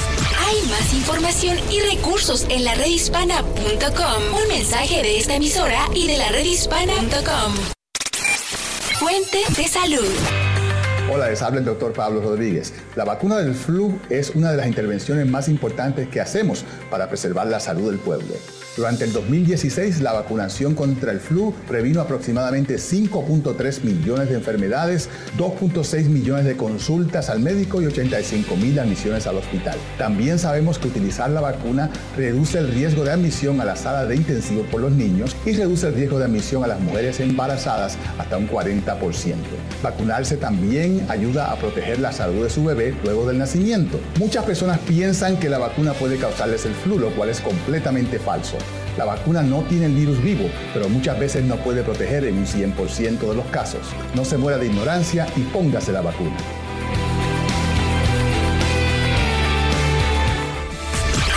Hay 0.47 0.69
más 0.69 0.93
información 0.93 1.57
y 1.69 1.95
recursos 1.95 2.47
en 2.49 2.63
la 2.63 2.75
redhispana.com. 2.75 4.41
Un 4.41 4.47
mensaje 4.47 5.01
de 5.01 5.19
esta 5.19 5.35
emisora 5.35 5.81
y 5.93 6.07
de 6.07 6.17
la 6.17 6.29
redhispana.com. 6.29 7.78
Fuente 9.09 9.41
de 9.57 9.67
salud. 9.67 10.38
Hola, 11.11 11.27
les 11.27 11.41
habla 11.41 11.57
el 11.57 11.65
doctor 11.65 11.91
Pablo 11.91 12.21
Rodríguez. 12.21 12.71
La 12.95 13.03
vacuna 13.03 13.37
del 13.37 13.55
flu 13.55 13.97
es 14.11 14.29
una 14.35 14.51
de 14.51 14.57
las 14.57 14.67
intervenciones 14.67 15.25
más 15.25 15.49
importantes 15.49 16.07
que 16.07 16.21
hacemos 16.21 16.63
para 16.91 17.09
preservar 17.09 17.47
la 17.47 17.59
salud 17.59 17.89
del 17.89 17.99
pueblo. 17.99 18.35
Durante 18.77 19.03
el 19.03 19.11
2016, 19.11 20.01
la 20.01 20.13
vacunación 20.13 20.75
contra 20.75 21.11
el 21.11 21.19
flu 21.19 21.53
previno 21.67 21.99
aproximadamente 21.99 22.75
5.3 22.75 23.83
millones 23.83 24.29
de 24.29 24.35
enfermedades, 24.35 25.09
2.6 25.37 26.05
millones 26.05 26.45
de 26.45 26.55
consultas 26.55 27.29
al 27.29 27.39
médico 27.39 27.81
y 27.81 27.87
85 27.87 28.55
mil 28.55 28.79
admisiones 28.79 29.25
al 29.27 29.37
hospital. 29.37 29.77
También 29.97 30.37
sabemos 30.37 30.77
que 30.77 30.87
utilizar 30.87 31.29
la 31.31 31.41
vacuna 31.41 31.89
reduce 32.15 32.59
el 32.59 32.71
riesgo 32.71 33.03
de 33.03 33.11
admisión 33.11 33.59
a 33.59 33.65
la 33.65 33.75
sala 33.75 34.05
de 34.05 34.15
intensivo 34.15 34.61
por 34.71 34.79
los 34.81 34.91
niños 34.91 35.35
y 35.45 35.53
reduce 35.53 35.87
el 35.87 35.95
riesgo 35.95 36.19
de 36.19 36.25
admisión 36.25 36.63
a 36.63 36.67
las 36.67 36.79
mujeres 36.79 37.19
embarazadas 37.19 37.97
hasta 38.17 38.37
un 38.37 38.47
40%. 38.47 39.35
Vacunarse 39.83 40.37
también 40.37 40.98
ayuda 41.07 41.51
a 41.51 41.55
proteger 41.55 41.99
la 41.99 42.11
salud 42.11 42.43
de 42.43 42.49
su 42.49 42.63
bebé 42.63 42.93
luego 43.03 43.25
del 43.25 43.37
nacimiento. 43.37 43.99
Muchas 44.19 44.45
personas 44.45 44.79
piensan 44.79 45.37
que 45.37 45.49
la 45.49 45.57
vacuna 45.57 45.93
puede 45.93 46.17
causarles 46.17 46.65
el 46.65 46.73
flu, 46.73 46.99
lo 46.99 47.09
cual 47.11 47.29
es 47.29 47.39
completamente 47.39 48.19
falso. 48.19 48.57
La 48.97 49.05
vacuna 49.05 49.41
no 49.41 49.63
tiene 49.63 49.85
el 49.85 49.93
virus 49.93 50.21
vivo, 50.21 50.49
pero 50.73 50.89
muchas 50.89 51.19
veces 51.19 51.43
no 51.43 51.57
puede 51.57 51.83
proteger 51.83 52.25
en 52.25 52.37
un 52.37 52.45
100% 52.45 53.19
de 53.19 53.35
los 53.35 53.45
casos. 53.45 53.81
No 54.15 54.25
se 54.25 54.37
muera 54.37 54.57
de 54.57 54.67
ignorancia 54.67 55.27
y 55.35 55.41
póngase 55.41 55.91
la 55.91 56.01
vacuna. 56.01 56.35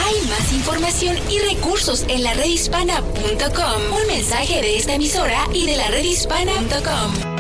Hay 0.04 0.28
más 0.28 0.52
información 0.52 1.16
y 1.30 1.38
recursos 1.54 2.04
en 2.08 2.22
la 2.22 2.34
redhispana.com. 2.34 4.00
Un 4.00 4.06
mensaje 4.08 4.60
de 4.60 4.76
esta 4.76 4.94
emisora 4.94 5.46
y 5.52 5.66
de 5.66 5.76
la 5.76 5.88
redhispana.com. 5.88 7.31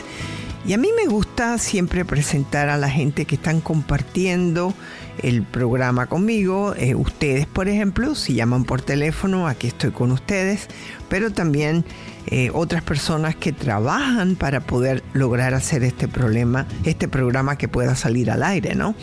Y 0.65 0.73
a 0.73 0.79
mí 0.79 0.89
me 0.97 1.05
gusta 1.05 1.59
siempre 1.59 2.05
presentar 2.05 2.69
a 2.69 2.77
la 2.77 2.89
gente 2.89 3.25
que 3.25 3.35
están 3.35 3.61
compartiendo 3.61 4.73
el 5.21 5.43
programa 5.43 6.07
conmigo. 6.07 6.73
Eh, 6.75 6.95
ustedes, 6.95 7.45
por 7.45 7.69
ejemplo, 7.69 8.15
si 8.15 8.33
llaman 8.33 8.63
por 8.63 8.81
teléfono, 8.81 9.47
aquí 9.47 9.67
estoy 9.67 9.91
con 9.91 10.11
ustedes, 10.11 10.69
pero 11.07 11.31
también 11.31 11.85
eh, 12.25 12.49
otras 12.51 12.81
personas 12.81 13.35
que 13.35 13.53
trabajan 13.53 14.37
para 14.37 14.61
poder 14.61 15.03
lograr 15.13 15.53
hacer 15.53 15.83
este 15.83 16.07
problema, 16.07 16.65
este 16.83 17.07
programa 17.07 17.59
que 17.59 17.67
pueda 17.67 17.93
salir 17.93 18.31
al 18.31 18.41
aire, 18.41 18.73
¿no? 18.73 18.95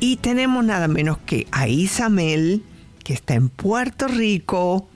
Y 0.00 0.16
tenemos 0.16 0.64
nada 0.64 0.88
menos 0.88 1.18
que 1.18 1.46
a 1.50 1.66
Isamel, 1.68 2.62
que 3.04 3.12
está 3.12 3.34
en 3.34 3.48
Puerto 3.48 4.06
Rico. 4.08 4.88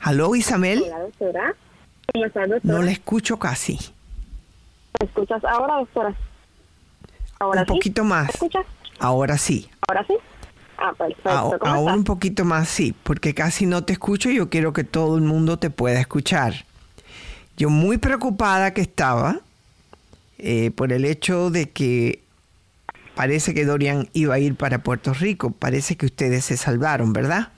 ¿Aló, 0.00 0.34
Isamel? 0.34 0.82
Hola, 0.82 0.98
doctora. 1.00 1.54
¿Cómo 2.12 2.24
doctora? 2.24 2.60
No 2.62 2.82
la 2.82 2.90
escucho 2.90 3.38
casi. 3.38 3.78
¿Me 5.00 5.06
escuchas 5.06 5.44
ahora, 5.44 5.76
doctora? 5.76 6.14
¿Ahora 7.40 7.60
un 7.62 7.66
poquito 7.66 8.04
más. 8.04 8.24
¿Me 8.26 8.30
escuchas? 8.30 8.66
Ahora 9.00 9.36
sí. 9.38 9.68
¿Ahora 9.88 10.04
sí? 10.06 10.14
Ah, 10.78 10.92
perfecto. 10.96 11.28
A- 11.30 11.58
¿Cómo 11.58 11.72
ahora 11.72 11.94
un 11.94 12.04
poquito 12.04 12.44
más 12.44 12.68
sí, 12.68 12.94
porque 13.02 13.34
casi 13.34 13.66
no 13.66 13.84
te 13.84 13.92
escucho 13.92 14.30
y 14.30 14.36
yo 14.36 14.48
quiero 14.50 14.72
que 14.72 14.84
todo 14.84 15.16
el 15.16 15.22
mundo 15.22 15.58
te 15.58 15.70
pueda 15.70 16.00
escuchar. 16.00 16.64
Yo 17.56 17.70
muy 17.70 17.98
preocupada 17.98 18.72
que 18.74 18.80
estaba 18.80 19.40
eh, 20.38 20.70
por 20.72 20.92
el 20.92 21.04
hecho 21.04 21.50
de 21.50 21.70
que 21.70 22.22
parece 23.14 23.54
que 23.54 23.64
Dorian 23.64 24.08
iba 24.12 24.34
a 24.34 24.38
ir 24.38 24.54
para 24.56 24.82
Puerto 24.82 25.14
Rico. 25.14 25.50
Parece 25.50 25.96
que 25.96 26.06
ustedes 26.06 26.44
se 26.44 26.56
salvaron, 26.56 27.12
¿verdad? 27.12 27.48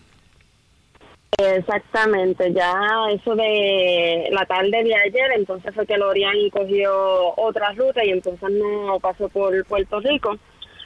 Exactamente, 1.39 2.51
ya 2.55 2.73
eso 3.11 3.35
de 3.37 4.29
la 4.31 4.47
tarde 4.47 4.71
de 4.71 4.95
ayer, 4.95 5.33
entonces 5.37 5.75
fue 5.75 5.87
que 5.87 5.99
Lorian 5.99 6.35
cogió 6.51 7.35
otra 7.37 7.73
ruta 7.73 8.03
y 8.03 8.11
entonces 8.11 8.49
no 8.53 8.99
pasó 9.01 9.29
por 9.29 9.53
Puerto 9.67 10.01
Rico, 10.01 10.39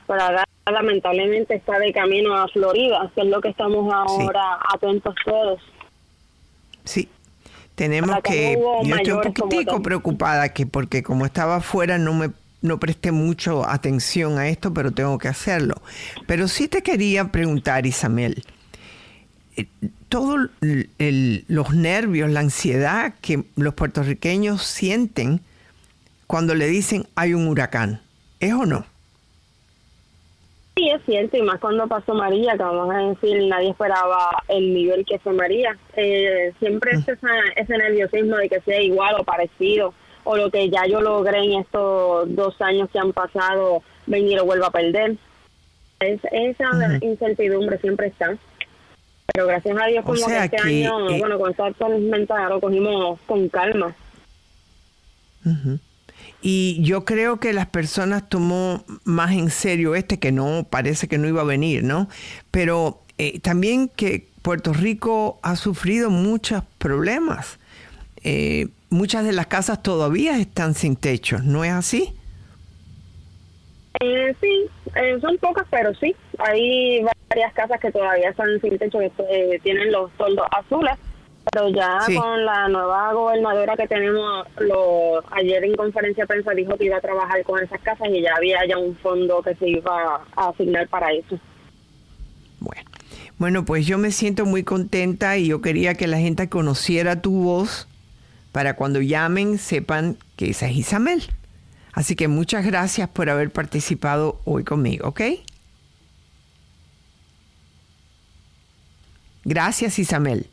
pero 0.08 0.20
ahora 0.20 0.44
lamentablemente 0.66 1.54
está 1.54 1.78
de 1.78 1.92
camino 1.92 2.34
a 2.36 2.48
Florida, 2.48 3.12
que 3.14 3.20
es 3.20 3.26
lo 3.28 3.40
que 3.40 3.50
estamos 3.50 3.92
ahora 3.94 4.58
atentos 4.74 5.14
todos. 5.24 5.60
Sí. 6.84 7.08
Tenemos 7.76 8.20
que 8.22 8.56
hubo 8.58 8.82
yo 8.82 8.96
estoy 8.96 9.12
un 9.12 9.22
poquitico 9.22 9.82
preocupada 9.82 10.52
que 10.52 10.66
porque 10.66 11.02
como 11.02 11.24
estaba 11.26 11.56
afuera 11.56 11.96
no 11.96 12.12
me 12.12 12.30
no 12.62 12.78
presté 12.78 13.12
mucho 13.12 13.66
atención 13.68 14.38
a 14.38 14.48
esto, 14.48 14.72
pero 14.72 14.90
tengo 14.90 15.18
que 15.18 15.28
hacerlo. 15.28 15.74
Pero 16.26 16.48
sí 16.48 16.68
te 16.68 16.82
quería 16.82 17.30
preguntar, 17.32 17.86
Isabel, 17.86 18.44
todos 20.08 20.50
los 20.60 21.74
nervios, 21.74 22.30
la 22.30 22.40
ansiedad 22.40 23.14
que 23.20 23.44
los 23.56 23.74
puertorriqueños 23.74 24.62
sienten 24.62 25.40
cuando 26.26 26.54
le 26.54 26.66
dicen 26.66 27.06
hay 27.14 27.34
un 27.34 27.48
huracán, 27.48 28.00
¿es 28.38 28.52
o 28.52 28.66
no? 28.66 28.84
Sí, 30.76 30.88
es 30.88 31.02
cierto, 31.04 31.36
y 31.36 31.42
más 31.42 31.60
cuando 31.60 31.86
pasó 31.88 32.14
María, 32.14 32.52
que 32.52 32.62
vamos 32.62 32.94
a 32.94 32.98
decir, 32.98 33.48
nadie 33.48 33.70
esperaba 33.70 34.42
el 34.48 34.72
nivel 34.72 35.04
que 35.04 35.18
fue 35.18 35.32
María. 35.32 35.76
Eh, 35.96 36.52
siempre 36.58 36.92
es 36.92 37.06
esa, 37.06 37.28
ese 37.56 37.76
nerviosismo 37.76 38.36
de 38.36 38.48
que 38.48 38.60
sea 38.60 38.80
igual 38.80 39.16
o 39.18 39.24
parecido, 39.24 39.92
o 40.24 40.36
lo 40.36 40.50
que 40.50 40.68
ya 40.70 40.86
yo 40.86 41.00
logré 41.00 41.38
en 41.38 41.60
estos 41.60 42.34
dos 42.34 42.60
años 42.60 42.88
que 42.92 42.98
han 42.98 43.12
pasado, 43.12 43.82
venir 44.06 44.38
o 44.40 44.44
vuelva 44.44 44.68
a 44.68 44.72
perder. 44.72 45.16
Es, 46.00 46.20
esa 46.32 46.98
incertidumbre 47.00 47.78
siempre 47.78 48.08
está. 48.08 48.36
Pero 49.32 49.46
gracias 49.46 49.76
a 49.80 49.86
Dios, 49.86 50.04
O 50.04 50.08
como 50.08 50.26
que 50.26 50.36
este 50.44 50.56
que, 50.56 50.62
año, 50.62 51.10
eh, 51.10 51.18
bueno, 51.18 51.38
con 51.38 51.50
esta 51.50 51.72
tormenta 51.72 52.48
lo 52.48 52.60
cogimos 52.60 53.20
con 53.26 53.48
calma. 53.48 53.94
Y 56.42 56.78
yo 56.82 57.04
creo 57.04 57.38
que 57.38 57.52
las 57.52 57.66
personas 57.66 58.28
tomó 58.28 58.84
más 59.04 59.32
en 59.32 59.50
serio 59.50 59.94
este 59.94 60.18
que 60.18 60.32
no 60.32 60.66
parece 60.68 61.06
que 61.06 61.18
no 61.18 61.28
iba 61.28 61.42
a 61.42 61.44
venir, 61.44 61.84
¿no? 61.84 62.08
Pero 62.50 63.00
eh, 63.18 63.40
también 63.40 63.88
que 63.88 64.26
Puerto 64.42 64.72
Rico 64.72 65.38
ha 65.42 65.56
sufrido 65.56 66.10
muchos 66.10 66.62
problemas. 66.78 67.58
Eh, 68.24 68.68
muchas 68.90 69.24
de 69.24 69.32
las 69.32 69.46
casas 69.46 69.82
todavía 69.82 70.38
están 70.38 70.74
sin 70.74 70.96
techo, 70.96 71.38
¿no 71.38 71.64
es 71.64 71.72
así? 71.72 72.14
Eh, 74.00 74.34
sí, 74.40 74.66
eh, 74.94 75.18
son 75.20 75.36
pocas, 75.38 75.66
pero 75.70 75.94
sí. 75.94 76.14
Hay 76.38 77.04
varias 77.28 77.52
casas 77.54 77.80
que 77.80 77.90
todavía 77.90 78.30
están 78.30 78.60
sin 78.60 78.78
techo, 78.78 78.98
que 78.98 79.12
eh, 79.30 79.60
tienen 79.62 79.92
los 79.92 80.10
toldos 80.12 80.46
azules, 80.52 80.94
pero 81.52 81.68
ya 81.70 82.00
Sí. 82.06 82.14
con 82.16 82.44
la 82.44 82.68
nueva 82.68 83.12
gobernadora 83.12 83.76
que 83.76 83.86
tenemos, 83.88 84.46
lo, 84.58 85.22
ayer 85.32 85.64
en 85.64 85.74
conferencia 85.74 86.24
de 86.24 86.28
prensa 86.28 86.52
dijo 86.52 86.76
que 86.76 86.84
iba 86.86 86.96
a 86.96 87.00
trabajar 87.00 87.42
con 87.44 87.62
esas 87.62 87.80
casas 87.80 88.08
y 88.10 88.22
ya 88.22 88.34
había 88.36 88.66
ya 88.66 88.78
un 88.78 88.96
fondo 88.96 89.42
que 89.42 89.54
se 89.56 89.68
iba 89.68 90.22
a 90.36 90.48
asignar 90.48 90.88
para 90.88 91.12
eso. 91.12 91.38
Bueno, 93.38 93.64
pues 93.64 93.86
yo 93.86 93.96
me 93.96 94.10
siento 94.10 94.44
muy 94.44 94.64
contenta 94.64 95.38
y 95.38 95.46
yo 95.46 95.62
quería 95.62 95.94
que 95.94 96.06
la 96.06 96.18
gente 96.18 96.50
conociera 96.50 97.22
tu 97.22 97.42
voz 97.42 97.88
para 98.52 98.74
cuando 98.74 99.00
llamen 99.00 99.58
sepan 99.58 100.16
que 100.36 100.50
esa 100.50 100.68
es 100.68 100.76
Isabel. 100.76 101.22
Así 101.92 102.16
que 102.16 102.28
muchas 102.28 102.64
gracias 102.64 103.08
por 103.08 103.30
haber 103.30 103.50
participado 103.52 104.40
hoy 104.44 104.64
conmigo, 104.64 105.08
¿ok? 105.08 105.20
Gracias, 109.44 109.98
Isabel. 109.98 110.48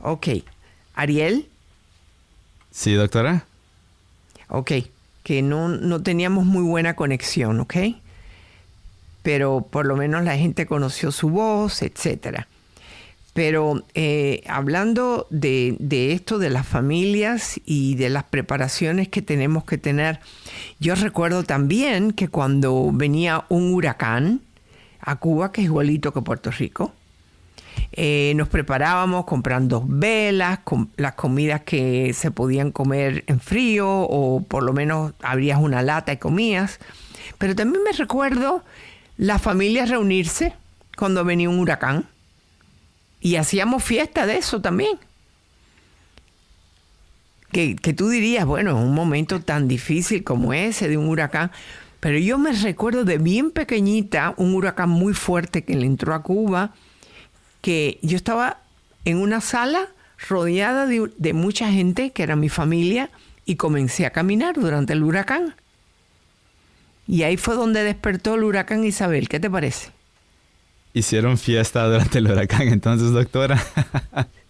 Ok. 0.00 0.28
Ariel, 0.94 1.48
Sí, 2.70 2.94
doctora. 2.94 3.44
ok. 4.48 4.72
Que 5.22 5.42
no, 5.42 5.68
no 5.68 6.02
teníamos 6.02 6.44
muy 6.46 6.62
buena 6.62 6.96
conexión, 6.96 7.60
¿ok? 7.60 7.74
Pero 9.22 9.68
por 9.70 9.86
lo 9.86 9.96
menos 9.96 10.24
la 10.24 10.36
gente 10.36 10.66
conoció 10.66 11.12
su 11.12 11.28
voz, 11.30 11.82
etcétera. 11.82 12.48
Pero 13.32 13.82
eh, 13.94 14.42
hablando 14.46 15.26
de, 15.30 15.76
esto 16.12 16.38
de 16.38 16.50
las 16.50 16.66
familias 16.66 17.58
y 17.64 17.94
de 17.94 18.10
las 18.10 18.24
preparaciones 18.24 19.08
que 19.08 19.22
tenemos 19.22 19.64
que 19.64 19.78
tener, 19.78 20.20
yo 20.80 20.94
recuerdo 20.94 21.42
también 21.42 22.12
que 22.12 22.28
cuando 22.28 22.90
venía 22.92 23.44
un 23.48 23.72
huracán 23.72 24.40
a 25.00 25.16
Cuba, 25.16 25.50
que 25.50 25.62
es 25.62 25.64
igualito 25.64 26.12
que 26.12 26.20
Puerto 26.20 26.50
Rico, 26.50 26.92
eh, 27.92 28.34
nos 28.36 28.48
preparábamos 28.48 29.24
comprando 29.24 29.82
velas, 29.86 30.58
com- 30.62 30.88
las 30.96 31.14
comidas 31.14 31.62
que 31.62 32.12
se 32.12 32.30
podían 32.30 32.70
comer 32.70 33.24
en 33.26 33.40
frío 33.40 33.88
o 33.88 34.42
por 34.42 34.62
lo 34.62 34.74
menos 34.74 35.14
abrías 35.22 35.58
una 35.58 35.80
lata 35.82 36.12
y 36.12 36.18
comías. 36.18 36.80
Pero 37.38 37.56
también 37.56 37.82
me 37.82 37.92
recuerdo 37.92 38.62
las 39.16 39.40
familias 39.40 39.88
reunirse 39.88 40.52
cuando 40.98 41.24
venía 41.24 41.48
un 41.48 41.58
huracán 41.58 42.06
y 43.22 43.36
hacíamos 43.36 43.84
fiesta 43.84 44.26
de 44.26 44.36
eso 44.36 44.60
también. 44.60 44.98
Que, 47.52 47.76
que 47.76 47.92
tú 47.92 48.08
dirías, 48.08 48.44
bueno, 48.44 48.76
un 48.76 48.94
momento 48.94 49.40
tan 49.40 49.68
difícil 49.68 50.24
como 50.24 50.52
ese 50.52 50.88
de 50.88 50.96
un 50.96 51.08
huracán. 51.08 51.52
Pero 52.00 52.18
yo 52.18 52.36
me 52.36 52.50
recuerdo 52.50 53.04
de 53.04 53.18
bien 53.18 53.52
pequeñita, 53.52 54.34
un 54.36 54.54
huracán 54.54 54.90
muy 54.90 55.14
fuerte 55.14 55.62
que 55.62 55.76
le 55.76 55.86
entró 55.86 56.14
a 56.14 56.22
Cuba, 56.22 56.74
que 57.60 58.00
yo 58.02 58.16
estaba 58.16 58.58
en 59.04 59.18
una 59.18 59.40
sala 59.40 59.88
rodeada 60.28 60.86
de, 60.86 61.08
de 61.16 61.32
mucha 61.32 61.70
gente, 61.70 62.10
que 62.10 62.24
era 62.24 62.34
mi 62.34 62.48
familia, 62.48 63.10
y 63.44 63.54
comencé 63.54 64.04
a 64.04 64.10
caminar 64.10 64.56
durante 64.56 64.94
el 64.94 65.02
huracán. 65.04 65.54
Y 67.06 67.22
ahí 67.22 67.36
fue 67.36 67.54
donde 67.54 67.84
despertó 67.84 68.34
el 68.34 68.42
huracán 68.44 68.84
Isabel. 68.84 69.28
¿Qué 69.28 69.38
te 69.38 69.50
parece? 69.50 69.90
Hicieron 70.94 71.38
fiesta 71.38 71.86
durante 71.86 72.18
el 72.18 72.30
huracán, 72.30 72.68
entonces, 72.68 73.10
doctora. 73.12 73.62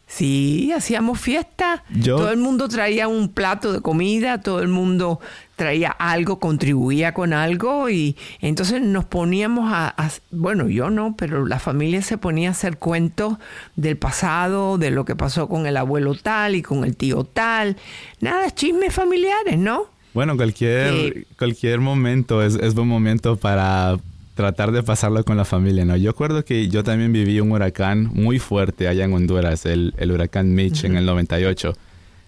Sí, 0.06 0.70
hacíamos 0.76 1.18
fiesta. 1.20 1.84
Yo- 1.88 2.16
Todo 2.16 2.30
el 2.32 2.36
mundo 2.36 2.68
traía 2.68 3.08
un 3.08 3.30
plato 3.30 3.72
de 3.72 3.80
comida, 3.80 4.42
todo 4.42 4.60
el 4.60 4.68
mundo 4.68 5.20
traía 5.56 5.88
algo, 5.90 6.38
contribuía 6.38 7.14
con 7.14 7.32
algo 7.32 7.88
y 7.88 8.16
entonces 8.42 8.82
nos 8.82 9.06
poníamos 9.06 9.72
a, 9.72 9.88
a- 9.96 10.10
bueno, 10.30 10.68
yo 10.68 10.90
no, 10.90 11.14
pero 11.16 11.46
la 11.46 11.58
familia 11.58 12.02
se 12.02 12.18
ponía 12.18 12.48
a 12.48 12.52
hacer 12.52 12.76
cuentos 12.76 13.38
del 13.76 13.96
pasado, 13.96 14.76
de 14.76 14.90
lo 14.90 15.06
que 15.06 15.16
pasó 15.16 15.48
con 15.48 15.66
el 15.66 15.78
abuelo 15.78 16.14
tal 16.14 16.56
y 16.56 16.62
con 16.62 16.84
el 16.84 16.94
tío 16.94 17.24
tal. 17.24 17.76
Nada, 18.20 18.50
chismes 18.50 18.92
familiares, 18.92 19.56
¿no? 19.56 19.84
Bueno, 20.12 20.36
cualquier, 20.36 20.92
Eh, 20.92 21.24
cualquier 21.38 21.80
momento 21.80 22.42
es, 22.42 22.56
es 22.56 22.74
buen 22.74 22.88
momento 22.88 23.36
para 23.36 23.96
tratar 24.34 24.72
de 24.72 24.82
pasarlo 24.82 25.22
con 25.24 25.36
la 25.36 25.44
familia, 25.44 25.84
¿no? 25.84 25.96
Yo 25.96 26.10
acuerdo 26.10 26.44
que 26.44 26.68
yo 26.68 26.82
también 26.84 27.12
viví 27.12 27.40
un 27.40 27.52
huracán 27.52 28.10
muy 28.12 28.38
fuerte 28.38 28.88
allá 28.88 29.04
en 29.04 29.12
Honduras, 29.12 29.66
el, 29.66 29.94
el 29.98 30.10
huracán 30.12 30.54
Mitch 30.54 30.84
en 30.84 30.96
el 30.96 31.04
98. 31.06 31.74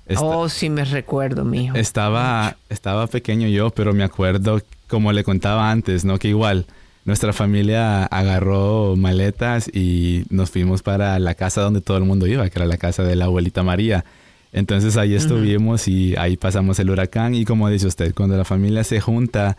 Esta- 0.06 0.22
oh, 0.24 0.48
sí 0.50 0.68
me 0.68 0.84
recuerdo, 0.84 1.44
mijo. 1.44 1.76
estaba, 1.76 2.56
estaba 2.68 3.06
pequeño 3.06 3.48
yo, 3.48 3.70
pero 3.70 3.94
me 3.94 4.04
acuerdo 4.04 4.60
como 4.88 5.12
le 5.12 5.24
contaba 5.24 5.70
antes, 5.70 6.04
¿no? 6.04 6.18
Que 6.18 6.28
igual 6.28 6.66
nuestra 7.06 7.32
familia 7.32 8.04
agarró 8.04 8.96
maletas 8.96 9.68
y 9.74 10.24
nos 10.28 10.50
fuimos 10.50 10.82
para 10.82 11.18
la 11.18 11.34
casa 11.34 11.62
donde 11.62 11.80
todo 11.80 11.96
el 11.96 12.04
mundo 12.04 12.26
iba, 12.26 12.48
que 12.50 12.58
era 12.58 12.66
la 12.66 12.76
casa 12.76 13.02
de 13.02 13.16
la 13.16 13.24
abuelita 13.26 13.62
María. 13.62 14.04
Entonces 14.52 14.96
ahí 14.96 15.14
estuvimos 15.14 15.88
y 15.88 16.14
ahí 16.16 16.36
pasamos 16.36 16.78
el 16.78 16.88
huracán 16.90 17.34
y 17.34 17.44
como 17.44 17.68
dice 17.70 17.86
usted, 17.88 18.14
cuando 18.14 18.36
la 18.36 18.44
familia 18.44 18.84
se 18.84 19.00
junta, 19.00 19.56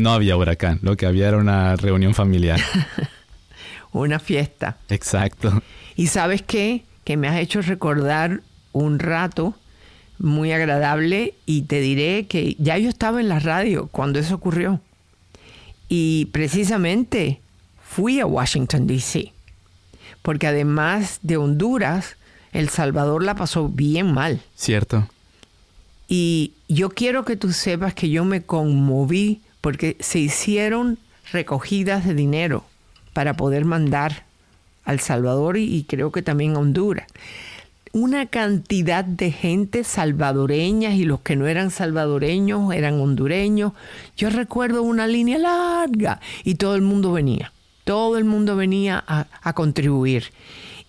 no 0.00 0.12
había 0.12 0.36
huracán, 0.36 0.78
lo 0.82 0.96
que 0.96 1.06
había 1.06 1.28
era 1.28 1.36
una 1.36 1.76
reunión 1.76 2.14
familiar. 2.14 2.60
una 3.92 4.18
fiesta. 4.18 4.78
Exacto. 4.88 5.62
Y 5.96 6.08
sabes 6.08 6.42
qué? 6.42 6.84
Que 7.04 7.16
me 7.16 7.28
has 7.28 7.38
hecho 7.38 7.62
recordar 7.62 8.42
un 8.72 8.98
rato 8.98 9.54
muy 10.18 10.52
agradable 10.52 11.34
y 11.46 11.62
te 11.62 11.80
diré 11.80 12.26
que 12.26 12.54
ya 12.58 12.76
yo 12.78 12.88
estaba 12.88 13.20
en 13.20 13.28
la 13.28 13.38
radio 13.38 13.88
cuando 13.88 14.18
eso 14.18 14.34
ocurrió. 14.34 14.80
Y 15.88 16.26
precisamente 16.26 17.40
fui 17.82 18.20
a 18.20 18.26
Washington, 18.26 18.86
D.C. 18.86 19.32
Porque 20.22 20.46
además 20.46 21.18
de 21.22 21.36
Honduras, 21.36 22.16
El 22.52 22.68
Salvador 22.68 23.24
la 23.24 23.34
pasó 23.34 23.68
bien 23.68 24.12
mal. 24.12 24.40
Cierto. 24.54 25.08
Y 26.06 26.52
yo 26.68 26.90
quiero 26.90 27.24
que 27.24 27.36
tú 27.36 27.52
sepas 27.52 27.94
que 27.94 28.10
yo 28.10 28.24
me 28.24 28.42
conmoví 28.42 29.40
porque 29.60 29.96
se 30.00 30.18
hicieron 30.18 30.98
recogidas 31.32 32.04
de 32.04 32.14
dinero 32.14 32.64
para 33.12 33.34
poder 33.34 33.64
mandar 33.64 34.24
al 34.84 35.00
Salvador 35.00 35.56
y, 35.56 35.84
creo 35.84 36.10
que 36.10 36.22
también 36.22 36.56
a 36.56 36.58
Honduras. 36.58 37.06
Una 37.92 38.26
cantidad 38.26 39.04
de 39.04 39.32
gente 39.32 39.82
salvadoreñas 39.82 40.94
y 40.94 41.04
los 41.04 41.20
que 41.20 41.34
no 41.34 41.48
eran 41.48 41.70
salvadoreños 41.70 42.72
eran 42.72 43.00
hondureños. 43.00 43.72
Yo 44.16 44.30
recuerdo 44.30 44.82
una 44.82 45.08
línea 45.08 45.38
larga 45.38 46.20
y 46.44 46.54
todo 46.54 46.76
el 46.76 46.82
mundo 46.82 47.12
venía. 47.12 47.52
Todo 47.84 48.16
el 48.16 48.24
mundo 48.24 48.54
venía 48.54 49.02
a, 49.06 49.26
a 49.42 49.52
contribuir. 49.54 50.32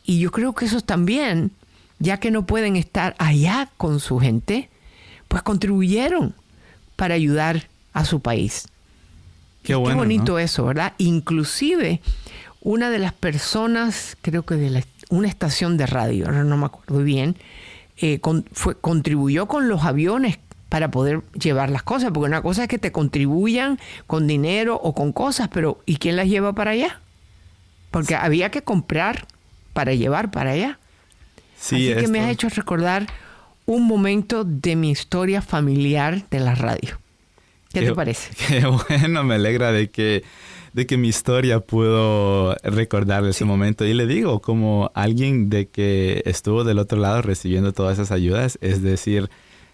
Y 0.04 0.20
yo 0.20 0.32
creo 0.32 0.54
que 0.54 0.66
esos 0.66 0.84
también, 0.84 1.52
ya 1.98 2.20
que 2.20 2.30
no 2.30 2.46
pueden 2.46 2.76
estar 2.76 3.16
allá 3.18 3.70
con 3.78 4.00
su 4.00 4.20
gente, 4.20 4.70
pues 5.28 5.42
contribuyeron 5.42 6.36
para 6.96 7.16
ayudar 7.16 7.68
a 7.94 8.06
su 8.06 8.20
país. 8.20 8.68
Qué, 9.64 9.76
bonito 9.76 10.39
eso, 10.39 10.66
¿verdad? 10.66 10.94
Inclusive 10.98 12.02
una 12.62 12.89
de 12.89 13.00
las 13.00 13.14
personas, 13.14 14.18
creo 14.22 14.44
que 14.44 14.56
de 14.56 14.84
una 15.10 15.28
estación 15.28 15.78
de 15.78 15.86
radio, 15.86 16.26
ahora 16.26 16.44
no 16.44 16.58
me 16.58 16.66
acuerdo 16.66 17.04
bien, 17.04 17.36
eh, 17.98 18.20
fue, 18.54 18.76
contribuyó 18.76 19.48
con 19.48 19.68
los 19.68 19.84
aviones 19.84 20.39
para 20.70 20.89
poder 20.89 21.22
llevar 21.34 21.70
las 21.70 21.84
cosas, 21.84 22.12
porque 22.14 22.28
una 22.28 22.42
cosa 22.42 22.64
es 22.64 22.68
que 22.70 22.80
te 22.80 22.92
contribuyan 22.92 23.78
con 24.08 24.26
dinero 24.26 24.80
o 24.82 24.96
con 24.96 25.12
cosas, 25.12 25.50
pero 25.50 25.82
¿y 25.86 25.98
quién 25.98 26.16
las 26.16 26.28
lleva 26.28 26.54
para 26.54 26.72
allá? 26.72 27.02
Porque 27.92 28.16
había 28.16 28.52
que 28.52 28.62
comprar 28.62 29.26
para 29.74 29.94
llevar 29.94 30.32
para 30.32 30.52
allá. 30.52 30.80
Sí, 31.60 31.92
Así 31.92 32.02
que 32.02 32.08
me 32.08 32.22
has 32.22 32.30
hecho 32.30 32.48
recordar 32.50 33.06
un 33.66 33.86
momento 33.86 34.44
de 34.44 34.76
mi 34.76 34.92
historia 34.92 35.42
familiar 35.42 36.28
de 36.30 36.39
la 36.39 36.56
radio. 36.56 36.98
¿Qué, 37.74 37.82
te 37.82 37.94
parece? 37.94 38.32
Qué 38.48 38.66
bueno, 38.66 39.24
me 39.24 39.36
alegra 39.36 39.72
de 39.72 39.90
que, 39.90 40.24
de 40.74 40.86
que 40.86 40.98
mi 40.98 41.08
historia 41.08 41.60
pudo 41.60 42.56
recordar 42.64 43.26
ese 43.26 43.46
momento. 43.46 43.86
Y 43.86 43.94
le 43.94 44.08
digo, 44.08 44.42
como 44.42 44.92
alguien 44.94 45.50
de 45.50 45.68
que 45.68 46.22
estuvo 46.26 46.64
del 46.64 46.80
otro 46.80 47.00
lado 47.00 47.22
recibiendo 47.22 47.72
todas 47.72 47.98
esas 47.98 48.12
ayudas, 48.12 48.58
es 48.62 48.82
decir, 48.82 49.30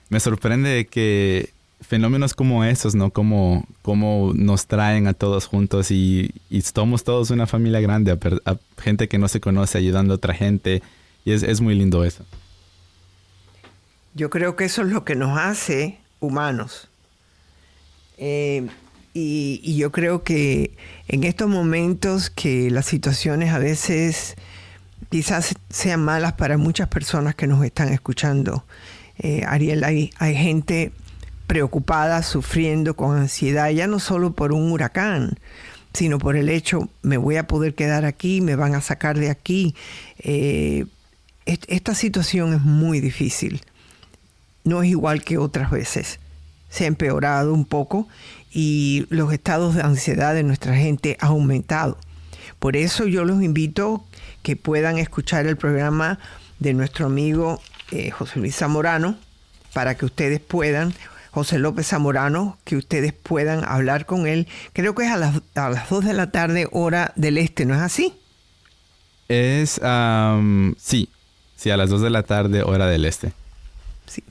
me 0.10 0.20
sorprende 0.20 0.86
que 0.86 1.50
fenómenos 1.82 2.34
como 2.34 2.64
esos, 2.64 2.95
¿no? 2.95 3.12
Como, 3.12 3.66
como 3.82 4.32
nos 4.36 4.68
traen 4.68 5.08
a 5.08 5.14
todos 5.14 5.45
juntos 5.45 5.91
y, 5.91 6.32
y 6.50 6.62
somos 6.62 7.04
todos 7.04 7.30
una 7.32 7.48
familia 7.48 7.80
grande, 7.80 8.12
a, 8.12 8.58
gente 8.82 9.08
que 9.08 9.18
no 9.18 9.28
se 9.28 9.39
conoce 9.39 9.78
ayudando 9.78 10.14
a 10.14 10.18
otra 10.18 10.34
gente. 10.34 10.82
Y 11.26 11.32
es, 11.32 11.43
es 11.43 11.62
muy 11.62 11.76
lindo 11.76 12.06
eso. 12.06 12.24
Yo 14.14 14.30
creo 14.30 14.56
que 14.56 14.66
eso 14.66 14.82
es 14.82 14.88
lo 14.88 15.04
que 15.04 15.16
nos 15.16 15.38
hace 15.38 16.00
humanos 16.20 16.89
eh, 18.18 18.68
y, 19.13 19.76
yo 19.78 19.91
creo 19.91 20.24
que 20.24 20.76
en 21.07 21.24
estos 21.24 21.49
momentos 21.49 22.30
que 22.30 22.70
las 22.70 22.86
situaciones 22.86 23.51
a 23.51 23.59
veces 23.59 24.36
quizás 25.09 25.55
sean 25.70 26.03
malas 26.03 26.34
para 26.34 26.57
muchas 26.57 26.88
personas 26.88 27.36
que 27.36 27.47
nos 27.47 27.63
están 27.63 27.91
escuchando, 27.93 28.63
eh, 29.20 29.43
Ariel, 29.47 29.84
hay, 29.84 30.11
gente 30.20 30.91
preocupada, 31.47 32.22
sufriendo 32.24 32.95
con 32.95 33.18
ansiedad, 33.18 33.70
ya 33.70 33.88
no 33.88 33.99
solo 33.99 34.34
por 34.34 34.51
un 34.51 34.72
huracán, 34.72 35.39
sino 35.93 36.20
por 36.20 36.36
el 36.36 36.49
hecho, 36.49 36.89
me 37.01 37.18
voy 37.18 37.38
a 37.38 37.47
poder 37.47 37.74
quedar 37.74 38.05
aquí, 38.05 38.41
me 38.41 38.55
van 38.55 38.76
a 38.76 38.82
sacar 38.82 39.18
de 39.18 39.32
aquí. 39.32 39.74
Eh, 40.20 40.86
esta 41.45 41.95
situación 41.95 42.53
es 42.53 42.61
muy 42.61 42.99
difícil, 42.99 43.61
no 44.63 44.84
es 44.84 44.89
igual 44.89 45.24
que 45.24 45.38
otras 45.38 45.72
veces 45.72 46.20
se 46.70 46.84
ha 46.84 46.88
empeorado 46.88 47.53
un 47.53 47.65
poco 47.65 48.07
y 48.51 49.05
los 49.09 49.34
estados 49.34 49.76
de 49.76 49.82
ansiedad 49.82 50.34
de 50.34 50.43
nuestra 50.43 50.76
gente 50.76 51.18
ha 51.20 51.28
aumentado. 51.28 51.97
Por 52.59 52.76
eso 52.76 53.05
yo 53.05 53.26
los 53.26 53.41
invito 53.43 54.05
que 54.41 54.55
puedan 54.55 54.97
escuchar 54.97 55.45
el 55.45 55.57
programa 55.57 56.20
de 56.59 56.74
nuestro 56.74 57.05
amigo 57.05 57.61
eh, 57.91 58.09
José 58.11 58.39
Luis 58.39 58.55
Zamorano 58.55 59.18
para 59.74 59.95
que 59.95 60.05
ustedes 60.05 60.39
puedan, 60.39 60.93
José 61.32 61.59
López 61.59 61.88
Zamorano, 61.88 62.57
que 62.63 62.78
ustedes 62.78 63.13
puedan 63.13 63.63
hablar 63.63 64.05
con 64.05 64.26
él. 64.26 64.47
Creo 64.74 64.95
que 64.95 65.05
es 65.05 65.11
a 65.11 65.18
las, 65.18 65.41
a 65.55 65.70
las 65.70 65.89
2 65.89 66.05
de 66.05 66.13
la 66.13 66.32
tarde 66.32 66.68
hora 66.72 67.13
del 67.15 67.38
este, 67.38 67.65
¿no 67.65 67.76
es 67.76 67.82
así? 67.82 68.15
Es, 69.28 69.80
sí, 70.78 71.09
sí, 71.55 71.70
a 71.70 71.78
las 71.78 71.89
2 71.89 72.01
de 72.01 72.09
la 72.09 72.24
tarde 72.24 72.63
hora 72.63 72.88
del 72.88 73.05
este 73.05 73.34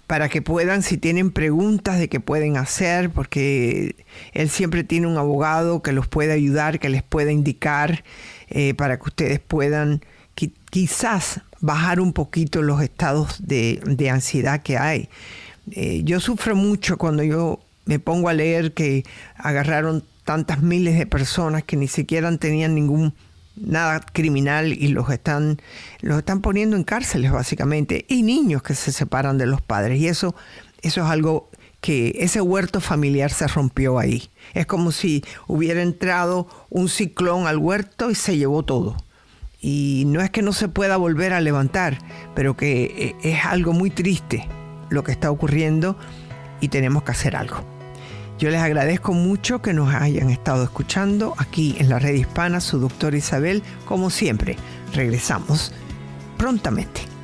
para 0.07 0.29
que 0.29 0.43
puedan, 0.43 0.83
si 0.83 0.99
tienen 0.99 1.31
preguntas 1.31 1.99
de 1.99 2.09
qué 2.09 2.21
pueden 2.21 2.57
hacer, 2.57 3.11
porque 3.11 3.97
él 4.33 4.49
siempre 4.49 4.85
tiene 4.85 5.07
un 5.07 5.19
abogado 5.19 5.83
que 5.83 5.93
los 5.93 6.07
puede 6.09 6.33
ayudar, 6.33 6.79
que 6.79 6.89
les 6.89 7.03
pueda 7.03 7.33
indicar, 7.33 8.05
eh, 8.49 8.75
para 8.75 8.99
que 8.99 9.05
ustedes 9.05 9.41
puedan 9.41 10.03
quizás 10.71 11.41
bajar 11.61 12.01
un 12.01 12.13
poquito 12.13 12.63
los 12.63 12.83
estados 12.83 13.47
de, 13.47 14.11
ansiedad 14.13 14.63
que 14.63 14.77
hay. 14.77 15.09
Eh, 15.73 16.03
yo 16.05 16.21
sufro 16.21 16.55
mucho 16.55 16.99
cuando 16.99 17.23
yo 17.23 17.61
me 17.87 17.99
pongo 17.99 18.29
a 18.29 18.35
leer 18.35 18.75
que 18.75 19.05
agarraron 19.37 20.05
tantas 20.25 20.61
miles 20.63 20.99
de 20.99 21.07
personas 21.07 21.65
que 21.65 21.77
ni 21.77 21.89
siquiera 21.89 22.37
tenían 22.37 22.75
ningún 22.75 23.15
nada 23.57 24.01
criminal 24.01 24.73
y 24.73 24.89
los 24.89 25.11
están, 25.11 25.61
los 26.01 26.19
están 26.19 26.41
poniendo 26.41 26.77
en 26.77 26.85
cárceles 26.85 27.33
básicamente, 27.33 28.05
y 28.09 28.23
niños 28.23 28.63
que 28.63 28.75
se 28.75 28.93
separan 28.93 29.39
de 29.39 29.47
los 29.47 29.61
padres. 29.61 30.01
Y 30.01 30.09
eso, 30.09 30.35
eso 30.83 31.05
es 31.05 31.11
algo 31.11 31.51
que 31.81 32.17
ese 32.21 32.41
huerto 32.41 32.81
familiar 32.81 33.31
se 33.31 33.47
rompió 33.47 33.99
ahí. 33.99 34.29
Es 34.55 34.67
como 34.67 34.93
si 34.93 35.25
hubiera 35.47 35.83
entrado 35.83 36.49
un 36.71 36.89
ciclón 36.89 37.47
al 37.47 37.59
huerto 37.59 38.11
y 38.11 38.15
se 38.15 38.37
llevó 38.37 38.65
todo. 38.65 38.97
Y 39.61 40.05
no 40.07 40.21
es 40.21 40.31
que 40.31 40.43
no 40.43 40.53
se 40.53 40.69
pueda 40.69 40.97
volver 40.97 41.33
a 41.33 41.41
levantar, 41.41 41.99
pero 42.35 42.57
que 42.57 42.85
eh, 42.85 43.17
es 43.23 43.45
algo 43.45 43.73
muy 43.73 43.91
triste 43.91 44.49
lo 44.91 45.03
que 45.03 45.13
está 45.13 45.31
ocurriendo 45.31 45.97
y 46.61 46.69
tenemos 46.69 47.03
que 47.03 47.13
hacer 47.13 47.37
algo. 47.37 47.76
Yo 48.39 48.51
les 48.51 48.61
agradezco 48.61 49.15
mucho 49.15 49.63
que 49.63 49.73
nos 49.73 49.95
hayan 49.95 50.29
estado 50.29 50.65
escuchando 50.65 51.35
aquí 51.39 51.75
en 51.79 51.89
la 51.89 51.99
red 51.99 52.15
hispana, 52.15 52.61
su 52.61 52.79
doctor 52.79 53.15
Isabel, 53.15 53.63
como 53.87 54.11
siempre. 54.11 54.57
Regresamos 54.93 55.73
prontamente. 56.37 57.16